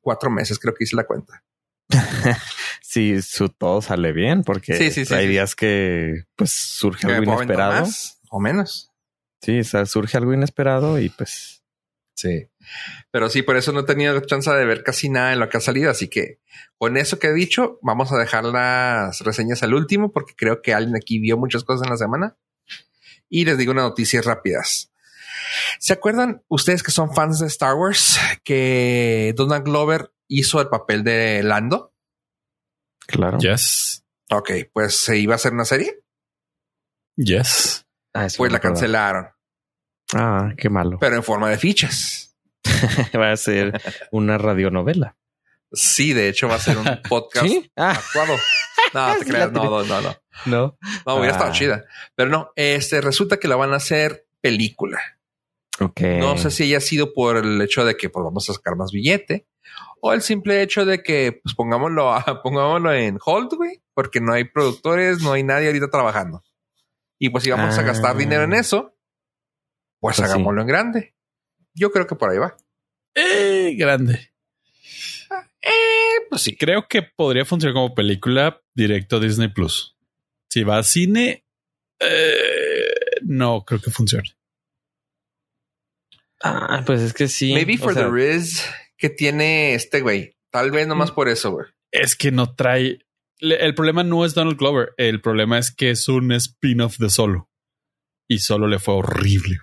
cuatro 0.00 0.30
meses, 0.30 0.58
creo 0.58 0.74
que 0.74 0.84
hice 0.84 0.96
la 0.96 1.06
cuenta. 1.06 1.44
Si 2.82 3.20
su 3.20 3.48
todo 3.48 3.82
sale 3.82 4.12
bien, 4.12 4.42
porque 4.42 4.74
Sí, 4.78 4.90
sí, 4.90 5.04
sí, 5.04 5.12
hay 5.12 5.26
días 5.26 5.54
que 5.56 6.24
pues 6.36 6.52
surge 6.52 7.06
Que 7.06 7.12
algo 7.14 7.34
inesperado. 7.34 7.80
más 7.80 8.20
o 8.30 8.40
menos. 8.40 8.92
Sí, 9.42 9.58
o 9.58 9.64
sea, 9.64 9.84
surge 9.86 10.16
algo 10.16 10.32
inesperado 10.32 10.98
y 10.98 11.08
pues 11.10 11.64
Sí. 12.14 12.48
Pero 13.10 13.28
sí, 13.28 13.42
por 13.42 13.56
eso 13.56 13.72
no 13.72 13.80
he 13.80 13.84
tenido 13.84 14.18
chance 14.20 14.50
de 14.50 14.64
ver 14.64 14.82
casi 14.82 15.08
nada 15.08 15.32
en 15.32 15.40
lo 15.40 15.48
que 15.48 15.56
ha 15.56 15.60
salido. 15.60 15.90
Así 15.90 16.08
que 16.08 16.40
con 16.78 16.96
eso 16.96 17.18
que 17.18 17.28
he 17.28 17.32
dicho, 17.32 17.78
vamos 17.82 18.12
a 18.12 18.18
dejar 18.18 18.44
las 18.44 19.20
reseñas 19.20 19.62
al 19.62 19.74
último, 19.74 20.12
porque 20.12 20.34
creo 20.36 20.62
que 20.62 20.74
alguien 20.74 20.96
aquí 20.96 21.18
vio 21.18 21.36
muchas 21.36 21.64
cosas 21.64 21.86
en 21.86 21.90
la 21.92 21.96
semana. 21.96 22.36
Y 23.28 23.44
les 23.44 23.58
digo 23.58 23.72
unas 23.72 23.84
noticias 23.84 24.24
rápidas. 24.24 24.92
¿Se 25.78 25.92
acuerdan 25.92 26.42
ustedes 26.48 26.82
que 26.82 26.90
son 26.92 27.14
fans 27.14 27.38
de 27.40 27.46
Star 27.46 27.74
Wars 27.74 28.18
que 28.44 29.32
Donald 29.36 29.64
Glover 29.64 30.12
hizo 30.28 30.60
el 30.60 30.68
papel 30.68 31.04
de 31.04 31.42
Lando? 31.42 31.92
claro. 33.06 33.38
Yes. 33.38 34.04
Ok, 34.30 34.50
pues 34.72 34.96
se 35.04 35.16
iba 35.18 35.34
a 35.34 35.36
hacer 35.36 35.52
una 35.52 35.64
serie, 35.64 36.00
Yes. 37.16 37.86
Ah, 38.12 38.26
pues 38.36 38.50
la 38.52 38.58
cancelaron, 38.58 39.28
Ah, 40.14 40.52
qué 40.56 40.68
malo. 40.68 40.98
pero 40.98 41.16
en 41.16 41.22
forma 41.22 41.48
de 41.50 41.58
fichas. 41.58 42.25
va 43.18 43.32
a 43.32 43.36
ser 43.36 43.80
una 44.10 44.38
radionovela. 44.38 45.16
Sí, 45.72 46.12
de 46.12 46.28
hecho 46.28 46.48
va 46.48 46.54
a 46.56 46.60
ser 46.60 46.78
un 46.78 46.84
podcast 47.08 47.46
¿Sí? 47.46 47.70
Ah, 47.76 47.90
actuado. 47.92 48.34
No, 48.94 49.16
te 49.18 49.24
creas, 49.26 49.52
no, 49.52 49.64
no, 49.64 49.82
no, 49.84 50.00
no. 50.00 50.16
no. 50.46 50.78
No, 51.06 51.14
hubiera 51.16 51.32
estado 51.32 51.50
Ah. 51.50 51.54
chida. 51.54 51.84
Pero 52.14 52.30
no, 52.30 52.50
este 52.56 53.00
resulta 53.00 53.38
que 53.38 53.48
la 53.48 53.56
van 53.56 53.72
a 53.72 53.76
hacer 53.76 54.26
película. 54.40 55.00
Ok. 55.80 56.00
No 56.20 56.38
sé 56.38 56.50
si 56.50 56.62
haya 56.64 56.80
sido 56.80 57.12
por 57.12 57.36
el 57.36 57.60
hecho 57.60 57.84
de 57.84 57.96
que 57.96 58.08
pues 58.08 58.24
vamos 58.24 58.48
a 58.48 58.54
sacar 58.54 58.76
más 58.76 58.92
billete 58.92 59.46
o 60.00 60.12
el 60.12 60.22
simple 60.22 60.62
hecho 60.62 60.84
de 60.86 61.02
que 61.02 61.40
pues 61.42 61.54
pongámoslo, 61.54 62.14
a- 62.14 62.42
pongámoslo 62.42 62.94
en 62.94 63.18
hold, 63.24 63.52
güey, 63.54 63.82
porque 63.92 64.20
no 64.20 64.32
hay 64.32 64.44
productores, 64.44 65.20
no 65.20 65.32
hay 65.32 65.42
nadie 65.42 65.66
ahorita 65.66 65.88
trabajando. 65.90 66.42
Y 67.18 67.30
pues 67.30 67.44
si 67.44 67.50
vamos 67.50 67.76
a 67.76 67.82
gastar 67.82 68.12
Ah. 68.14 68.18
dinero 68.18 68.44
en 68.44 68.52
eso, 68.54 68.94
pues, 70.00 70.16
Pues 70.16 70.16
sí. 70.16 70.22
hagámoslo 70.22 70.60
en 70.62 70.66
grande. 70.68 71.14
Yo 71.76 71.90
creo 71.90 72.06
que 72.06 72.16
por 72.16 72.30
ahí 72.30 72.38
va. 72.38 72.56
Eh, 73.14 73.74
grande. 73.76 74.32
Eh, 75.60 76.26
pues 76.28 76.42
sí. 76.42 76.56
Creo 76.56 76.88
que 76.88 77.02
podría 77.02 77.44
funcionar 77.44 77.74
como 77.74 77.94
película 77.94 78.62
directo 78.74 79.16
a 79.16 79.20
Disney 79.20 79.48
Plus. 79.48 79.96
Si 80.50 80.64
va 80.64 80.78
a 80.78 80.82
cine, 80.82 81.44
eh, 82.00 83.20
no 83.22 83.64
creo 83.64 83.80
que 83.80 83.90
funcione. 83.90 84.36
Ah, 86.42 86.82
pues 86.86 87.02
es 87.02 87.12
que 87.12 87.28
sí. 87.28 87.52
Maybe 87.52 87.74
o 87.74 87.78
for 87.78 87.94
sea, 87.94 88.04
the 88.04 88.10
Riz 88.10 88.64
que 88.96 89.10
tiene 89.10 89.74
este 89.74 90.00
güey. 90.00 90.36
Tal 90.50 90.70
vez 90.70 90.86
nomás 90.86 91.10
por 91.10 91.28
eso, 91.28 91.50
güey. 91.50 91.66
Es 91.92 92.16
que 92.16 92.30
no 92.30 92.54
trae. 92.54 93.00
El 93.38 93.74
problema 93.74 94.02
no 94.02 94.24
es 94.24 94.34
Donald 94.34 94.56
Glover. 94.56 94.94
El 94.96 95.20
problema 95.20 95.58
es 95.58 95.74
que 95.74 95.90
es 95.90 96.08
un 96.08 96.32
spin-off 96.32 96.96
de 96.98 97.10
solo. 97.10 97.50
Y 98.28 98.38
solo 98.38 98.66
le 98.66 98.78
fue 98.78 98.94
horrible. 98.94 99.58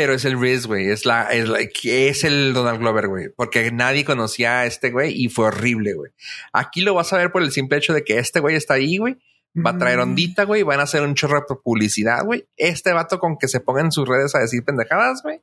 Pero 0.00 0.14
es 0.14 0.24
el 0.24 0.40
Riz, 0.40 0.64
güey. 0.66 0.88
Es 0.88 1.04
la, 1.04 1.24
es 1.24 1.46
la, 1.46 1.58
es 1.60 2.24
el 2.24 2.54
Donald 2.54 2.78
Glover, 2.80 3.06
güey. 3.08 3.28
Porque 3.36 3.70
nadie 3.70 4.02
conocía 4.02 4.60
a 4.60 4.64
este 4.64 4.90
güey 4.90 5.12
y 5.14 5.28
fue 5.28 5.44
horrible, 5.48 5.92
güey. 5.92 6.10
Aquí 6.54 6.80
lo 6.80 6.94
vas 6.94 7.12
a 7.12 7.18
ver 7.18 7.30
por 7.30 7.42
el 7.42 7.52
simple 7.52 7.76
hecho 7.76 7.92
de 7.92 8.02
que 8.02 8.16
este 8.16 8.40
güey 8.40 8.56
está 8.56 8.74
ahí, 8.74 8.96
güey. 8.96 9.18
Va 9.54 9.72
a 9.72 9.76
traer 9.76 9.98
Mm. 9.98 10.02
ondita, 10.02 10.44
güey. 10.44 10.62
Van 10.62 10.80
a 10.80 10.84
hacer 10.84 11.02
un 11.02 11.14
chorro 11.14 11.44
de 11.46 11.54
publicidad, 11.62 12.24
güey. 12.24 12.48
Este 12.56 12.94
vato 12.94 13.18
con 13.18 13.36
que 13.36 13.46
se 13.46 13.60
ponga 13.60 13.82
en 13.82 13.92
sus 13.92 14.08
redes 14.08 14.34
a 14.34 14.38
decir 14.38 14.64
pendejadas, 14.64 15.22
güey. 15.22 15.42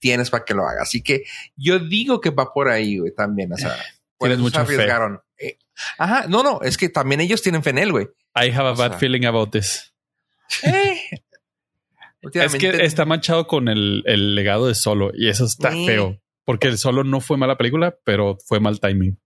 Tienes 0.00 0.30
para 0.30 0.44
que 0.44 0.54
lo 0.54 0.66
haga. 0.66 0.82
Así 0.82 1.00
que 1.00 1.22
yo 1.54 1.78
digo 1.78 2.20
que 2.20 2.30
va 2.30 2.52
por 2.52 2.68
ahí, 2.68 2.98
güey, 2.98 3.14
también. 3.14 3.52
O 3.52 3.56
sea, 3.56 3.76
se 4.20 4.36
mucha 4.36 4.64
fe. 4.66 4.84
Eh, 5.38 5.58
ajá, 5.96 6.24
no, 6.26 6.42
no, 6.42 6.60
es 6.62 6.76
que 6.76 6.88
también 6.88 7.20
ellos 7.20 7.40
tienen 7.40 7.62
fe 7.62 7.70
en 7.70 7.78
él, 7.78 7.92
güey. 7.92 8.08
I 8.34 8.50
have 8.50 8.66
a 8.66 8.72
O 8.72 8.76
bad 8.76 8.90
sea, 8.90 8.98
feeling 8.98 9.26
about 9.26 9.52
this. 9.52 9.92
Eh. 10.64 11.00
Es 12.22 12.54
que 12.54 12.84
está 12.84 13.04
manchado 13.04 13.46
con 13.46 13.68
el, 13.68 14.02
el 14.06 14.34
legado 14.34 14.66
de 14.66 14.74
solo 14.74 15.10
y 15.14 15.28
eso 15.28 15.44
está 15.44 15.70
feo. 15.70 16.20
Porque 16.44 16.68
el 16.68 16.78
solo 16.78 17.04
no 17.04 17.20
fue 17.20 17.36
mala 17.36 17.56
película, 17.56 17.98
pero 18.04 18.38
fue 18.46 18.60
mal 18.60 18.80
timing. 18.80 19.18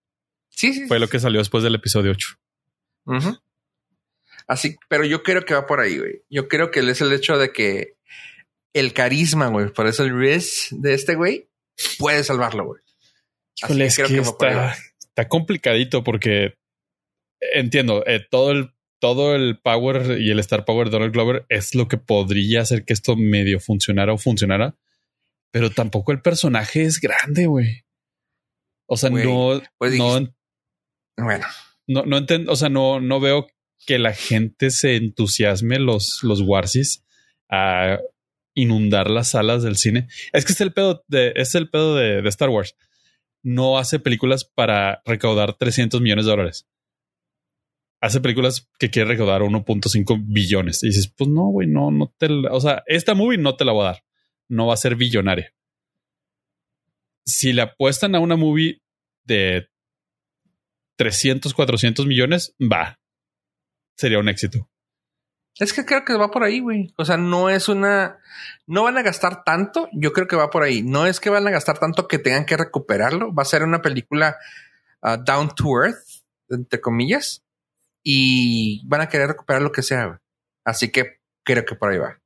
Sí, 0.48 0.72
sí. 0.72 0.86
Fue 0.88 0.98
lo 0.98 1.08
que 1.08 1.20
salió 1.20 1.38
después 1.38 1.62
del 1.62 1.74
episodio 1.74 2.12
8. 2.12 2.28
Ujú. 3.06 3.38
Así, 4.46 4.76
pero 4.88 5.04
yo 5.04 5.22
creo 5.22 5.44
que 5.44 5.54
va 5.54 5.66
por 5.66 5.80
ahí, 5.80 5.98
güey. 5.98 6.22
Yo 6.28 6.48
creo 6.48 6.70
que 6.70 6.80
es 6.80 7.00
el 7.00 7.12
hecho 7.12 7.38
de 7.38 7.52
que 7.52 7.94
el 8.72 8.92
carisma, 8.92 9.48
güey, 9.48 9.72
por 9.72 9.86
eso 9.86 10.04
el 10.04 10.16
Riz 10.18 10.68
de 10.70 10.94
este 10.94 11.14
güey 11.14 11.48
puede 11.98 12.24
salvarlo, 12.24 12.66
güey. 12.66 12.82
Así 13.62 13.72
Híjole, 13.72 13.86
es 13.86 13.96
creo 13.96 14.08
que 14.08 14.20
va 14.20 14.36
por 14.36 14.48
ahí, 14.48 14.54
está, 14.54 14.64
güey. 14.64 14.78
está 15.00 15.28
complicadito 15.28 16.04
porque 16.04 16.54
entiendo, 17.40 18.02
eh, 18.06 18.26
todo 18.30 18.50
el 18.52 18.72
todo 19.00 19.34
el 19.34 19.58
power 19.58 20.20
y 20.20 20.30
el 20.30 20.38
star 20.38 20.64
power 20.64 20.86
de 20.86 20.92
Donald 20.92 21.12
Glover 21.12 21.46
es 21.48 21.74
lo 21.74 21.88
que 21.88 21.96
podría 21.96 22.60
hacer 22.60 22.84
que 22.84 22.92
esto 22.92 23.16
medio 23.16 23.58
funcionara 23.58 24.12
o 24.12 24.18
funcionara, 24.18 24.76
pero 25.50 25.70
tampoco 25.70 26.12
el 26.12 26.20
personaje 26.20 26.82
es 26.82 27.00
grande, 27.00 27.46
güey. 27.46 27.84
O 28.86 28.96
sea, 28.96 29.10
no, 29.10 29.62
pues 29.78 29.94
no, 29.96 30.32
Bueno, 31.16 31.46
no, 31.86 32.04
no 32.04 32.18
entiendo, 32.18 32.52
o 32.52 32.56
sea, 32.56 32.68
no, 32.68 33.00
no 33.00 33.20
veo 33.20 33.46
que 33.86 33.98
la 33.98 34.12
gente 34.12 34.70
se 34.70 34.96
entusiasme 34.96 35.78
los, 35.78 36.20
los 36.22 36.42
Warsis 36.42 37.04
a 37.48 37.98
inundar 38.54 39.10
las 39.10 39.30
salas 39.30 39.62
del 39.62 39.76
cine. 39.76 40.08
Es 40.32 40.44
que 40.44 40.52
es 40.52 40.60
el 40.60 40.72
pedo 40.72 41.04
de, 41.08 41.32
es 41.36 41.54
el 41.54 41.70
pedo 41.70 41.96
de, 41.96 42.20
de 42.20 42.28
Star 42.28 42.50
Wars. 42.50 42.76
No 43.42 43.78
hace 43.78 43.98
películas 43.98 44.44
para 44.44 45.02
recaudar 45.06 45.54
300 45.54 46.00
millones 46.00 46.26
de 46.26 46.30
dólares. 46.30 46.66
Hace 48.00 48.20
películas 48.20 48.68
que 48.78 48.90
quiere 48.90 49.10
recaudar 49.10 49.42
1.5 49.42 50.22
billones. 50.24 50.82
Y 50.82 50.88
dices, 50.88 51.12
pues 51.14 51.28
no, 51.28 51.48
güey, 51.48 51.68
no, 51.68 51.90
no 51.90 52.14
te 52.16 52.30
la, 52.30 52.50
o 52.52 52.60
sea, 52.60 52.82
esta 52.86 53.14
movie 53.14 53.36
no 53.36 53.56
te 53.56 53.64
la 53.64 53.72
voy 53.72 53.82
a 53.82 53.90
dar. 53.92 54.04
No 54.48 54.66
va 54.66 54.74
a 54.74 54.78
ser 54.78 54.96
billonaria. 54.96 55.52
Si 57.26 57.52
le 57.52 57.62
apuestan 57.62 58.14
a 58.14 58.20
una 58.20 58.36
movie 58.36 58.82
de 59.24 59.68
300, 60.96 61.54
400 61.54 62.06
millones, 62.06 62.54
va. 62.60 62.98
Sería 63.96 64.18
un 64.18 64.28
éxito. 64.28 64.68
es 65.58 65.72
que 65.74 65.84
creo 65.84 66.04
que 66.04 66.14
va 66.14 66.30
por 66.30 66.42
ahí, 66.42 66.60
güey. 66.60 66.92
O 66.96 67.04
sea, 67.04 67.18
no 67.18 67.50
es 67.50 67.68
una. 67.68 68.18
No 68.66 68.84
van 68.84 68.96
a 68.96 69.02
gastar 69.02 69.44
tanto. 69.44 69.88
Yo 69.92 70.12
creo 70.12 70.26
que 70.26 70.36
va 70.36 70.50
por 70.50 70.62
ahí. 70.62 70.82
No 70.82 71.06
es 71.06 71.20
que 71.20 71.28
van 71.28 71.46
a 71.46 71.50
gastar 71.50 71.78
tanto 71.78 72.08
que 72.08 72.18
tengan 72.18 72.46
que 72.46 72.56
recuperarlo. 72.56 73.34
Va 73.34 73.42
a 73.42 73.46
ser 73.46 73.62
una 73.62 73.82
película 73.82 74.36
ah, 75.02 75.18
down 75.18 75.54
to 75.54 75.82
earth, 75.82 76.24
entre 76.48 76.80
comillas. 76.80 77.44
Y 78.04 78.86
van 78.88 79.00
a 79.02 79.08
querer 79.08 79.28
recuperar 79.28 79.62
lo 79.62 79.72
que 79.72 79.82
sea, 79.82 80.06
güey. 80.06 80.18
Así 80.64 80.90
que 80.90 81.18
creo 81.44 81.64
que 81.64 81.74
por 81.74 81.90
ahí 81.92 81.98
va. 81.98 82.18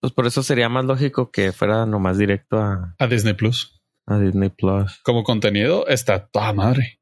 Pues 0.00 0.12
por 0.12 0.26
eso 0.26 0.42
sería 0.42 0.68
más 0.68 0.84
lógico 0.84 1.30
que 1.30 1.52
fuera 1.52 1.86
nomás 1.86 2.18
directo 2.18 2.58
a, 2.58 2.94
A 2.98 3.06
Disney 3.06 3.34
Plus. 3.34 3.80
a 4.06 4.18
Disney 4.18 4.48
Plus. 4.50 5.00
Como 5.04 5.22
contenido 5.22 5.86
está 5.86 6.26
toda 6.26 6.52
madre. 6.52 7.00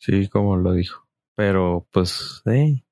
Sí, 0.00 0.28
como 0.28 0.56
lo 0.56 0.72
dijo. 0.72 1.06
Pero 1.36 1.88
pues, 1.92 2.42
sí. 2.44 2.84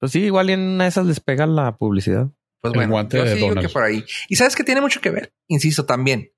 Pues 0.00 0.12
sí, 0.12 0.20
igual 0.24 0.50
en 0.50 0.60
una 0.60 0.84
de 0.84 0.88
esas 0.90 1.06
les 1.06 1.20
pega 1.20 1.46
la 1.46 1.76
publicidad. 1.76 2.28
Pues 2.60 2.72
El 2.74 2.78
bueno, 2.78 2.92
guante 2.92 3.18
yo 3.18 3.24
de 3.24 3.30
sí 3.30 3.36
digo 3.36 3.48
Donald. 3.50 3.66
que 3.68 3.72
por 3.72 3.82
ahí. 3.84 4.04
Y 4.28 4.36
sabes 4.36 4.56
que 4.56 4.64
tiene 4.64 4.80
mucho 4.80 5.00
que 5.00 5.10
ver, 5.10 5.32
insisto, 5.48 5.86
también. 5.86 6.32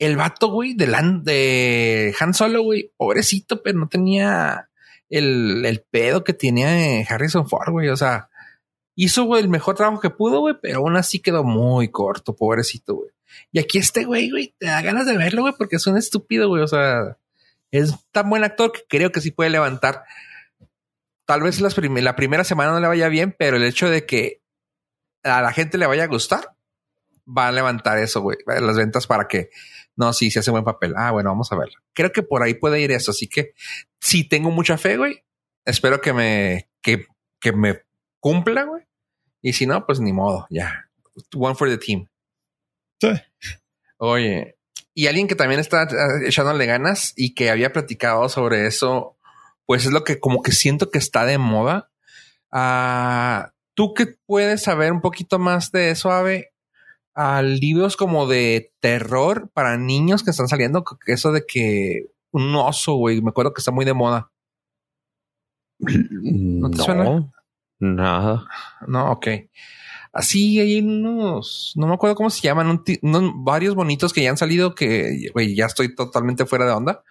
El 0.00 0.16
vato, 0.16 0.48
güey, 0.48 0.74
de, 0.74 0.88
Lan- 0.88 1.22
de 1.22 2.14
Han 2.18 2.34
Solo, 2.34 2.62
güey, 2.62 2.92
pobrecito, 2.96 3.62
pero 3.62 3.78
no 3.78 3.88
tenía 3.88 4.68
el, 5.18 5.64
el 5.64 5.80
pedo 5.80 6.24
que 6.24 6.32
tenía 6.32 7.06
Harrison 7.08 7.48
Ford, 7.48 7.70
güey. 7.70 7.88
O 7.88 7.96
sea, 7.96 8.28
hizo 8.96 9.36
el 9.36 9.48
mejor 9.48 9.76
trabajo 9.76 10.00
que 10.00 10.10
pudo, 10.10 10.40
güey, 10.40 10.56
pero 10.60 10.78
aún 10.78 10.96
así 10.96 11.20
quedó 11.20 11.44
muy 11.44 11.88
corto, 11.88 12.34
pobrecito, 12.34 12.94
güey. 12.94 13.10
Y 13.52 13.58
aquí 13.58 13.78
este 13.78 14.04
güey, 14.04 14.30
güey, 14.30 14.54
te 14.58 14.66
da 14.66 14.82
ganas 14.82 15.06
de 15.06 15.16
verlo, 15.16 15.42
güey, 15.42 15.54
porque 15.56 15.76
es 15.76 15.86
un 15.86 15.96
estúpido, 15.96 16.48
güey. 16.48 16.62
O 16.62 16.66
sea, 16.66 17.16
es 17.70 17.94
tan 18.12 18.28
buen 18.28 18.44
actor 18.44 18.72
que 18.72 18.82
creo 18.88 19.12
que 19.12 19.20
sí 19.20 19.30
puede 19.30 19.50
levantar. 19.50 20.04
Tal 21.26 21.42
vez 21.42 21.60
las 21.60 21.76
la 21.78 22.16
primera 22.16 22.44
semana 22.44 22.72
no 22.72 22.80
le 22.80 22.88
vaya 22.88 23.08
bien, 23.08 23.34
pero 23.38 23.56
el 23.56 23.64
hecho 23.64 23.88
de 23.88 24.06
que 24.06 24.42
a 25.22 25.40
la 25.40 25.52
gente 25.52 25.78
le 25.78 25.86
vaya 25.86 26.04
a 26.04 26.08
gustar, 26.08 26.54
va 27.26 27.48
a 27.48 27.52
levantar 27.52 27.98
eso, 27.98 28.20
güey, 28.20 28.36
las 28.46 28.76
ventas 28.76 29.06
para 29.06 29.26
que 29.26 29.50
no, 29.96 30.12
sí, 30.12 30.30
se 30.30 30.40
hace 30.40 30.50
buen 30.50 30.64
papel. 30.64 30.94
Ah, 30.96 31.10
bueno, 31.10 31.30
vamos 31.30 31.50
a 31.52 31.56
verlo. 31.56 31.74
Creo 31.92 32.12
que 32.12 32.22
por 32.22 32.42
ahí 32.42 32.54
puede 32.54 32.80
ir 32.80 32.92
eso. 32.92 33.12
Así 33.12 33.28
que 33.28 33.54
sí 34.00 34.28
tengo 34.28 34.50
mucha 34.50 34.76
fe, 34.78 34.96
güey. 34.96 35.24
Espero 35.64 36.00
que 36.00 36.12
me, 36.12 36.68
que, 36.82 37.06
que 37.40 37.52
me 37.52 37.82
cumpla, 38.20 38.64
güey. 38.64 38.84
Y 39.42 39.52
si 39.52 39.66
no, 39.66 39.86
pues 39.86 40.00
ni 40.00 40.12
modo, 40.12 40.46
ya. 40.50 40.88
One 41.34 41.54
for 41.54 41.68
the 41.68 41.78
team. 41.78 42.08
Sí. 43.00 43.10
Oye, 43.98 44.56
y 44.94 45.06
alguien 45.06 45.28
que 45.28 45.34
también 45.34 45.60
está 45.60 45.84
eh, 45.84 46.26
echándole 46.26 46.66
ganas 46.66 47.12
y 47.16 47.34
que 47.34 47.50
había 47.50 47.72
platicado 47.72 48.28
sobre 48.28 48.66
eso, 48.66 49.16
pues 49.66 49.84
es 49.84 49.92
lo 49.92 50.04
que 50.04 50.18
como 50.18 50.42
que 50.42 50.52
siento 50.52 50.90
que 50.90 50.98
está 50.98 51.24
de 51.24 51.38
moda. 51.38 51.90
Ah, 52.50 53.54
Tú 53.74 53.92
que 53.92 54.06
puedes 54.06 54.62
saber 54.62 54.92
un 54.92 55.00
poquito 55.00 55.38
más 55.40 55.72
de 55.72 55.90
eso, 55.90 56.12
Ave, 56.12 56.53
a 57.14 57.42
libros 57.42 57.96
como 57.96 58.26
de 58.26 58.72
terror 58.80 59.50
para 59.54 59.76
niños 59.78 60.22
que 60.22 60.30
están 60.30 60.48
saliendo, 60.48 60.84
eso 61.06 61.32
de 61.32 61.44
que 61.46 62.06
un 62.32 62.54
oso, 62.56 62.94
güey, 62.94 63.22
me 63.22 63.30
acuerdo 63.30 63.52
que 63.54 63.60
está 63.60 63.70
muy 63.70 63.84
de 63.84 63.94
moda. 63.94 64.30
¿No 65.78 66.70
te 66.70 66.78
suena? 66.78 67.32
Nada. 67.80 68.46
No, 68.86 69.12
ok. 69.12 69.26
Así 70.12 70.60
hay 70.60 70.78
unos, 70.80 71.72
no 71.76 71.88
me 71.88 71.94
acuerdo 71.94 72.14
cómo 72.14 72.30
se 72.30 72.40
llaman, 72.40 72.68
un 72.68 72.84
ti- 72.84 73.00
unos- 73.02 73.32
varios 73.36 73.74
bonitos 73.74 74.12
que 74.12 74.22
ya 74.22 74.30
han 74.30 74.36
salido 74.36 74.74
que, 74.74 75.28
güey, 75.32 75.56
ya 75.56 75.66
estoy 75.66 75.94
totalmente 75.94 76.46
fuera 76.46 76.66
de 76.66 76.72
onda, 76.72 77.02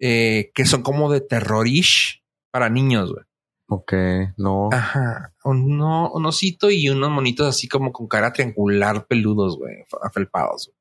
eh, 0.00 0.50
que 0.54 0.64
son 0.64 0.82
como 0.82 1.10
de 1.12 1.20
terrorish 1.20 2.24
para 2.50 2.68
niños, 2.70 3.12
güey. 3.12 3.24
Ok, 3.70 3.92
no. 4.36 4.68
Ajá, 4.72 5.32
un, 5.48 5.76
no- 5.78 6.10
un 6.12 6.26
osito 6.26 6.70
y 6.70 6.88
unos 6.88 7.10
monitos 7.10 7.46
así 7.46 7.68
como 7.68 7.92
con 7.92 8.08
cara 8.08 8.32
triangular 8.32 9.06
peludos, 9.06 9.56
güey, 9.58 9.84
afelpados. 10.02 10.72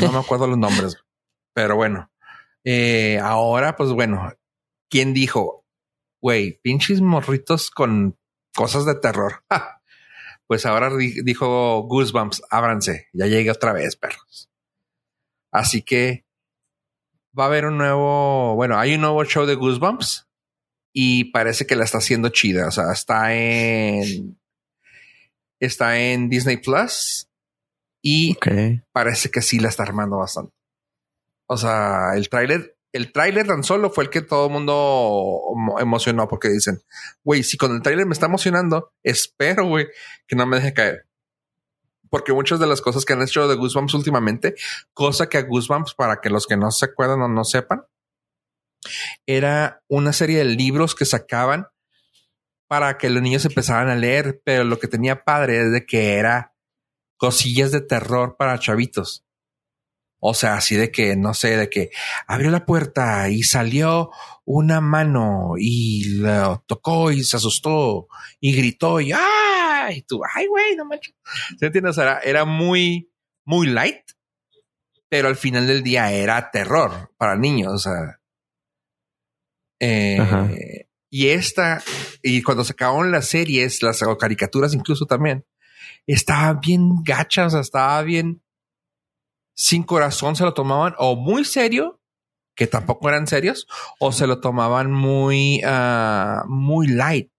No 0.00 0.12
me 0.12 0.18
acuerdo 0.18 0.46
los 0.46 0.58
nombres, 0.58 0.96
pero 1.54 1.76
bueno. 1.76 2.10
Eh, 2.64 3.18
ahora, 3.22 3.76
pues 3.76 3.90
bueno, 3.92 4.32
¿quién 4.90 5.14
dijo? 5.14 5.64
Güey, 6.20 6.60
pinches 6.62 7.00
morritos 7.00 7.70
con 7.70 8.18
cosas 8.54 8.84
de 8.86 8.94
terror. 8.94 9.44
Pues 10.46 10.64
ahora 10.64 10.88
di- 10.96 11.20
dijo 11.24 11.82
Goosebumps, 11.82 12.42
ábranse, 12.48 13.08
ya 13.12 13.26
llegué 13.26 13.50
otra 13.50 13.74
vez, 13.74 13.96
perros. 13.96 14.48
Así 15.52 15.82
que 15.82 16.24
va 17.38 17.44
a 17.44 17.46
haber 17.48 17.66
un 17.66 17.76
nuevo, 17.76 18.54
bueno, 18.54 18.78
hay 18.78 18.94
un 18.94 19.02
nuevo 19.02 19.22
show 19.24 19.44
de 19.44 19.56
Goosebumps 19.56 20.27
y 21.00 21.26
parece 21.26 21.64
que 21.64 21.76
la 21.76 21.84
está 21.84 21.98
haciendo 21.98 22.28
chida. 22.30 22.66
O 22.66 22.72
sea, 22.72 22.90
está 22.90 23.32
en, 23.32 24.36
está 25.60 25.96
en 25.96 26.28
Disney 26.28 26.56
Plus 26.56 27.28
y 28.02 28.36
parece 28.90 29.30
que 29.30 29.40
sí 29.40 29.60
la 29.60 29.68
está 29.68 29.84
armando 29.84 30.16
bastante. 30.16 30.52
O 31.46 31.56
sea, 31.56 32.16
el 32.16 32.28
tráiler, 32.28 32.76
el 32.92 33.12
tráiler 33.12 33.46
tan 33.46 33.62
solo 33.62 33.90
fue 33.90 34.02
el 34.02 34.10
que 34.10 34.22
todo 34.22 34.46
el 34.46 34.52
mundo 34.52 35.40
emo- 35.54 35.80
emocionó 35.80 36.26
porque 36.26 36.48
dicen, 36.48 36.82
güey, 37.22 37.44
si 37.44 37.56
con 37.56 37.76
el 37.76 37.80
tráiler 37.80 38.04
me 38.04 38.12
está 38.14 38.26
emocionando, 38.26 38.92
espero, 39.04 39.66
güey, 39.68 39.86
que 40.26 40.34
no 40.34 40.46
me 40.46 40.56
deje 40.56 40.74
caer. 40.74 41.06
Porque 42.10 42.32
muchas 42.32 42.58
de 42.58 42.66
las 42.66 42.80
cosas 42.80 43.04
que 43.04 43.12
han 43.12 43.22
hecho 43.22 43.46
de 43.46 43.54
Goosebumps 43.54 43.94
últimamente, 43.94 44.56
cosa 44.94 45.28
que 45.28 45.38
a 45.38 45.42
Goosebumps, 45.42 45.94
para 45.94 46.20
que 46.20 46.28
los 46.28 46.48
que 46.48 46.56
no 46.56 46.72
se 46.72 46.86
acuerdan 46.86 47.22
o 47.22 47.28
no 47.28 47.44
sepan, 47.44 47.84
era 49.26 49.82
una 49.88 50.12
serie 50.12 50.38
de 50.38 50.44
libros 50.44 50.94
que 50.94 51.04
sacaban 51.04 51.66
para 52.68 52.98
que 52.98 53.10
los 53.10 53.22
niños 53.22 53.44
empezaran 53.44 53.88
a 53.88 53.96
leer, 53.96 54.42
pero 54.44 54.64
lo 54.64 54.78
que 54.78 54.88
tenía 54.88 55.24
padre 55.24 55.62
es 55.62 55.72
de 55.72 55.86
que 55.86 56.14
era 56.14 56.54
cosillas 57.16 57.72
de 57.72 57.80
terror 57.80 58.36
para 58.38 58.58
chavitos. 58.58 59.24
O 60.20 60.34
sea, 60.34 60.54
así 60.54 60.74
de 60.74 60.90
que, 60.90 61.16
no 61.16 61.32
sé, 61.32 61.56
de 61.56 61.70
que 61.70 61.90
abrió 62.26 62.50
la 62.50 62.66
puerta 62.66 63.28
y 63.30 63.44
salió 63.44 64.10
una 64.44 64.80
mano 64.80 65.52
y 65.56 66.16
lo 66.16 66.64
tocó 66.66 67.12
y 67.12 67.22
se 67.22 67.36
asustó 67.36 68.08
y 68.40 68.56
gritó 68.56 69.00
y 69.00 69.12
¡ay! 69.12 69.98
Y 69.98 70.02
tú, 70.02 70.20
¡ay, 70.34 70.46
güey! 70.46 70.74
No 70.76 70.84
manches. 70.84 71.14
¿Sí 71.58 71.66
entiendes? 71.66 71.92
O 71.92 71.94
sea, 71.94 72.04
era, 72.04 72.18
era 72.20 72.44
muy, 72.44 73.12
muy 73.44 73.68
light, 73.68 74.02
pero 75.08 75.28
al 75.28 75.36
final 75.36 75.66
del 75.68 75.84
día 75.84 76.10
era 76.10 76.50
terror 76.50 77.12
para 77.16 77.36
niños. 77.36 77.72
O 77.72 77.78
sea, 77.78 78.17
eh, 79.80 80.86
y 81.10 81.28
esta, 81.28 81.82
y 82.22 82.42
cuando 82.42 82.64
se 82.64 82.72
acabaron 82.72 83.10
las 83.10 83.28
series, 83.28 83.82
las 83.82 84.02
caricaturas 84.18 84.74
incluso 84.74 85.06
también, 85.06 85.44
estaba 86.06 86.54
bien 86.54 87.02
gacha, 87.02 87.46
o 87.46 87.50
sea, 87.50 87.60
estaba 87.60 88.02
bien 88.02 88.42
sin 89.54 89.82
corazón, 89.82 90.36
se 90.36 90.44
lo 90.44 90.54
tomaban 90.54 90.94
o 90.98 91.16
muy 91.16 91.44
serio, 91.44 92.00
que 92.54 92.66
tampoco 92.66 93.08
eran 93.08 93.26
serios, 93.26 93.66
o 93.98 94.12
se 94.12 94.26
lo 94.26 94.40
tomaban 94.40 94.92
muy, 94.92 95.60
ah, 95.64 96.44
muy 96.48 96.88
light. 96.88 97.30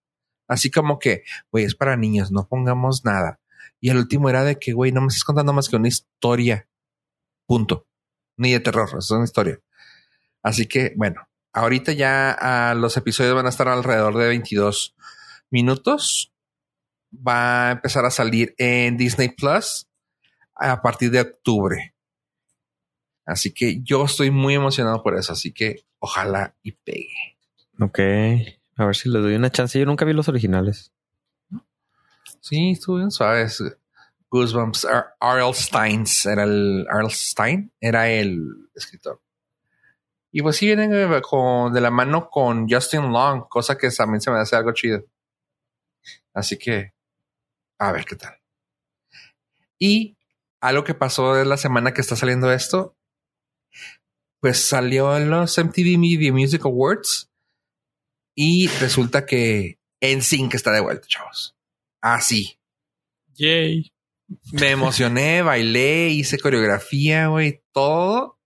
Así 0.48 0.72
como 0.72 0.98
que, 0.98 1.24
güey, 1.52 1.66
es 1.66 1.76
para 1.76 1.96
niños, 1.96 2.32
no 2.32 2.48
pongamos 2.48 3.06
nada. 3.06 3.40
Y 3.80 3.90
el 3.90 3.98
último 3.98 4.30
era 4.30 4.44
de 4.44 4.58
que, 4.58 4.74
güey, 4.74 4.92
no 4.92 5.02
me 5.02 5.08
estás 5.08 5.24
contando 5.24 5.54
más 5.54 5.70
que 5.70 5.76
una 5.76 5.88
historia. 5.88 6.68
Punto. 7.46 7.88
Ni 8.38 8.52
de 8.52 8.60
terror, 8.60 8.90
es 8.98 9.12
una 9.12 9.26
historia. 9.26 9.60
Así 10.42 10.66
que, 10.66 10.94
bueno, 10.96 11.29
ahorita 11.54 11.92
ya 11.94 12.32
ah, 12.32 12.74
los 12.76 12.98
episodios 12.98 13.36
van 13.36 13.46
a 13.46 13.50
estar 13.50 13.68
alrededor 13.68 14.18
de 14.18 14.28
22 14.28 14.96
minutos. 15.50 16.34
Va 17.16 17.70
a 17.70 17.72
empezar 17.72 18.06
a 18.06 18.12
salir 18.12 18.54
en 18.58 18.98
Disney 18.98 19.30
Plus 19.30 19.88
a 20.56 20.82
partir 20.82 21.12
de 21.12 21.22
octubre. 21.22 21.96
Así 23.26 23.54
que 23.54 23.82
yo 23.84 24.06
estoy 24.06 24.32
muy 24.32 24.56
emocionado 24.56 25.02
por 25.04 25.18
eso. 25.18 25.34
Así 25.34 25.52
que 25.52 25.86
ojalá 26.00 26.56
y 26.64 26.74
pegue. 26.74 27.38
Ok. 27.80 28.00
A 28.78 28.86
ver 28.86 28.96
si 28.96 29.10
le 29.10 29.20
doy 29.20 29.36
una 29.36 29.52
chance. 29.52 29.80
Yo 29.80 29.86
nunca 29.86 30.06
vi 30.06 30.14
los 30.14 30.30
originales. 30.30 30.92
Sí, 32.42 32.72
estuvo 32.72 32.98
bien 32.98 33.12
suaves. 33.12 33.64
Goosebumps. 34.30 34.86
R. 34.86 35.06
R.L. 35.22 35.54
Steins 35.54 36.26
era 36.26 36.44
el 36.44 36.86
R.L. 36.90 37.10
Stein 37.10 37.72
era 37.80 38.10
el 38.10 38.70
escritor. 38.76 39.22
Y 40.32 40.42
pues 40.42 40.58
sí 40.58 40.68
vienen 40.68 40.94
eh, 40.94 41.22
con, 41.22 41.74
de 41.74 41.82
la 41.82 41.90
mano 41.90 42.30
con 42.30 42.70
Justin 42.70 43.12
Long, 43.12 43.48
cosa 43.50 43.78
que 43.78 43.90
también 43.90 44.22
se 44.22 44.30
me 44.32 44.40
hace 44.40 44.56
algo 44.56 44.74
chido. 44.74 45.04
Así 46.34 46.58
que 46.58 46.94
a 47.80 47.92
ver 47.92 48.06
qué 48.06 48.16
tal. 48.16 48.38
Y 49.80 50.18
algo 50.62 50.84
que 50.84 50.94
pasó 50.94 51.40
en 51.40 51.50
la 51.50 51.58
semana 51.58 51.94
que 51.94 52.02
está 52.02 52.16
saliendo 52.16 52.52
esto, 52.52 52.96
pues 54.40 54.68
salió 54.68 55.18
en 55.18 55.30
los 55.30 55.58
MTV 55.58 55.98
Media 55.98 56.32
Music 56.32 56.64
Awards 56.66 57.32
y 58.36 58.68
resulta 58.80 59.26
que 59.26 59.80
NSYNC 60.02 60.54
está 60.54 60.72
de 60.72 60.82
vuelta, 60.82 61.08
chavos. 61.08 61.56
Así. 62.02 62.60
Yay. 63.34 63.92
Me 64.54 64.70
emocioné, 64.70 65.42
bailé, 65.42 66.10
hice 66.10 66.38
coreografía, 66.38 67.28
güey, 67.28 67.64
todo 67.72 68.39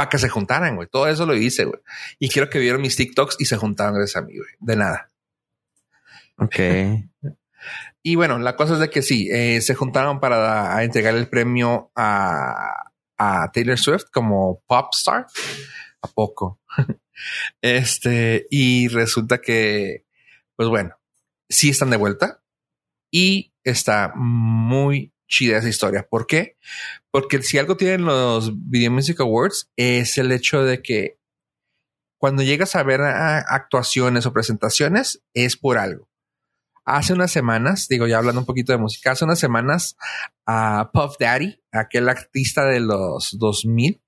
para 0.00 0.08
que 0.08 0.16
se 0.16 0.30
juntaran, 0.30 0.76
güey. 0.76 0.88
Todo 0.88 1.08
eso 1.08 1.26
lo 1.26 1.34
hice, 1.34 1.66
güey. 1.66 1.78
Y 2.18 2.30
quiero 2.30 2.48
que 2.48 2.58
vieron 2.58 2.80
mis 2.80 2.96
TikToks 2.96 3.36
y 3.38 3.44
se 3.44 3.58
juntaron 3.58 3.96
gracias 3.96 4.16
a 4.16 4.26
mí, 4.26 4.34
güey. 4.34 4.48
De 4.58 4.76
nada. 4.76 5.10
Ok. 6.38 6.56
Y 8.02 8.14
bueno, 8.14 8.38
la 8.38 8.56
cosa 8.56 8.72
es 8.72 8.80
de 8.80 8.88
que 8.88 9.02
sí, 9.02 9.28
eh, 9.30 9.60
se 9.60 9.74
juntaron 9.74 10.20
para 10.20 10.74
a 10.74 10.82
entregar 10.84 11.14
el 11.14 11.28
premio 11.28 11.92
a, 11.94 12.90
a 13.18 13.52
Taylor 13.52 13.78
Swift 13.78 14.04
como 14.10 14.62
pop 14.66 14.88
star. 14.94 15.26
¿A 16.00 16.08
poco? 16.08 16.58
este, 17.60 18.46
y 18.48 18.88
resulta 18.88 19.42
que, 19.42 20.06
pues 20.56 20.70
bueno, 20.70 20.96
sí 21.46 21.68
están 21.68 21.90
de 21.90 21.98
vuelta 21.98 22.42
y 23.10 23.52
está 23.62 24.14
muy 24.16 25.12
chida 25.30 25.58
esa 25.58 25.68
historia. 25.68 26.06
¿Por 26.06 26.26
qué? 26.26 26.58
Porque 27.10 27.40
si 27.42 27.56
algo 27.56 27.76
tienen 27.78 28.04
los 28.04 28.52
Video 28.68 28.90
Music 28.90 29.20
Awards 29.20 29.70
es 29.76 30.18
el 30.18 30.32
hecho 30.32 30.62
de 30.64 30.82
que 30.82 31.18
cuando 32.18 32.42
llegas 32.42 32.76
a 32.76 32.82
ver 32.82 33.00
actuaciones 33.00 34.26
o 34.26 34.32
presentaciones 34.34 35.22
es 35.32 35.56
por 35.56 35.78
algo. 35.78 36.10
Hace 36.84 37.14
unas 37.14 37.30
semanas, 37.30 37.86
digo 37.88 38.06
ya 38.06 38.18
hablando 38.18 38.40
un 38.40 38.46
poquito 38.46 38.72
de 38.72 38.78
música, 38.78 39.12
hace 39.12 39.24
unas 39.24 39.38
semanas 39.38 39.96
a 40.44 40.90
Puff 40.92 41.16
Daddy, 41.18 41.62
aquel 41.72 42.08
artista 42.08 42.64
de 42.64 42.80
los 42.80 43.38
2000, 43.38 44.02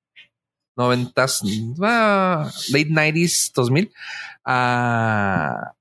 90s, 0.77 1.77
ah, 1.83 2.51
late 2.71 2.89
90s, 2.89 3.53
2000, 3.55 3.93
ah, 4.45 5.75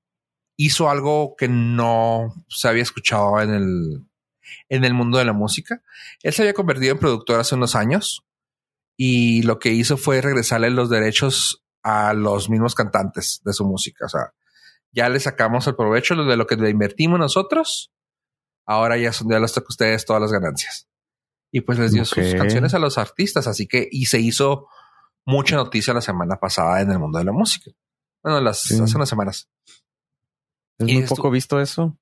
hizo 0.56 0.88
algo 0.88 1.34
que 1.36 1.48
no 1.48 2.32
se 2.48 2.68
había 2.68 2.82
escuchado 2.82 3.40
en 3.40 3.50
el, 3.54 4.06
en 4.68 4.84
el 4.84 4.94
mundo 4.94 5.18
de 5.18 5.24
la 5.24 5.32
música. 5.32 5.82
Él 6.22 6.32
se 6.32 6.42
había 6.42 6.54
convertido 6.54 6.92
en 6.92 6.98
productor 6.98 7.40
hace 7.40 7.54
unos 7.54 7.74
años 7.74 8.24
y 8.96 9.42
lo 9.42 9.58
que 9.58 9.70
hizo 9.70 9.96
fue 9.96 10.20
regresarle 10.20 10.70
los 10.70 10.90
derechos 10.90 11.64
a 11.82 12.12
los 12.14 12.48
mismos 12.48 12.74
cantantes 12.74 13.40
de 13.44 13.52
su 13.52 13.64
música. 13.64 14.06
O 14.06 14.08
sea, 14.08 14.32
ya 14.92 15.08
le 15.08 15.18
sacamos 15.20 15.66
el 15.66 15.74
provecho 15.76 16.14
de 16.14 16.36
lo 16.36 16.46
que 16.46 16.56
le 16.56 16.70
invertimos 16.70 17.18
nosotros. 17.18 17.92
Ahora 18.66 18.96
ya 18.96 19.12
son, 19.12 19.28
ya 19.28 19.40
les 19.40 19.52
toca 19.52 19.66
a 19.66 19.72
ustedes 19.72 20.04
todas 20.04 20.22
las 20.22 20.32
ganancias. 20.32 20.88
Y 21.50 21.62
pues 21.62 21.78
les 21.78 21.92
dio 21.92 22.04
sus 22.04 22.34
canciones 22.34 22.74
a 22.74 22.78
los 22.78 22.98
artistas. 22.98 23.46
Así 23.46 23.66
que, 23.66 23.88
y 23.90 24.06
se 24.06 24.20
hizo 24.20 24.68
mucha 25.24 25.56
noticia 25.56 25.92
la 25.92 26.00
semana 26.00 26.36
pasada 26.36 26.80
en 26.80 26.90
el 26.90 26.98
mundo 26.98 27.18
de 27.18 27.24
la 27.24 27.32
música. 27.32 27.70
Bueno, 28.22 28.40
las, 28.40 28.60
Sí. 28.60 28.80
hace 28.80 28.96
unas 28.96 29.08
semanas. 29.08 29.48
Es 30.78 30.88
Y 30.88 30.94
muy 30.94 31.06
poco 31.06 31.30
visto 31.30 31.60
eso. 31.60 31.98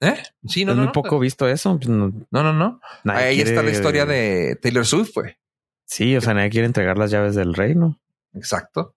¿Eh? 0.00 0.22
Sí, 0.46 0.64
no, 0.64 0.72
es 0.72 0.76
no, 0.76 0.82
muy 0.82 0.86
no. 0.88 0.92
poco 0.92 1.18
visto 1.18 1.48
eso. 1.48 1.76
Pues 1.76 1.88
no- 1.88 2.12
No, 2.30 2.52
no, 2.52 2.80
Ahí 3.04 3.40
está 3.40 3.54
la 3.54 3.60
quiere- 3.62 3.76
historia 3.76 4.06
de 4.06 4.56
Taylor 4.60 4.84
Swift, 4.86 5.12
güey. 5.14 5.36
Sí, 5.86 6.16
o 6.16 6.20
sea, 6.20 6.34
nadie 6.34 6.50
quiere 6.50 6.66
entregar 6.66 6.98
las 6.98 7.10
llaves 7.10 7.34
del 7.34 7.54
reino. 7.54 8.00
Exacto. 8.34 8.94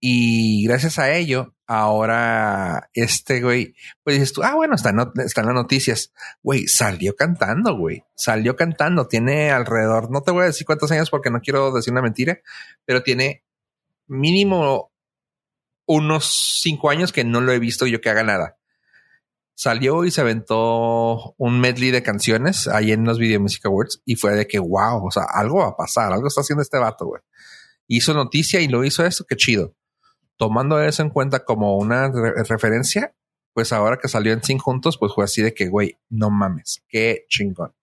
Y 0.00 0.66
gracias 0.66 0.98
a 0.98 1.12
ello, 1.14 1.54
ahora 1.66 2.90
este 2.92 3.40
güey, 3.40 3.74
pues 4.02 4.16
dices 4.16 4.34
tú, 4.34 4.42
ah, 4.42 4.54
bueno, 4.54 4.74
está, 4.74 4.92
no, 4.92 5.10
está 5.24 5.40
en 5.40 5.46
las 5.46 5.54
noticias. 5.54 6.12
Güey, 6.42 6.66
salió 6.68 7.16
cantando, 7.16 7.76
güey. 7.78 8.04
Salió 8.14 8.54
cantando. 8.54 9.08
Tiene 9.08 9.50
alrededor, 9.50 10.10
no 10.10 10.20
te 10.22 10.30
voy 10.30 10.42
a 10.42 10.46
decir 10.46 10.66
cuántos 10.66 10.90
años 10.90 11.08
porque 11.08 11.30
no 11.30 11.40
quiero 11.40 11.72
decir 11.72 11.92
una 11.92 12.02
mentira, 12.02 12.40
pero 12.84 13.02
tiene 13.02 13.44
mínimo 14.06 14.92
unos 15.86 16.58
cinco 16.62 16.90
años 16.90 17.12
que 17.12 17.24
no 17.24 17.40
lo 17.40 17.52
he 17.52 17.58
visto 17.58 17.86
yo 17.86 18.00
que 18.02 18.10
haga 18.10 18.24
nada. 18.24 18.58
Salió 19.54 20.04
y 20.04 20.10
se 20.10 20.20
aventó 20.20 21.34
un 21.38 21.60
medley 21.60 21.90
de 21.90 22.02
canciones 22.02 22.66
ahí 22.68 22.92
en 22.92 23.04
los 23.04 23.18
Video 23.18 23.40
Music 23.40 23.64
Awards 23.66 24.02
y 24.04 24.16
fue 24.16 24.32
de 24.32 24.46
que, 24.46 24.58
wow, 24.58 25.06
o 25.06 25.10
sea, 25.10 25.24
algo 25.32 25.58
va 25.58 25.68
a 25.68 25.76
pasar, 25.76 26.12
algo 26.12 26.26
está 26.26 26.40
haciendo 26.40 26.62
este 26.62 26.78
vato, 26.78 27.06
güey 27.06 27.22
hizo 27.86 28.14
noticia 28.14 28.60
y 28.60 28.68
lo 28.68 28.84
hizo 28.84 29.04
esto, 29.04 29.24
qué 29.28 29.36
chido. 29.36 29.74
Tomando 30.36 30.80
eso 30.80 31.02
en 31.02 31.10
cuenta 31.10 31.44
como 31.44 31.76
una 31.76 32.10
re- 32.10 32.42
referencia, 32.44 33.14
pues 33.52 33.72
ahora 33.72 33.98
que 33.98 34.08
salió 34.08 34.32
en 34.32 34.42
Sin 34.42 34.58
Juntos, 34.58 34.98
pues 34.98 35.12
fue 35.14 35.24
así 35.24 35.42
de 35.42 35.54
que, 35.54 35.68
güey, 35.68 35.98
no 36.08 36.30
mames, 36.30 36.82
qué 36.88 37.24
chingón. 37.28 37.74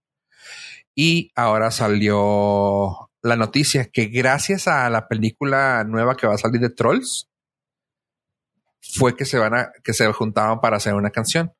Y 0.93 1.31
ahora 1.35 1.71
salió 1.71 3.09
la 3.21 3.35
noticia 3.35 3.85
que 3.85 4.07
gracias 4.07 4.67
a 4.67 4.89
la 4.89 5.07
película 5.07 5.83
nueva 5.85 6.17
que 6.17 6.27
va 6.27 6.33
a 6.33 6.39
salir 6.39 6.59
de 6.59 6.69
Trolls, 6.69 7.29
fue 8.81 9.15
que 9.15 9.25
se 9.25 9.37
van 9.37 9.53
a, 9.53 9.71
que 9.83 9.93
se 9.93 10.11
juntaban 10.11 10.59
para 10.59 10.77
hacer 10.77 10.95
una 10.95 11.11
canción. 11.11 11.53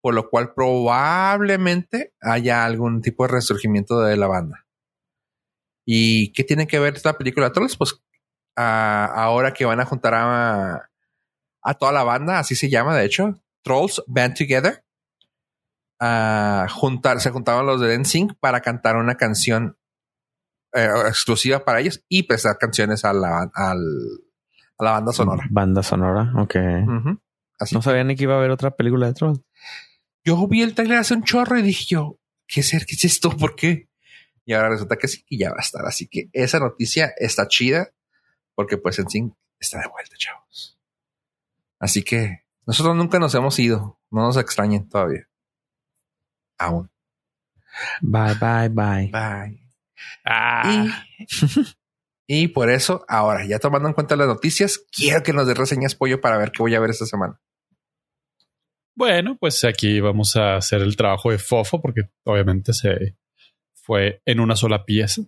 Por 0.00 0.14
lo 0.14 0.28
cual 0.28 0.54
probablemente 0.54 2.14
haya 2.20 2.64
algún 2.64 3.02
tipo 3.02 3.24
de 3.24 3.32
resurgimiento 3.32 4.00
de 4.00 4.16
la 4.16 4.26
banda. 4.26 4.66
¿Y 5.84 6.32
qué 6.32 6.44
tiene 6.44 6.66
que 6.66 6.78
ver 6.78 6.96
esta 6.96 7.16
película 7.16 7.52
Trolls? 7.52 7.76
Pues 7.76 8.02
ah, 8.56 9.10
ahora 9.14 9.52
que 9.52 9.64
van 9.64 9.80
a 9.80 9.86
juntar 9.86 10.14
a, 10.14 10.90
a 11.62 11.74
toda 11.74 11.92
la 11.92 12.04
banda, 12.04 12.38
así 12.38 12.54
se 12.54 12.68
llama, 12.68 12.96
de 12.96 13.04
hecho, 13.04 13.40
Trolls 13.62 14.02
Band 14.06 14.36
Together. 14.36 14.84
A 16.00 16.66
juntar, 16.70 17.20
se 17.20 17.30
juntaban 17.30 17.66
los 17.66 17.80
de 17.80 17.98
NSYNC 17.98 18.38
para 18.38 18.60
cantar 18.60 18.96
una 18.96 19.16
canción 19.16 19.76
eh, 20.72 20.88
exclusiva 21.08 21.64
para 21.64 21.80
ellos 21.80 22.04
y 22.08 22.22
prestar 22.24 22.56
canciones 22.58 23.04
a 23.04 23.12
la, 23.12 23.50
al, 23.52 23.78
a 24.78 24.84
la 24.84 24.90
banda 24.92 25.12
sonora. 25.12 25.44
Banda 25.50 25.82
sonora, 25.82 26.32
ok. 26.36 26.54
Así. 27.58 27.74
No 27.74 27.82
sabía 27.82 28.04
ni 28.04 28.16
que 28.16 28.24
iba 28.24 28.34
a 28.34 28.38
haber 28.38 28.50
otra 28.50 28.76
película 28.76 29.06
de 29.06 29.14
Trolls. 29.14 29.40
Yo 30.24 30.46
vi 30.46 30.62
el 30.62 30.74
trailer 30.74 30.98
hace 30.98 31.14
un 31.14 31.24
chorro 31.24 31.58
y 31.58 31.62
dije 31.62 31.86
yo, 31.88 32.18
¿qué 32.46 32.60
es, 32.60 32.70
¿qué 32.70 32.94
es 32.94 33.04
esto? 33.04 33.30
¿Por 33.36 33.56
qué? 33.56 33.88
Y 34.44 34.54
ahora 34.54 34.70
resulta 34.70 34.96
que 34.96 35.08
sí, 35.08 35.24
y 35.28 35.38
ya 35.38 35.50
va 35.50 35.56
a 35.58 35.62
estar. 35.62 35.84
Así 35.86 36.08
que 36.08 36.30
esa 36.32 36.58
noticia 36.58 37.12
está 37.18 37.48
chida 37.48 37.92
porque 38.54 38.78
pues 38.78 38.98
en 38.98 39.08
sí 39.08 39.32
está 39.58 39.80
de 39.80 39.88
vuelta, 39.88 40.16
chavos. 40.16 40.78
Así 41.78 42.02
que 42.02 42.44
nosotros 42.66 42.96
nunca 42.96 43.18
nos 43.18 43.34
hemos 43.34 43.58
ido. 43.58 44.00
No 44.10 44.22
nos 44.22 44.36
extrañen 44.36 44.88
todavía. 44.88 45.28
Aún. 46.58 46.90
Bye, 48.00 48.34
bye, 48.34 48.68
bye. 48.68 49.10
Bye. 49.12 49.62
Ah, 50.24 51.04
Y, 52.26 52.36
y 52.44 52.48
por 52.48 52.70
eso, 52.70 53.04
ahora, 53.08 53.44
ya 53.44 53.58
tomando 53.58 53.88
en 53.88 53.94
cuenta 53.94 54.16
las 54.16 54.28
noticias, 54.28 54.80
quiero 54.90 55.22
que 55.22 55.32
nos 55.32 55.46
dé 55.46 55.54
reseñas 55.54 55.94
pollo 55.94 56.20
para 56.20 56.38
ver 56.38 56.52
qué 56.52 56.62
voy 56.62 56.74
a 56.74 56.80
ver 56.80 56.90
esta 56.90 57.06
semana. 57.06 57.40
Bueno, 58.98 59.36
pues 59.38 59.62
aquí 59.62 60.00
vamos 60.00 60.34
a 60.34 60.56
hacer 60.56 60.82
el 60.82 60.96
trabajo 60.96 61.30
de 61.30 61.38
Fofo 61.38 61.80
porque 61.80 62.02
obviamente 62.24 62.72
se 62.72 63.16
fue 63.72 64.20
en 64.26 64.40
una 64.40 64.56
sola 64.56 64.84
pieza. 64.84 65.22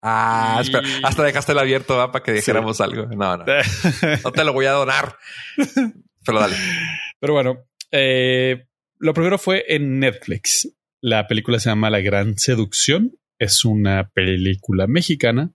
Ah, 0.00 0.60
Y- 0.60 0.62
espera, 0.66 0.86
hasta 1.02 1.24
dejaste 1.24 1.50
el 1.50 1.58
abierto 1.58 1.96
¿va? 1.96 2.12
para 2.12 2.22
que 2.22 2.30
dijéramos 2.30 2.80
algo. 2.80 3.06
No, 3.06 3.36
no, 3.36 3.44
no 4.24 4.30
te 4.32 4.44
lo 4.44 4.52
voy 4.52 4.66
a 4.66 4.72
donar. 4.72 5.16
Pero 6.24 6.38
dale. 6.38 6.54
Pero 7.18 7.32
bueno, 7.32 7.66
eh, 7.90 8.68
lo 8.98 9.12
primero 9.12 9.36
fue 9.36 9.64
en 9.66 9.98
Netflix. 9.98 10.72
La 11.00 11.26
película 11.26 11.58
se 11.58 11.68
llama 11.70 11.90
La 11.90 11.98
Gran 12.00 12.38
Seducción. 12.38 13.18
Es 13.40 13.64
una 13.64 14.08
película 14.10 14.86
mexicana 14.86 15.52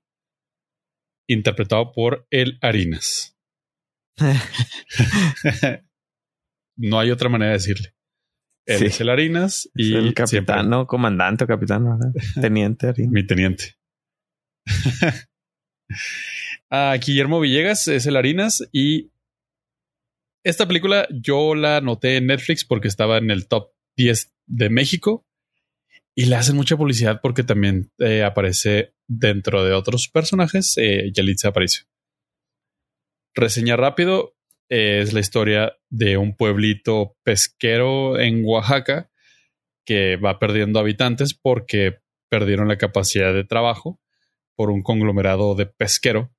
interpretado 1.25 1.93
por 1.93 2.27
El 2.31 2.57
Harinas. 2.61 3.37
no 6.77 6.99
hay 6.99 7.11
otra 7.11 7.29
manera 7.29 7.51
de 7.51 7.57
decirle. 7.57 7.93
Él 8.65 8.79
Sí. 8.79 8.85
es 8.85 9.01
el 9.01 9.09
Harinas 9.09 9.69
y 9.75 9.93
el 9.95 10.01
siempre- 10.13 10.13
capitán, 10.25 10.69
no, 10.69 10.87
comandante 10.87 11.43
o 11.43 11.47
capitán. 11.47 11.85
Teniente. 12.41 12.93
Mi 12.97 13.25
teniente. 13.25 13.75
Ah, 16.69 16.97
Guillermo 17.03 17.39
Villegas 17.39 17.87
es 17.87 18.05
el 18.07 18.17
Harinas 18.17 18.67
y 18.73 19.09
esta 20.43 20.67
película 20.67 21.07
yo 21.11 21.55
la 21.55 21.79
noté 21.81 22.17
en 22.17 22.27
Netflix 22.27 22.65
porque 22.65 22.89
estaba 22.89 23.17
en 23.17 23.31
el 23.31 23.47
top 23.47 23.71
10 23.95 24.33
de 24.47 24.69
México 24.69 25.25
y 26.13 26.25
le 26.25 26.35
hacen 26.35 26.55
mucha 26.57 26.75
publicidad 26.75 27.21
porque 27.21 27.43
también 27.43 27.91
eh, 27.99 28.23
aparece 28.23 28.93
dentro 29.07 29.63
de 29.63 29.73
otros 29.73 30.09
personajes 30.09 30.73
eh, 30.77 31.09
Yalitza 31.13 31.49
Aparicio. 31.49 31.85
Reseña 33.33 33.77
rápido 33.77 34.35
es 34.69 35.13
la 35.13 35.19
historia 35.19 35.77
de 35.89 36.17
un 36.17 36.35
pueblito 36.35 37.15
pesquero 37.23 38.19
en 38.19 38.43
Oaxaca 38.43 39.09
que 39.85 40.17
va 40.17 40.39
perdiendo 40.39 40.79
habitantes 40.79 41.33
porque 41.33 41.99
perdieron 42.29 42.67
la 42.67 42.77
capacidad 42.77 43.33
de 43.33 43.45
trabajo 43.45 43.99
por 44.55 44.69
un 44.69 44.83
conglomerado 44.83 45.55
de 45.55 45.65
pesquero. 45.65 46.33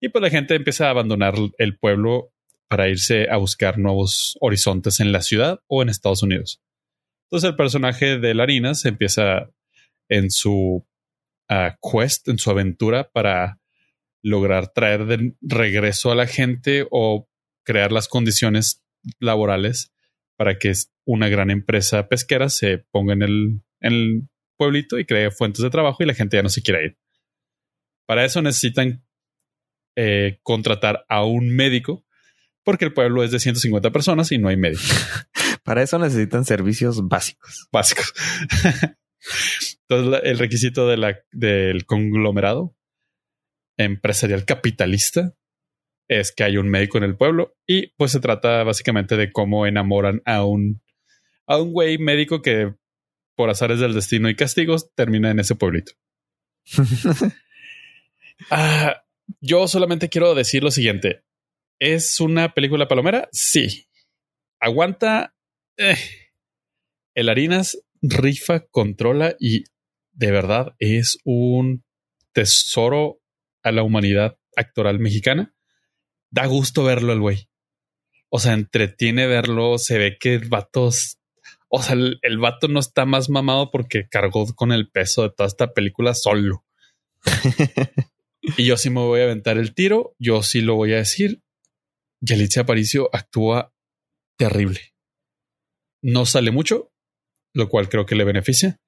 Y 0.00 0.08
pues 0.08 0.22
la 0.22 0.30
gente 0.30 0.54
empieza 0.54 0.88
a 0.88 0.90
abandonar 0.90 1.34
el 1.58 1.78
pueblo 1.78 2.32
para 2.68 2.88
irse 2.88 3.28
a 3.30 3.36
buscar 3.36 3.78
nuevos 3.78 4.36
horizontes 4.40 5.00
en 5.00 5.12
la 5.12 5.22
ciudad 5.22 5.60
o 5.68 5.82
en 5.82 5.88
Estados 5.88 6.22
Unidos. 6.22 6.60
Entonces 7.26 7.50
el 7.50 7.56
personaje 7.56 8.18
de 8.18 8.34
Larinas 8.34 8.84
empieza 8.84 9.50
en 10.08 10.30
su 10.30 10.86
ah, 11.48 11.78
quest, 11.80 12.28
en 12.28 12.38
su 12.38 12.50
aventura 12.50 13.10
para 13.10 13.58
lograr 14.22 14.72
traer 14.72 15.06
de 15.06 15.34
regreso 15.40 16.12
a 16.12 16.14
la 16.14 16.26
gente 16.26 16.86
o 16.90 17.28
crear 17.64 17.92
las 17.92 18.08
condiciones 18.08 18.82
laborales 19.18 19.92
para 20.36 20.58
que 20.58 20.72
una 21.04 21.28
gran 21.28 21.50
empresa 21.50 22.08
pesquera 22.08 22.48
se 22.48 22.78
ponga 22.90 23.12
en 23.12 23.22
el, 23.22 23.62
en 23.80 23.92
el 23.92 24.28
pueblito 24.56 24.98
y 24.98 25.04
cree 25.04 25.30
fuentes 25.30 25.62
de 25.62 25.70
trabajo 25.70 26.02
y 26.02 26.06
la 26.06 26.14
gente 26.14 26.36
ya 26.36 26.42
no 26.42 26.48
se 26.48 26.62
quiere 26.62 26.84
ir. 26.86 26.98
Para 28.06 28.24
eso 28.24 28.42
necesitan 28.42 29.04
eh, 29.96 30.38
contratar 30.42 31.04
a 31.08 31.24
un 31.24 31.54
médico 31.54 32.04
porque 32.64 32.84
el 32.84 32.92
pueblo 32.92 33.24
es 33.24 33.30
de 33.30 33.40
150 33.40 33.90
personas 33.90 34.30
y 34.32 34.38
no 34.38 34.48
hay 34.48 34.56
médico 34.56 34.82
Para 35.64 35.82
eso 35.82 35.98
necesitan 35.98 36.44
servicios 36.44 37.06
básicos. 37.06 37.68
básicos. 37.70 38.12
Entonces, 39.88 40.20
el 40.24 40.38
requisito 40.38 40.88
de 40.88 40.96
la, 40.96 41.20
del 41.30 41.86
conglomerado 41.86 42.76
empresarial 43.76 44.44
capitalista 44.44 45.34
es 46.20 46.32
que 46.32 46.44
hay 46.44 46.56
un 46.56 46.68
médico 46.68 46.98
en 46.98 47.04
el 47.04 47.16
pueblo 47.16 47.56
y 47.66 47.88
pues 47.96 48.12
se 48.12 48.20
trata 48.20 48.62
básicamente 48.64 49.16
de 49.16 49.32
cómo 49.32 49.66
enamoran 49.66 50.22
a 50.24 50.44
un 50.44 50.82
a 51.46 51.60
un 51.60 51.72
güey 51.72 51.98
médico 51.98 52.42
que 52.42 52.74
por 53.36 53.50
azares 53.50 53.80
del 53.80 53.94
destino 53.94 54.28
y 54.28 54.36
castigos 54.36 54.92
termina 54.94 55.30
en 55.30 55.40
ese 55.40 55.54
pueblito. 55.54 55.92
Ah, 58.50 59.04
yo 59.40 59.68
solamente 59.68 60.08
quiero 60.08 60.34
decir 60.34 60.64
lo 60.64 60.72
siguiente. 60.72 61.22
¿Es 61.78 62.18
una 62.18 62.54
película 62.54 62.88
palomera? 62.88 63.28
Sí. 63.30 63.86
¿Aguanta? 64.58 65.36
Eh. 65.76 65.96
El 67.14 67.28
Harinas 67.28 67.78
rifa, 68.02 68.66
controla 68.66 69.36
y 69.38 69.64
de 70.12 70.30
verdad 70.32 70.74
es 70.78 71.18
un 71.24 71.84
tesoro 72.32 73.20
a 73.62 73.70
la 73.70 73.82
humanidad 73.82 74.38
actoral 74.56 74.98
mexicana. 74.98 75.54
Da 76.32 76.46
gusto 76.46 76.82
verlo 76.82 77.12
el 77.12 77.20
güey. 77.20 77.48
O 78.28 78.40
sea, 78.40 78.54
entretiene 78.54 79.28
verlo. 79.28 79.78
Se 79.78 79.98
ve 79.98 80.16
que 80.18 80.34
el 80.34 80.48
vato... 80.48 80.90
O 81.68 81.82
sea, 81.82 81.94
el, 81.94 82.18
el 82.22 82.38
vato 82.38 82.66
no 82.66 82.80
está 82.80 83.06
más 83.06 83.30
mamado 83.30 83.70
porque 83.70 84.08
cargó 84.08 84.46
con 84.54 84.72
el 84.72 84.90
peso 84.90 85.22
de 85.22 85.30
toda 85.30 85.46
esta 85.46 85.72
película 85.72 86.14
solo. 86.14 86.64
Y 88.42 88.64
yo 88.64 88.76
sí 88.76 88.90
me 88.90 89.00
voy 89.00 89.20
a 89.20 89.24
aventar 89.24 89.56
el 89.56 89.74
tiro. 89.74 90.14
Yo 90.18 90.42
sí 90.42 90.60
lo 90.60 90.74
voy 90.74 90.92
a 90.92 90.96
decir. 90.96 91.42
Yalitza 92.20 92.62
Aparicio 92.62 93.08
actúa 93.12 93.72
terrible. 94.36 94.80
No 96.02 96.26
sale 96.26 96.50
mucho, 96.50 96.92
lo 97.54 97.68
cual 97.68 97.88
creo 97.88 98.06
que 98.06 98.16
le 98.16 98.24
beneficia, 98.24 98.80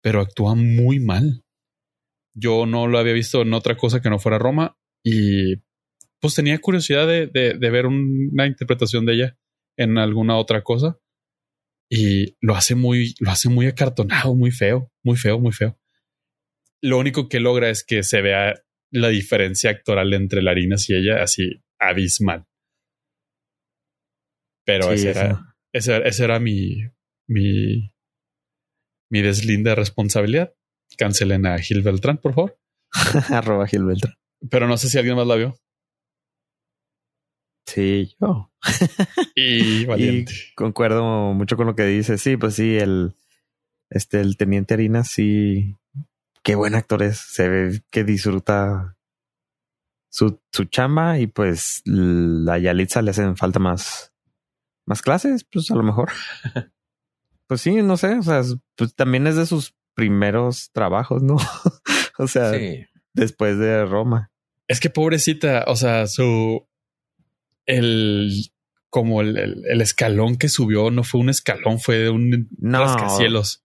pero 0.00 0.20
actúa 0.20 0.54
muy 0.54 1.00
mal. 1.00 1.44
Yo 2.34 2.66
no 2.66 2.86
lo 2.86 2.98
había 2.98 3.12
visto 3.12 3.42
en 3.42 3.52
otra 3.54 3.76
cosa 3.76 4.00
que 4.00 4.10
no 4.10 4.18
fuera 4.18 4.38
Roma 4.38 4.76
y 5.04 5.56
pues 6.24 6.34
tenía 6.36 6.58
curiosidad 6.58 7.06
de, 7.06 7.26
de- 7.26 7.52
de 7.52 7.70
ver 7.70 7.84
un- 7.84 8.30
una 8.32 8.46
interpretación 8.46 9.04
de 9.04 9.12
ella 9.12 9.38
en 9.76 9.98
alguna 9.98 10.38
otra 10.38 10.62
cosa 10.62 10.98
y 11.90 12.34
lo 12.40 12.56
hace 12.56 12.74
muy, 12.74 13.14
lo 13.20 13.30
hace 13.30 13.50
muy 13.50 13.66
acartonado, 13.66 14.34
muy 14.34 14.50
feo, 14.50 14.90
muy 15.04 15.18
feo, 15.18 15.38
muy 15.38 15.52
feo. 15.52 15.78
Lo 16.82 16.96
único 16.98 17.28
que 17.28 17.40
logra 17.40 17.68
es 17.68 17.84
que 17.84 18.02
se 18.02 18.22
vea 18.22 18.54
la 18.90 19.08
diferencia 19.08 19.68
actoral 19.68 20.14
entre 20.14 20.40
Larinas 20.40 20.88
y 20.88 20.94
ella 20.94 21.22
así 21.22 21.62
abismal. 21.78 22.46
Pero 24.64 24.84
Sí, 24.96 25.06
ese, 25.08 25.10
era, 25.10 25.54
ese, 25.74 26.08
ese 26.08 26.24
era 26.24 26.40
mi, 26.40 26.84
mi, 27.28 27.92
mi 29.10 29.20
deslinde 29.20 29.70
de 29.70 29.76
responsabilidad. 29.76 30.54
Cancelen 30.96 31.44
a 31.44 31.58
Gil 31.58 31.82
Beltrán, 31.82 32.16
por 32.16 32.32
favor. 32.34 32.58
Arroba 33.30 33.66
Gil 33.66 33.84
Beltrán. 33.84 34.14
Pero 34.50 34.66
no 34.68 34.78
sé 34.78 34.88
si 34.88 34.96
alguien 34.96 35.16
más 35.16 35.26
la 35.26 35.36
vio. 35.36 35.54
Sí, 37.66 38.14
yo. 38.20 38.50
Y 39.34 39.84
valiente. 39.86 40.32
Concuerdo 40.54 41.32
mucho 41.32 41.56
con 41.56 41.66
lo 41.66 41.74
que 41.74 41.84
dice. 41.86 42.18
Sí, 42.18 42.36
pues 42.36 42.54
sí, 42.54 42.76
el, 42.76 43.16
este, 43.90 44.20
el 44.20 44.36
teniente 44.36 44.74
Harina, 44.74 45.04
sí. 45.04 45.76
Qué 46.42 46.54
buen 46.54 46.74
actor 46.74 47.02
es. 47.02 47.18
Se 47.18 47.48
ve 47.48 47.82
que 47.90 48.04
disfruta 48.04 48.96
su, 50.10 50.40
su 50.52 50.64
chamba 50.66 51.18
y 51.18 51.26
pues 51.26 51.82
la 51.86 52.58
Yalitza 52.58 53.02
le 53.02 53.10
hacen 53.12 53.36
falta 53.36 53.58
más, 53.58 54.12
más 54.86 55.00
clases, 55.02 55.44
pues 55.44 55.70
a 55.70 55.74
lo 55.74 55.82
mejor. 55.82 56.10
pues 57.46 57.60
sí, 57.62 57.74
no 57.82 57.96
sé. 57.96 58.18
O 58.18 58.22
sea, 58.22 58.40
es- 58.40 58.56
pues 58.76 58.94
también 58.94 59.26
es 59.26 59.36
de 59.36 59.46
sus 59.46 59.74
primeros 59.94 60.70
trabajos, 60.72 61.22
¿no? 61.22 61.36
o 62.18 62.26
sea, 62.28 62.52
Sí. 62.52 62.84
después 63.14 63.58
de 63.58 63.84
Roma. 63.86 64.30
Es 64.68 64.80
que 64.80 64.90
pobrecita, 64.90 65.64
o 65.66 65.76
sea, 65.76 66.06
su 66.06 66.66
el 67.66 68.32
como 68.90 69.20
el, 69.22 69.36
el- 69.36 69.62
el 69.68 69.80
escalón 69.80 70.36
que 70.36 70.48
subió 70.48 70.90
no 70.90 71.02
fue 71.02 71.20
un 71.20 71.28
escalón, 71.28 71.80
fue 71.80 71.96
de 71.98 72.10
un 72.10 72.48
No. 72.58 72.80
rascacielos. 72.84 73.64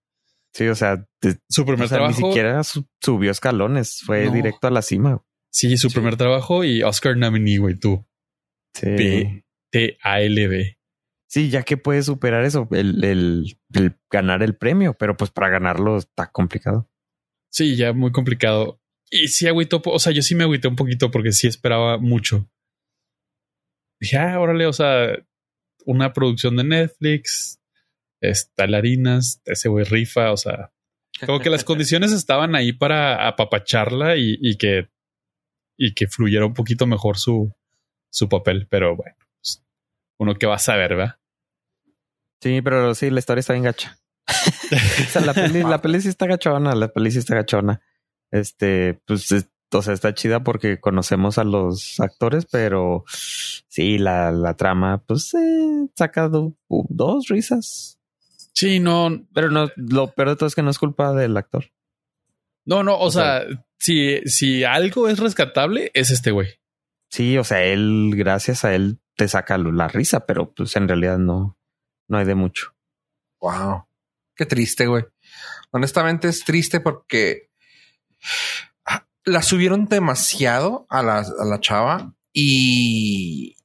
Sí, 0.54 0.68
o 0.68 0.74
sea, 0.76 1.06
te- 1.20 1.38
Su 1.47 1.64
primer 1.66 1.86
o 1.86 1.88
sea, 1.88 1.97
trabajo. 2.00 2.20
ni 2.20 2.28
siquiera 2.28 2.64
su- 2.64 2.88
subió 3.00 3.30
escalones, 3.30 4.02
fue 4.04 4.26
No. 4.26 4.34
directo 4.34 4.68
a 4.68 4.72
la 4.72 4.82
cima. 4.82 5.24
Sí, 5.52 5.78
su 5.78 5.91
primer 5.91 6.16
trabajo 6.18 6.64
y 6.64 6.82
Oscar 6.84 7.16
nominee, 7.18 7.60
güey, 7.60 7.76
tú. 7.76 8.06
Sí. 8.74 8.86
P- 8.86 9.45
T-A-L-B. 9.72 10.78
Sí, 11.28 11.50
ya 11.52 11.62
que 11.62 11.78
puedes 11.78 12.08
superar 12.08 12.43
eso, 12.43 12.68
el, 12.72 13.04
el- 13.04 13.60
el 13.74 13.95
ganar 14.10 14.41
el 14.41 14.56
premio, 14.56 14.95
pero 14.97 15.16
pues 15.16 15.30
para 15.30 15.50
ganarlo 15.50 15.97
está 15.97 16.32
complicado. 16.32 16.89
Sí, 17.52 17.76
ya 17.76 17.93
muy 17.93 18.12
complicado. 18.12 18.82
Y 19.12 19.28
sí 19.28 19.47
agüito, 19.47 19.82
o 19.86 20.00
sea, 20.00 20.12
yo 20.12 20.24
sí 20.24 20.34
me 20.34 20.43
agüité 20.43 20.68
un 20.68 20.76
poquito 20.76 21.12
porque 21.12 21.32
sí 21.32 21.45
esperaba 21.47 22.00
mucho. 22.00 22.50
Dije, 24.00 24.18
ah, 24.18 24.39
órale, 24.39 24.66
o 24.66 24.74
sea, 24.74 25.18
una 25.86 26.14
producción 26.14 26.56
de 26.56 26.64
Netflix, 26.64 27.60
es, 28.22 28.52
bailarinas, 28.58 29.41
ese 29.45 29.70
güey 29.70 29.86
rifa, 29.86 30.32
o 30.32 30.38
sea, 30.38 30.72
como 31.26 31.39
que 31.39 31.50
las 31.50 31.64
condiciones 31.66 32.12
estaban 32.12 32.56
ahí 32.56 32.74
para 32.74 33.28
apapacharla 33.28 34.16
y, 34.18 34.38
y 34.41 34.58
que 34.58 34.89
y 35.78 35.93
que 35.93 36.08
fluyera 36.08 36.45
un 36.45 36.54
poquito 36.54 36.86
mejor 36.86 37.18
su, 37.18 37.54
su 38.12 38.28
papel, 38.28 38.68
pero 38.70 38.97
bueno, 38.97 39.16
pues, 39.41 39.64
uno 40.20 40.36
que 40.36 40.45
va 40.45 40.56
a 40.56 40.60
saber, 40.60 40.95
¿verdad? 40.95 41.16
Sí, 42.41 42.62
pero 42.62 42.93
sí, 42.95 43.10
la 43.10 43.20
historia 43.20 43.39
está 43.39 43.54
bien 43.54 43.64
gacha. 43.66 43.97
O 44.72 45.10
sea, 45.10 45.22
la 45.22 45.34
peli, 45.34 45.64
la 45.64 45.82
peli 45.82 46.00
sí 46.02 46.10
está 46.10 46.28
gachona, 46.28 46.76
la 46.76 46.89
peli 46.89 47.12
sí 47.12 47.20
está 47.20 47.36
gachona. 47.36 47.82
Este, 48.32 49.00
pues, 49.06 49.32
es- 49.32 49.50
o 49.72 49.82
sea, 49.82 49.93
está 49.93 50.13
chida 50.13 50.43
porque 50.43 50.80
conocemos 50.80 51.38
a 51.38 51.43
los 51.43 51.99
actores, 51.99 52.45
pero 52.51 53.03
sí, 53.07 53.97
la, 53.97 54.32
la 54.32 54.55
trama, 54.55 55.03
pues, 55.05 55.34
eh, 55.36 55.88
saca 55.95 56.28
do- 56.30 56.55
dos 56.67 57.28
risas. 57.28 57.99
Sí, 58.53 58.80
no, 58.80 59.26
Pero 59.34 59.51
no, 59.51 59.70
lo 59.78 60.11
peor 60.13 60.30
de 60.30 60.36
todo 60.36 60.47
es 60.47 60.55
que 60.55 60.63
no 60.63 60.70
es 60.72 60.80
culpa 60.80 61.13
del 61.13 61.38
actor. 61.38 61.65
no, 62.65 62.84
no, 62.84 62.95
o, 62.95 63.05
O 63.07 63.11
sea- 63.11 63.41
sea, 63.47 63.65
si, 63.78 64.20
si 64.26 64.63
algo 64.63 65.07
es 65.07 65.20
rescatable, 65.20 65.91
es 65.93 66.11
este 66.11 66.32
güey. 66.32 66.59
Sí, 67.09 67.38
o 67.38 67.43
sea, 67.43 67.63
él, 67.63 68.11
gracias 68.15 68.65
a 68.65 68.76
él, 68.76 68.99
te 69.15 69.28
saca 69.28 69.57
la 69.57 69.88
risa, 69.88 70.26
pero 70.26 70.51
pues 70.53 70.76
en 70.76 70.88
realidad 70.88 71.17
no, 71.17 71.57
no 72.07 72.17
hay 72.17 72.26
de 72.26 72.36
mucho. 72.36 72.76
Wow. 73.41 73.86
Qué 74.36 74.45
triste, 74.45 74.88
güey. 74.88 75.05
Honestamente 75.72 76.28
es 76.28 76.43
triste 76.43 76.80
porque 76.82 77.49
la 79.30 79.42
subieron 79.42 79.86
demasiado 79.88 80.86
a 80.90 81.04
la, 81.04 81.20
a 81.20 81.46
la 81.46 81.60
chava 81.60 82.16
y, 82.34 83.56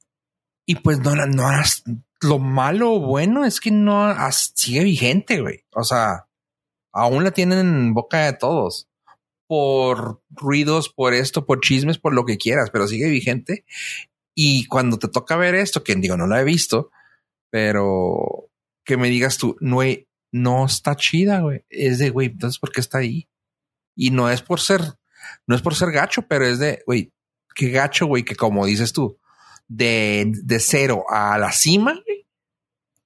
y 0.65 0.75
pues 0.75 0.99
no, 0.99 1.15
no 1.15 1.49
lo 2.21 2.39
malo 2.39 2.93
o 2.93 2.99
bueno 2.99 3.45
es 3.45 3.59
que 3.59 3.71
no 3.71 4.13
sigue 4.31 4.83
vigente, 4.83 5.41
güey. 5.41 5.65
O 5.73 5.83
sea, 5.83 6.27
aún 6.91 7.23
la 7.23 7.31
tienen 7.31 7.59
en 7.59 7.93
boca 7.93 8.25
de 8.25 8.33
todos 8.33 8.87
por 9.47 10.23
ruidos, 10.29 10.89
por 10.89 11.13
esto, 11.13 11.45
por 11.45 11.61
chismes, 11.61 11.99
por 11.99 12.13
lo 12.13 12.25
que 12.25 12.37
quieras, 12.37 12.69
pero 12.71 12.87
sigue 12.87 13.09
vigente. 13.09 13.65
Y 14.33 14.65
cuando 14.65 14.97
te 14.97 15.07
toca 15.07 15.37
ver 15.37 15.55
esto, 15.55 15.83
que 15.83 15.95
digo, 15.95 16.17
no 16.17 16.27
la 16.27 16.41
he 16.41 16.43
visto, 16.43 16.91
pero 17.49 18.49
que 18.83 18.97
me 18.97 19.09
digas 19.09 19.37
tú, 19.37 19.55
no, 19.59 19.81
no 20.31 20.65
está 20.65 20.95
chida, 20.95 21.41
güey. 21.41 21.63
Es 21.69 21.99
de, 21.99 22.09
güey, 22.09 22.27
entonces, 22.27 22.59
¿por 22.59 22.71
qué 22.71 22.81
está 22.81 22.99
ahí? 22.99 23.29
Y 23.95 24.11
no 24.11 24.29
es 24.29 24.41
por 24.41 24.59
ser, 24.59 24.81
no 25.47 25.55
es 25.55 25.61
por 25.61 25.75
ser 25.75 25.91
gacho, 25.91 26.23
pero 26.23 26.45
es 26.45 26.59
de, 26.59 26.83
güey, 26.85 27.11
qué 27.55 27.69
gacho, 27.69 28.05
güey, 28.05 28.23
que 28.23 28.35
como 28.35 28.65
dices 28.65 28.93
tú, 28.93 29.17
de, 29.67 30.31
de 30.43 30.59
cero 30.59 31.05
a 31.09 31.37
la 31.37 31.51
cima, 31.51 32.01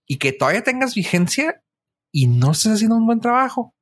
y 0.07 0.17
que 0.17 0.33
todavía 0.33 0.63
tengas 0.63 0.95
vigencia 0.95 1.63
y 2.11 2.27
no 2.27 2.51
estés 2.51 2.73
haciendo 2.73 2.95
un 2.95 3.05
buen 3.05 3.21
trabajo. 3.21 3.75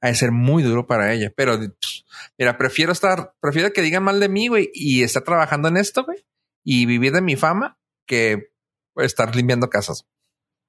Ha 0.00 0.08
de 0.08 0.14
ser 0.14 0.32
muy 0.32 0.62
duro 0.62 0.86
para 0.86 1.12
ella, 1.12 1.32
pero 1.34 1.58
pff, 1.58 2.02
mira, 2.38 2.56
prefiero 2.58 2.92
estar, 2.92 3.34
prefiero 3.40 3.72
que 3.72 3.82
digan 3.82 4.04
mal 4.04 4.20
de 4.20 4.28
mí, 4.28 4.48
güey, 4.48 4.70
y 4.72 5.02
estar 5.02 5.24
trabajando 5.24 5.68
en 5.68 5.76
esto, 5.76 6.04
güey, 6.04 6.24
y 6.62 6.86
vivir 6.86 7.12
de 7.12 7.22
mi 7.22 7.36
fama 7.36 7.78
que 8.06 8.50
estar 8.96 9.34
limpiando 9.34 9.70
casas 9.70 10.06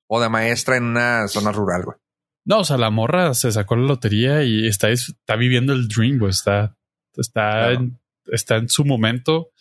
o 0.07 0.21
de 0.21 0.29
maestra 0.29 0.77
en 0.77 0.85
una 0.85 1.27
zona 1.27 1.51
rural, 1.51 1.83
güey. 1.83 1.97
No, 2.45 2.59
o 2.59 2.63
sea, 2.63 2.77
la 2.77 2.91
morra 2.91 3.33
se 3.33 3.51
sacó 3.51 3.75
la 3.75 3.87
lotería 3.87 4.43
y 4.43 4.67
está, 4.67 4.89
está 4.89 5.35
viviendo 5.35 5.73
el 5.73 5.87
dream, 5.87 6.19
güey. 6.19 6.29
Está, 6.29 6.77
está, 7.17 7.51
Claro. 7.51 7.73
en, 7.75 7.99
está 8.25 8.55
en 8.57 8.69
su 8.69 8.85
momento. 8.85 9.51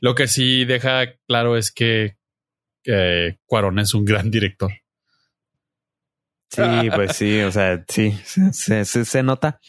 Lo 0.00 0.14
que 0.14 0.26
sí 0.28 0.64
deja 0.64 1.14
claro 1.26 1.56
es 1.56 1.70
que 1.72 2.16
eh, 2.84 3.38
Cuarón 3.46 3.78
es 3.78 3.92
un 3.94 4.04
gran 4.04 4.30
director. 4.30 4.72
Sí, 6.50 6.62
pues 6.94 7.16
sí, 7.16 7.40
o 7.42 7.52
sea, 7.52 7.84
sí, 7.88 8.12
se, 8.52 8.84
se- 8.84 9.04
se 9.04 9.22
nota. 9.22 9.60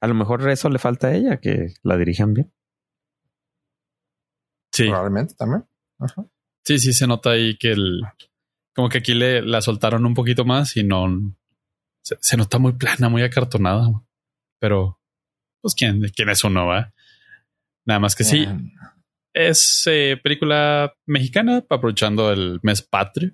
A 0.00 0.06
lo 0.06 0.14
mejor 0.14 0.48
eso 0.48 0.68
le 0.70 0.78
falta 0.78 1.08
a 1.08 1.14
ella, 1.14 1.40
que 1.40 1.74
la 1.82 1.96
dirijan 1.96 2.32
bien. 2.32 2.52
Sí, 4.72 4.84
Probablemente 4.88 5.34
también. 5.34 5.64
Ajá. 5.98 6.26
sí, 6.64 6.78
sí 6.78 6.92
se 6.92 7.06
nota 7.06 7.30
ahí 7.30 7.56
que 7.56 7.72
el, 7.72 8.02
como 8.74 8.88
que 8.90 8.98
aquí 8.98 9.14
le 9.14 9.40
la 9.42 9.62
soltaron 9.62 10.04
un 10.04 10.12
poquito 10.14 10.44
más 10.44 10.76
y 10.76 10.84
no 10.84 11.08
se, 12.02 12.16
se 12.20 12.36
nota 12.36 12.58
muy 12.58 12.72
plana, 12.74 13.08
muy 13.08 13.22
acartonada. 13.22 13.88
Pero, 14.58 15.00
pues, 15.66 15.74
¿quién, 15.74 16.00
quién 16.14 16.28
es 16.28 16.44
uno, 16.44 16.66
va? 16.66 16.92
Nada 17.84 18.00
más 18.00 18.14
que 18.14 18.24
sí, 18.24 18.44
Eh, 18.44 18.58
Es 19.32 19.82
eh, 19.86 20.16
película 20.22 20.94
mexicana, 21.06 21.64
aprovechando 21.68 22.32
el 22.32 22.58
mes 22.62 22.82
patrio. 22.82 23.32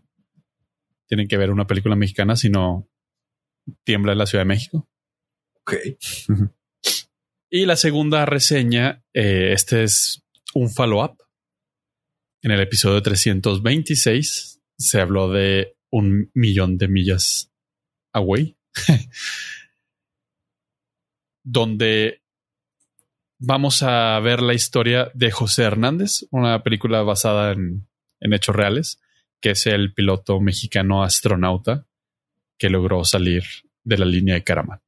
Tienen 1.07 1.28
que 1.28 1.37
ver 1.37 1.51
una 1.51 1.66
película 1.66 1.95
mexicana, 1.95 2.37
si 2.37 2.49
no 2.49 2.89
tiembla 3.85 4.12
en 4.12 4.18
la 4.18 4.26
Ciudad 4.26 4.43
de 4.43 4.49
México. 4.49 4.89
Ok. 5.61 5.74
Y 7.51 7.66
la 7.66 7.76
segunda 7.76 8.24
reseña, 8.24 9.05
eh, 9.12 9.53
este 9.53 9.85
es 9.85 10.24
un 10.55 10.70
follow-up. 10.70 11.18
En 12.43 12.51
el 12.51 12.61
episodio 12.61 13.03
326 13.03 14.61
se 14.78 15.01
habló 15.01 15.30
de 15.30 15.76
un 15.91 16.30
millón 16.35 16.78
de 16.78 16.89
millas 16.89 17.53
away, 18.14 18.57
donde 21.45 22.22
vamos 23.45 23.82
a 23.82 24.20
ver 24.20 24.40
la 24.40 24.55
historia 24.55 25.11
de 25.14 25.32
José 25.32 25.64
Hernández, 25.64 26.26
una 26.30 26.62
película 26.62 27.03
basada 27.03 27.53
en, 27.53 27.88
hechos 28.20 28.55
reales, 28.55 29.03
que 29.43 29.51
es 29.51 29.66
el 29.66 29.93
piloto 29.93 30.40
mexicano 30.40 31.03
astronauta 31.03 31.88
que 32.57 32.70
logró 32.70 33.05
salir 33.05 33.43
de 33.84 33.99
la 33.99 34.05
línea 34.05 34.34
de 34.34 34.45
Karaman. 34.45 34.80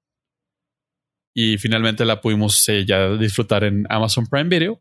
Y 1.35 1.59
finalmente 1.59 2.05
la 2.05 2.21
pudimos 2.21 2.69
eh, 2.69 2.87
ya 2.87 3.17
disfrutar 3.17 3.65
en 3.65 3.87
Amazon 3.91 4.29
Prime 4.29 4.49
Video. 4.49 4.81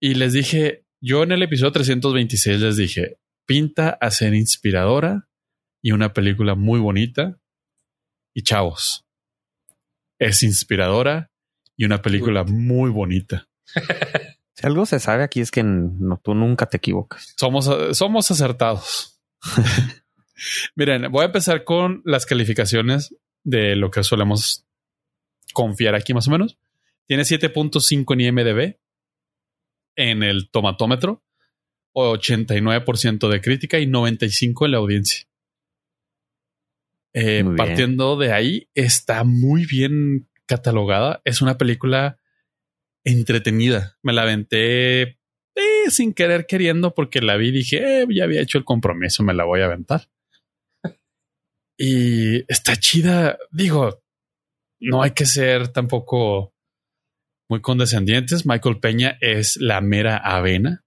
Y 0.00 0.14
les 0.14 0.32
dije, 0.32 0.86
yo 1.02 1.24
en 1.24 1.32
el 1.32 1.42
episodio 1.42 1.72
326 1.72 2.60
les 2.60 2.76
dije, 2.78 3.18
pinta 3.46 3.90
a 4.00 4.10
ser 4.10 4.32
inspiradora 4.32 5.28
y 5.82 5.92
una 5.92 6.14
película 6.14 6.54
muy 6.54 6.80
bonita. 6.80 7.38
Y 8.34 8.42
chavos, 8.42 9.04
es 10.18 10.42
inspiradora 10.42 11.33
y 11.76 11.84
una 11.84 12.02
película 12.02 12.44
muy 12.44 12.90
bonita. 12.90 13.48
Si 14.54 14.66
algo 14.66 14.86
se 14.86 15.00
sabe 15.00 15.24
aquí 15.24 15.40
es 15.40 15.50
que 15.50 15.62
no, 15.62 16.20
tú 16.22 16.34
nunca 16.34 16.66
te 16.66 16.76
equivocas. 16.76 17.34
Somos, 17.36 17.68
somos 17.96 18.30
acertados. 18.30 19.20
Miren, 20.76 21.10
voy 21.10 21.22
a 21.22 21.26
empezar 21.26 21.64
con 21.64 22.02
las 22.04 22.26
calificaciones 22.26 23.14
de 23.42 23.76
lo 23.76 23.90
que 23.90 24.02
solemos 24.04 24.66
confiar 25.52 25.94
aquí 25.94 26.14
más 26.14 26.28
o 26.28 26.30
menos. 26.30 26.58
Tiene 27.06 27.24
7.5 27.24 28.12
en 28.14 28.20
IMDB 28.20 28.76
en 29.96 30.22
el 30.22 30.50
tomatómetro, 30.50 31.22
89% 31.94 33.28
de 33.28 33.40
crítica 33.40 33.78
y 33.78 33.86
95 33.86 34.64
en 34.64 34.70
la 34.70 34.78
audiencia. 34.78 35.26
Eh, 37.12 37.44
partiendo 37.56 38.16
de 38.16 38.32
ahí, 38.32 38.68
está 38.74 39.22
muy 39.22 39.66
bien 39.66 40.28
catalogada. 40.46 41.20
Es 41.24 41.42
una 41.42 41.58
película 41.58 42.18
entretenida. 43.04 43.98
Me 44.02 44.12
la 44.12 44.22
aventé 44.22 45.02
eh, 45.02 45.90
sin 45.90 46.14
querer 46.14 46.46
queriendo 46.46 46.94
porque 46.94 47.20
la 47.20 47.36
vi 47.36 47.48
y 47.48 47.52
dije, 47.52 48.02
eh, 48.02 48.06
ya 48.10 48.24
había 48.24 48.40
hecho 48.40 48.58
el 48.58 48.64
compromiso, 48.64 49.22
me 49.22 49.34
la 49.34 49.44
voy 49.44 49.60
a 49.60 49.66
aventar. 49.66 50.08
Y 51.78 52.50
está 52.50 52.76
chida. 52.76 53.38
Digo, 53.50 54.02
no 54.80 55.02
hay 55.02 55.12
que 55.12 55.26
ser 55.26 55.68
tampoco 55.68 56.54
muy 57.48 57.60
condescendientes. 57.60 58.46
Michael 58.46 58.80
Peña 58.80 59.18
es 59.20 59.56
la 59.56 59.80
mera 59.80 60.16
avena. 60.16 60.84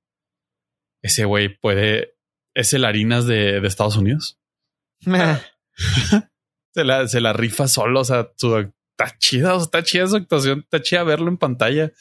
Ese 1.02 1.26
güey 1.26 1.58
puede, 1.58 2.16
es 2.56 2.74
el 2.74 2.86
harinas 2.86 3.26
de, 3.26 3.62
de 3.62 3.68
Estados 3.68 3.98
Unidos. 3.98 4.40
Se 6.74 6.84
la, 6.84 7.08
se 7.08 7.22
la 7.22 7.34
rifa 7.34 7.68
solo. 7.68 8.02
O 8.02 8.04
sea, 8.04 8.32
su, 8.36 8.72
está 8.98 9.18
chida, 9.20 9.56
está 9.56 9.84
chida 9.84 10.08
su 10.08 10.16
actuación, 10.16 10.60
está 10.60 10.82
chida 10.82 11.04
verlo 11.04 11.30
en 11.30 11.38
pantalla. 11.38 11.92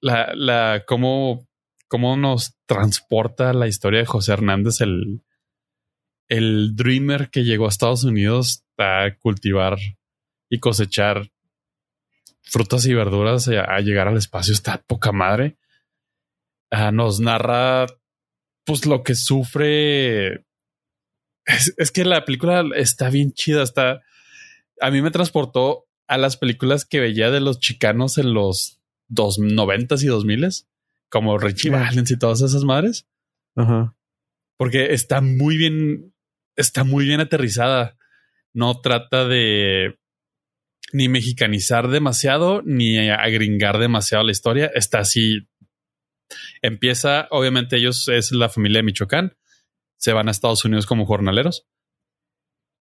La, 0.00 0.32
la, 0.34 0.84
cómo, 0.86 1.46
cómo 1.88 2.16
nos 2.16 2.56
transporta 2.66 3.52
la 3.52 3.68
historia 3.68 4.00
de 4.00 4.06
José 4.06 4.32
Hernández, 4.32 4.80
el, 4.80 5.22
el 6.28 6.74
dreamer 6.74 7.30
que 7.30 7.44
llegó 7.44 7.66
a 7.66 7.68
Estados 7.68 8.04
Unidos 8.04 8.64
a 8.78 9.08
cultivar 9.18 9.78
y 10.48 10.60
cosechar 10.60 11.30
frutas 12.42 12.86
y 12.86 12.94
verduras 12.94 13.48
a, 13.48 13.62
a 13.62 13.80
llegar 13.80 14.08
al 14.08 14.16
espacio. 14.16 14.54
Está 14.54 14.82
poca 14.82 15.12
madre. 15.12 15.56
Ah, 16.70 16.90
nos 16.90 17.20
narra 17.20 17.86
pues 18.64 18.86
lo 18.86 19.02
que 19.02 19.14
sufre. 19.14 20.44
Es, 21.44 21.74
es 21.76 21.90
que 21.90 22.04
la 22.04 22.24
película 22.24 22.64
está 22.74 23.10
bien 23.10 23.32
chida. 23.32 23.62
Está 23.62 24.02
a 24.80 24.90
mí 24.90 25.02
me 25.02 25.10
transportó 25.10 25.86
a 26.06 26.18
las 26.18 26.36
películas 26.36 26.84
que 26.84 27.00
veía 27.00 27.30
de 27.30 27.40
los 27.40 27.58
chicanos 27.58 28.18
en 28.18 28.34
los 28.34 28.80
dos 29.08 29.38
noventas 29.38 30.02
y 30.02 30.06
dos 30.06 30.24
miles, 30.24 30.68
como 31.08 31.38
Richie. 31.38 31.70
Valens 31.70 32.10
y 32.10 32.18
todas 32.18 32.42
esas 32.42 32.64
madres, 32.64 33.08
Ajá. 33.54 33.96
porque 34.56 34.92
está 34.92 35.20
muy 35.20 35.56
bien, 35.56 36.14
está 36.56 36.84
muy 36.84 37.06
bien 37.06 37.20
aterrizada. 37.20 37.96
No 38.52 38.80
trata 38.80 39.26
de 39.26 39.98
ni 40.92 41.08
mexicanizar 41.08 41.88
demasiado 41.88 42.62
ni 42.64 43.10
agringar 43.10 43.78
demasiado 43.78 44.24
la 44.24 44.32
historia. 44.32 44.70
Está 44.74 45.00
así. 45.00 45.48
Empieza, 46.62 47.28
obviamente, 47.30 47.76
ellos 47.76 48.08
es 48.08 48.32
la 48.32 48.48
familia 48.48 48.78
de 48.78 48.84
Michoacán. 48.84 49.36
Se 49.98 50.12
van 50.12 50.28
a 50.28 50.30
Estados 50.30 50.64
Unidos 50.64 50.86
como 50.86 51.06
jornaleros. 51.06 51.66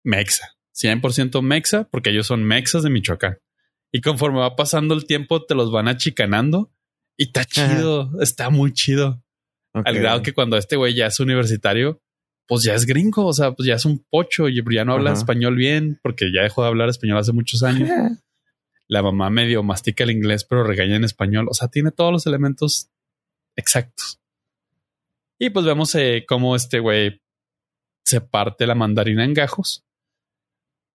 Mexa, 0.05 0.57
100% 0.74 1.42
Mexa, 1.42 1.88
porque 1.90 2.10
ellos 2.10 2.26
son 2.26 2.44
Mexas 2.44 2.82
de 2.82 2.90
Michoacán. 2.90 3.38
Y 3.92 4.00
conforme 4.00 4.40
va 4.40 4.56
pasando 4.56 4.94
el 4.94 5.04
tiempo, 5.04 5.44
te 5.44 5.54
los 5.54 5.70
van 5.70 5.88
achicanando 5.88 6.72
y 7.16 7.24
está 7.24 7.44
chido, 7.44 8.10
está 8.20 8.50
muy 8.50 8.72
chido. 8.72 9.22
Al 9.74 9.98
grado 9.98 10.22
que 10.22 10.32
cuando 10.32 10.56
este 10.56 10.76
güey 10.76 10.94
ya 10.94 11.06
es 11.06 11.20
universitario, 11.20 12.02
pues 12.46 12.62
ya 12.64 12.74
es 12.74 12.86
gringo, 12.86 13.26
o 13.26 13.32
sea, 13.32 13.52
pues 13.52 13.66
ya 13.66 13.74
es 13.74 13.84
un 13.84 14.04
pocho 14.10 14.48
y 14.48 14.62
ya 14.74 14.84
no 14.84 14.94
habla 14.94 15.10
Ajá. 15.10 15.20
español 15.20 15.56
bien 15.56 15.98
porque 16.02 16.30
ya 16.34 16.42
dejó 16.42 16.62
de 16.62 16.68
hablar 16.68 16.88
español 16.88 17.18
hace 17.18 17.32
muchos 17.32 17.62
años. 17.62 17.88
La 18.88 19.02
mamá 19.02 19.30
medio 19.30 19.62
mastica 19.62 20.04
el 20.04 20.10
inglés, 20.10 20.44
pero 20.44 20.64
regaña 20.64 20.96
en 20.96 21.04
español. 21.04 21.46
O 21.48 21.54
sea, 21.54 21.68
tiene 21.68 21.90
todos 21.90 22.12
los 22.12 22.26
elementos 22.26 22.90
exactos. 23.56 24.20
Y 25.38 25.50
pues 25.50 25.64
vemos 25.64 25.94
eh, 25.94 26.24
cómo 26.26 26.56
este 26.56 26.78
güey 26.78 27.22
se 28.04 28.20
parte 28.20 28.66
la 28.66 28.74
mandarina 28.74 29.24
en 29.24 29.32
gajos 29.32 29.84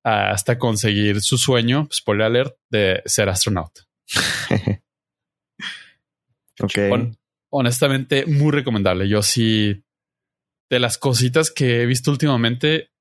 hasta 0.04 0.58
conseguir 0.58 1.22
su 1.22 1.38
sueño, 1.38 1.88
spoiler 1.91 2.26
alert, 2.28 2.56
de 2.70 3.02
ser 3.06 3.30
astronauta. 3.30 3.82
ok. 6.62 6.78
Hon- 6.91 7.18
honestamente, 7.50 8.26
muy 8.26 8.52
recomendable. 8.52 9.08
Yo 9.08 9.22
sí, 9.22 9.84
de 10.70 10.80
las 10.80 10.98
cositas 10.98 11.52
que 11.52 11.82
he 11.82 11.86
visto 11.86 12.12
últimamente, 12.12 12.91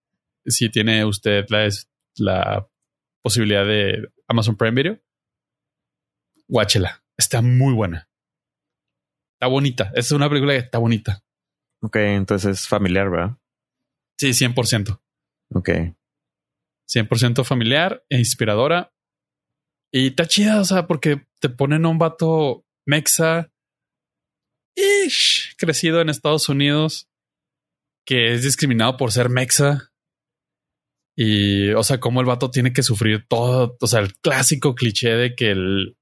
si 0.44 0.68
tiene 0.70 1.04
usted 1.04 1.46
la, 1.48 1.68
la 2.16 2.68
posibilidad 3.22 3.64
de 3.66 4.08
Amazon 4.28 4.56
Prime 4.56 4.82
Video, 4.82 5.00
guáchela. 6.48 7.02
Está 7.16 7.40
muy 7.42 7.72
buena. 7.72 8.08
Está 9.34 9.48
bonita. 9.48 9.90
Es 9.94 10.12
una 10.12 10.28
película 10.28 10.52
que 10.52 10.58
está 10.60 10.78
bonita. 10.78 11.22
Ok, 11.82 11.96
entonces 11.96 12.60
es 12.60 12.68
familiar, 12.68 13.10
¿verdad? 13.10 13.36
Sí, 14.18 14.30
100%. 14.32 15.00
Ok. 15.54 15.68
100% 16.88 17.44
familiar 17.44 18.04
e 18.08 18.18
inspiradora. 18.18 18.92
Y 19.92 20.08
está 20.08 20.26
chida, 20.26 20.60
o 20.60 20.64
sea, 20.64 20.86
porque 20.86 21.26
te 21.40 21.48
ponen 21.48 21.84
a 21.84 21.88
un 21.88 21.98
vato 21.98 22.64
mexa 22.86 23.50
ish, 24.76 25.54
crecido 25.56 26.00
en 26.00 26.10
Estados 26.10 26.48
Unidos 26.48 27.08
que 28.06 28.32
es 28.32 28.42
discriminado 28.42 28.96
por 28.96 29.12
ser 29.12 29.28
mexa. 29.28 29.92
Y, 31.16 31.70
o 31.70 31.82
sea, 31.82 31.98
cómo 31.98 32.20
el 32.20 32.26
vato 32.26 32.50
tiene 32.50 32.72
que 32.72 32.82
sufrir 32.82 33.26
todo, 33.26 33.76
o 33.80 33.86
sea, 33.86 34.00
el 34.00 34.14
clásico 34.14 34.74
cliché 34.74 35.10
de 35.10 35.34
que 35.34 35.50
el, 35.50 35.96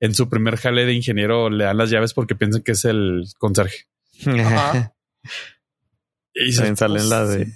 en 0.00 0.14
su 0.14 0.28
primer 0.28 0.56
jale 0.56 0.86
de 0.86 0.94
ingeniero 0.94 1.50
le 1.50 1.64
dan 1.64 1.76
las 1.76 1.90
llaves 1.90 2.14
porque 2.14 2.36
piensan 2.36 2.62
que 2.62 2.72
es 2.72 2.84
el 2.84 3.24
conserje. 3.38 3.86
Ajá. 4.24 4.94
Y 6.32 6.52
la 6.52 6.74
pues, 6.74 7.28
de 7.30 7.46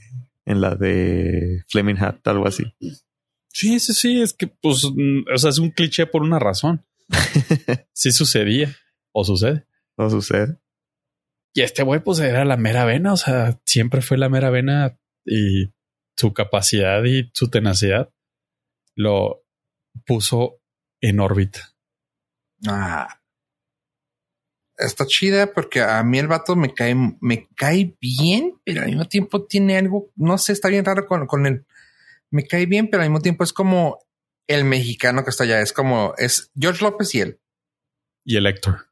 en 0.46 0.60
la 0.60 0.74
de 0.74 1.64
Flaming 1.68 1.98
Hat, 1.98 2.26
algo 2.26 2.46
así. 2.46 2.64
Sí, 3.52 3.80
sí, 3.80 3.92
sí, 3.92 4.20
es 4.20 4.32
que 4.32 4.46
pues, 4.46 4.84
mm, 4.84 5.24
o 5.32 5.38
sea, 5.38 5.50
es 5.50 5.58
un 5.58 5.70
cliché 5.70 6.06
por 6.06 6.22
una 6.22 6.38
razón. 6.38 6.86
Sí 7.92 8.12
sucedía 8.12 8.74
o 9.12 9.24
sucede. 9.24 9.66
No 9.98 10.08
sucede. 10.08 10.58
Y 11.52 11.62
este 11.62 11.82
güey, 11.82 12.00
pues 12.00 12.20
era 12.20 12.44
la 12.44 12.56
mera 12.56 12.84
vena, 12.84 13.12
o 13.12 13.16
sea, 13.16 13.60
siempre 13.66 14.00
fue 14.00 14.16
la 14.16 14.28
mera 14.28 14.50
vena 14.50 14.98
y 15.26 15.74
su 16.16 16.32
capacidad 16.32 17.04
y 17.04 17.30
su 17.34 17.50
tenacidad 17.50 18.10
lo 18.94 19.44
puso 20.06 20.62
en 21.00 21.20
órbita. 21.20 21.74
Ah. 22.66 23.19
Está 24.80 25.06
chida 25.06 25.52
porque 25.52 25.82
a 25.82 26.02
mí 26.02 26.18
el 26.18 26.26
vato 26.28 26.56
me 26.56 26.72
cae, 26.74 26.94
me 27.20 27.48
cae 27.54 27.96
bien, 28.00 28.58
pero 28.64 28.80
al 28.82 28.88
mismo 28.88 29.06
tiempo 29.06 29.44
tiene 29.46 29.76
algo, 29.76 30.10
no 30.16 30.38
sé, 30.38 30.52
está 30.52 30.68
bien 30.68 30.84
raro 30.84 31.06
con, 31.06 31.26
con 31.26 31.46
él. 31.46 31.66
Me 32.30 32.46
cae 32.46 32.66
bien, 32.66 32.88
pero 32.88 33.02
al 33.02 33.08
mismo 33.10 33.20
tiempo 33.22 33.44
es 33.44 33.52
como 33.52 33.98
el 34.48 34.64
mexicano 34.64 35.22
que 35.24 35.30
está 35.30 35.44
allá. 35.44 35.60
Es 35.60 35.72
como, 35.72 36.14
es 36.18 36.50
George 36.58 36.82
López 36.82 37.14
y 37.14 37.20
él. 37.20 37.40
Y 38.24 38.36
el 38.36 38.46
Héctor. 38.46 38.86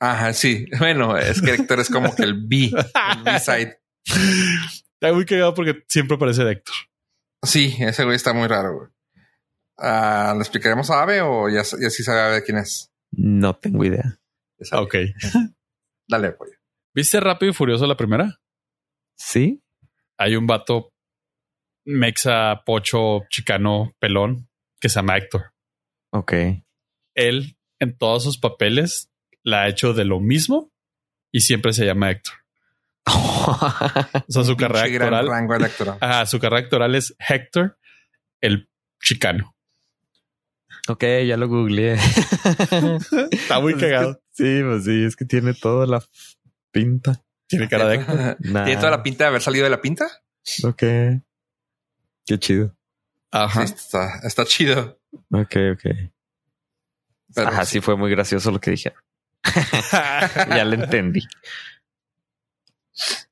Ajá, 0.00 0.32
sí. 0.32 0.66
Bueno, 0.78 1.16
es 1.16 1.40
que 1.40 1.54
Héctor 1.54 1.80
es 1.80 1.88
como 1.88 2.14
que 2.14 2.22
el 2.24 2.34
B, 2.46 2.70
el 2.74 3.22
B-side. 3.24 3.80
Está 4.06 5.12
muy 5.12 5.24
cagado 5.24 5.54
porque 5.54 5.84
siempre 5.88 6.18
parece 6.18 6.44
de 6.44 6.52
Héctor. 6.52 6.74
Sí, 7.42 7.74
ese 7.78 8.04
güey 8.04 8.16
está 8.16 8.32
muy 8.32 8.46
raro. 8.48 8.76
güey. 8.76 8.88
Ah, 9.78 10.32
¿Le 10.34 10.40
explicaremos 10.40 10.90
a 10.90 11.02
Ave 11.02 11.20
o 11.20 11.48
ya, 11.48 11.62
ya 11.62 11.90
sí 11.90 12.02
sabe 12.02 12.42
quién 12.44 12.58
es? 12.58 12.90
No 13.10 13.56
tengo 13.56 13.84
idea. 13.84 14.18
Sabe. 14.60 14.82
Ok. 14.82 14.94
Dale, 16.08 16.32
pollo. 16.32 16.52
¿Viste 16.94 17.18
Rápido 17.20 17.50
y 17.50 17.54
Furioso 17.54 17.86
la 17.86 17.96
primera? 17.96 18.40
Sí. 19.16 19.62
Hay 20.18 20.36
un 20.36 20.46
vato 20.46 20.90
mexa, 21.84 22.62
pocho, 22.64 23.22
chicano, 23.28 23.92
pelón 23.98 24.48
que 24.80 24.88
se 24.88 24.96
llama 24.96 25.16
Héctor. 25.16 25.52
Ok. 26.12 26.32
Él 27.14 27.56
en 27.80 27.96
todos 27.96 28.24
sus 28.24 28.38
papeles 28.38 29.10
la 29.42 29.62
ha 29.62 29.68
hecho 29.68 29.92
de 29.92 30.04
lo 30.04 30.20
mismo 30.20 30.72
y 31.32 31.40
siempre 31.40 31.72
se 31.72 31.84
llama 31.84 32.10
Héctor. 32.10 32.34
O 33.46 34.24
sea, 34.28 34.42
su 34.44 34.56
carrera 34.56 34.84
actoral, 34.84 35.28
rango 35.28 35.54
electoral. 35.54 35.98
ajá, 36.00 36.24
su 36.24 36.40
carrera 36.40 36.62
actoral 36.62 36.94
es 36.94 37.14
Héctor, 37.18 37.78
el 38.40 38.70
chicano. 39.02 39.53
Ok, 40.88 41.04
ya 41.26 41.36
lo 41.36 41.48
googleé. 41.48 41.94
Está 43.30 43.60
muy 43.60 43.76
cagado. 43.76 44.20
sí, 44.32 44.60
pues 44.62 44.84
sí, 44.84 45.04
es 45.04 45.16
que 45.16 45.24
tiene 45.24 45.54
toda 45.54 45.86
la 45.86 46.02
pinta. 46.70 47.22
Tiene 47.46 47.68
cara 47.68 47.86
de. 47.86 47.98
Nah. 48.40 48.64
¿Tiene 48.64 48.76
toda 48.80 48.90
la 48.90 49.02
pinta 49.02 49.24
de 49.24 49.28
haber 49.28 49.42
salido 49.42 49.64
de 49.64 49.70
la 49.70 49.80
pinta? 49.80 50.06
Ok. 50.64 50.82
Qué 52.26 52.38
chido. 52.38 52.74
Ajá. 53.30 53.66
Sí, 53.66 53.74
está, 53.74 54.20
está 54.24 54.44
chido. 54.44 54.98
Ok, 55.30 55.56
ok. 55.74 55.84
Pero 57.34 57.48
Ajá, 57.48 57.64
sí 57.64 57.80
fue 57.80 57.96
muy 57.96 58.10
gracioso 58.10 58.50
lo 58.50 58.60
que 58.60 58.70
dije. 58.72 58.92
ya 59.92 60.64
lo 60.64 60.74
entendí. 60.74 61.20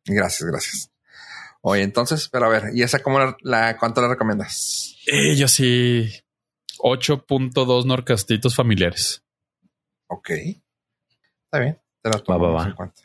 Gracias, 0.05 0.49
gracias. 0.51 0.91
Oye, 1.61 1.83
entonces, 1.83 2.29
pero 2.29 2.47
a 2.47 2.49
ver, 2.49 2.70
¿y 2.74 2.83
esa 2.83 2.99
cómo 2.99 3.19
la, 3.20 3.37
la- 3.43 3.79
cuánto 3.79 4.01
la 4.03 4.09
recomiendas? 4.09 4.97
Eh, 5.07 5.37
yo 5.37 5.47
sí. 5.47 6.12
8.2 6.83 7.85
norcastitos 7.87 8.55
familiares. 8.57 9.23
Ok. 10.09 10.31
Está 10.31 11.61
bien. 11.61 11.79
Te 12.03 12.11
lo 12.11 12.15
Va, 12.15 12.19
va, 12.19 12.25
tomamos 12.25 12.63
va. 12.65 12.69
en 12.69 12.75
cuenta. 12.75 13.03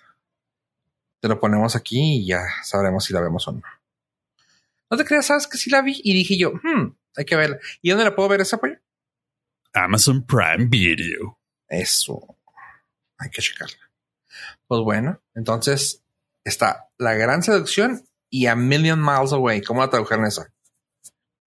Te 1.19 1.27
lo 1.27 1.39
ponemos 1.39 1.75
aquí 1.75 2.17
y 2.21 2.27
ya 2.27 2.41
sabremos 2.63 3.05
si 3.05 3.13
la 3.13 3.21
vemos 3.21 3.47
o 3.47 3.51
no. 3.51 3.61
No 4.89 4.97
te 4.97 5.05
creas, 5.05 5.27
sabes 5.27 5.47
que 5.47 5.57
sí 5.57 5.69
la 5.69 5.81
vi 5.81 5.99
y 6.03 6.13
dije 6.13 6.37
yo, 6.37 6.53
hmm, 6.53 6.95
hay 7.15 7.25
que 7.25 7.35
verla. 7.35 7.57
¿Y 7.81 7.89
dónde 7.89 8.05
la 8.05 8.15
puedo 8.15 8.29
ver 8.29 8.41
esa 8.41 8.57
pollo? 8.57 8.77
Amazon 9.73 10.25
Prime 10.25 10.65
Video. 10.69 11.37
Eso. 11.67 12.35
Hay 13.17 13.29
que 13.29 13.41
checarla. 13.41 13.77
Pues 14.67 14.81
bueno, 14.81 15.21
entonces 15.35 16.03
está 16.43 16.89
La 16.97 17.13
Gran 17.13 17.43
Seducción 17.43 18.03
y 18.29 18.45
A 18.47 18.55
Million 18.55 19.03
Miles 19.03 19.33
Away. 19.33 19.61
¿Cómo 19.61 19.81
la 19.81 19.89
tradujeron 19.89 20.25
esa? 20.25 20.51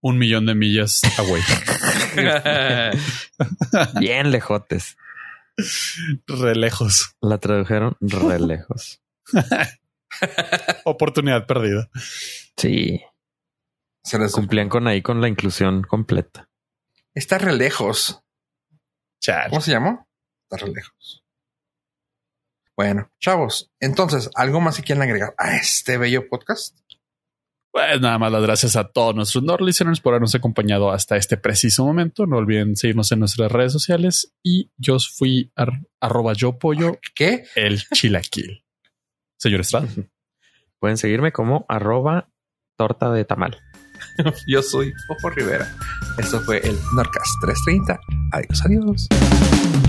Un 0.03 0.19
millón 0.19 0.47
de 0.47 0.55
millas 0.55 1.03
away. 1.19 1.43
Bien 4.01 4.31
lejotes. 4.31 4.97
Re 6.27 6.55
lejos. 6.55 7.17
La 7.21 7.39
tradujeron 7.39 7.97
re 8.01 8.41
lejos. 8.41 9.03
Oportunidad 10.85 11.47
perdida. 11.47 11.91
Sí. 12.57 13.03
Se 14.03 14.19
les 14.19 14.33
Cumplían 14.33 14.69
con 14.69 14.87
ahí 14.87 15.03
con 15.03 15.21
la 15.21 15.29
inclusión 15.29 15.83
completa. 15.83 16.49
Está 17.15 17.39
re 17.39 17.55
lejos. 17.55 18.23
Chale. 19.21 19.51
¿Cómo 19.51 19.61
se 19.61 19.73
llamó? 19.73 20.09
Está 20.49 20.65
re 20.65 20.73
lejos. 20.73 21.25
Bueno, 22.77 23.13
chavos, 23.21 23.71
entonces, 23.79 24.31
¿algo 24.35 24.59
más 24.63 24.77
que 24.77 24.83
quieran 24.83 25.03
agregar 25.03 25.35
a 25.37 25.55
este 25.57 25.99
bello 25.99 26.31
podcast? 26.31 26.80
Pues 27.73 28.01
nada 28.01 28.19
más 28.19 28.33
las 28.33 28.43
gracias 28.43 28.75
a 28.77 28.89
todos 28.89 29.15
nuestros 29.15 29.45
Nord 29.45 29.63
listeners 29.63 30.01
por 30.01 30.13
habernos 30.13 30.35
acompañado 30.35 30.91
hasta 30.91 31.17
este 31.17 31.37
preciso 31.37 31.85
momento. 31.85 32.27
No 32.27 32.37
olviden 32.39 32.75
seguirnos 32.77 33.13
en 33.13 33.21
nuestras 33.21 33.51
redes 33.53 33.73
sociales 33.73 34.35
y 34.43 34.71
yo 34.77 34.97
fui 34.99 35.53
ar- 35.55 35.81
arroba 36.01 36.33
yo 36.33 36.59
pollo 36.59 36.99
¿Qué? 37.15 37.45
el 37.55 37.81
chilaquil. 37.95 38.65
Señor 39.39 39.61
Estrada. 39.61 39.87
Pueden 40.81 40.97
seguirme 40.97 41.31
como 41.31 41.65
arroba 41.69 42.29
torta 42.77 43.13
de 43.13 43.25
tamal. 43.25 43.59
Yo 44.47 44.63
soy 44.63 44.91
Ojo 45.11 45.29
Rivera. 45.29 45.71
Esto 46.17 46.41
fue 46.41 46.57
el 46.67 46.75
Norcast 46.95 47.29
330. 47.43 48.01
Adiós, 48.33 48.63
adiós. 48.65 49.80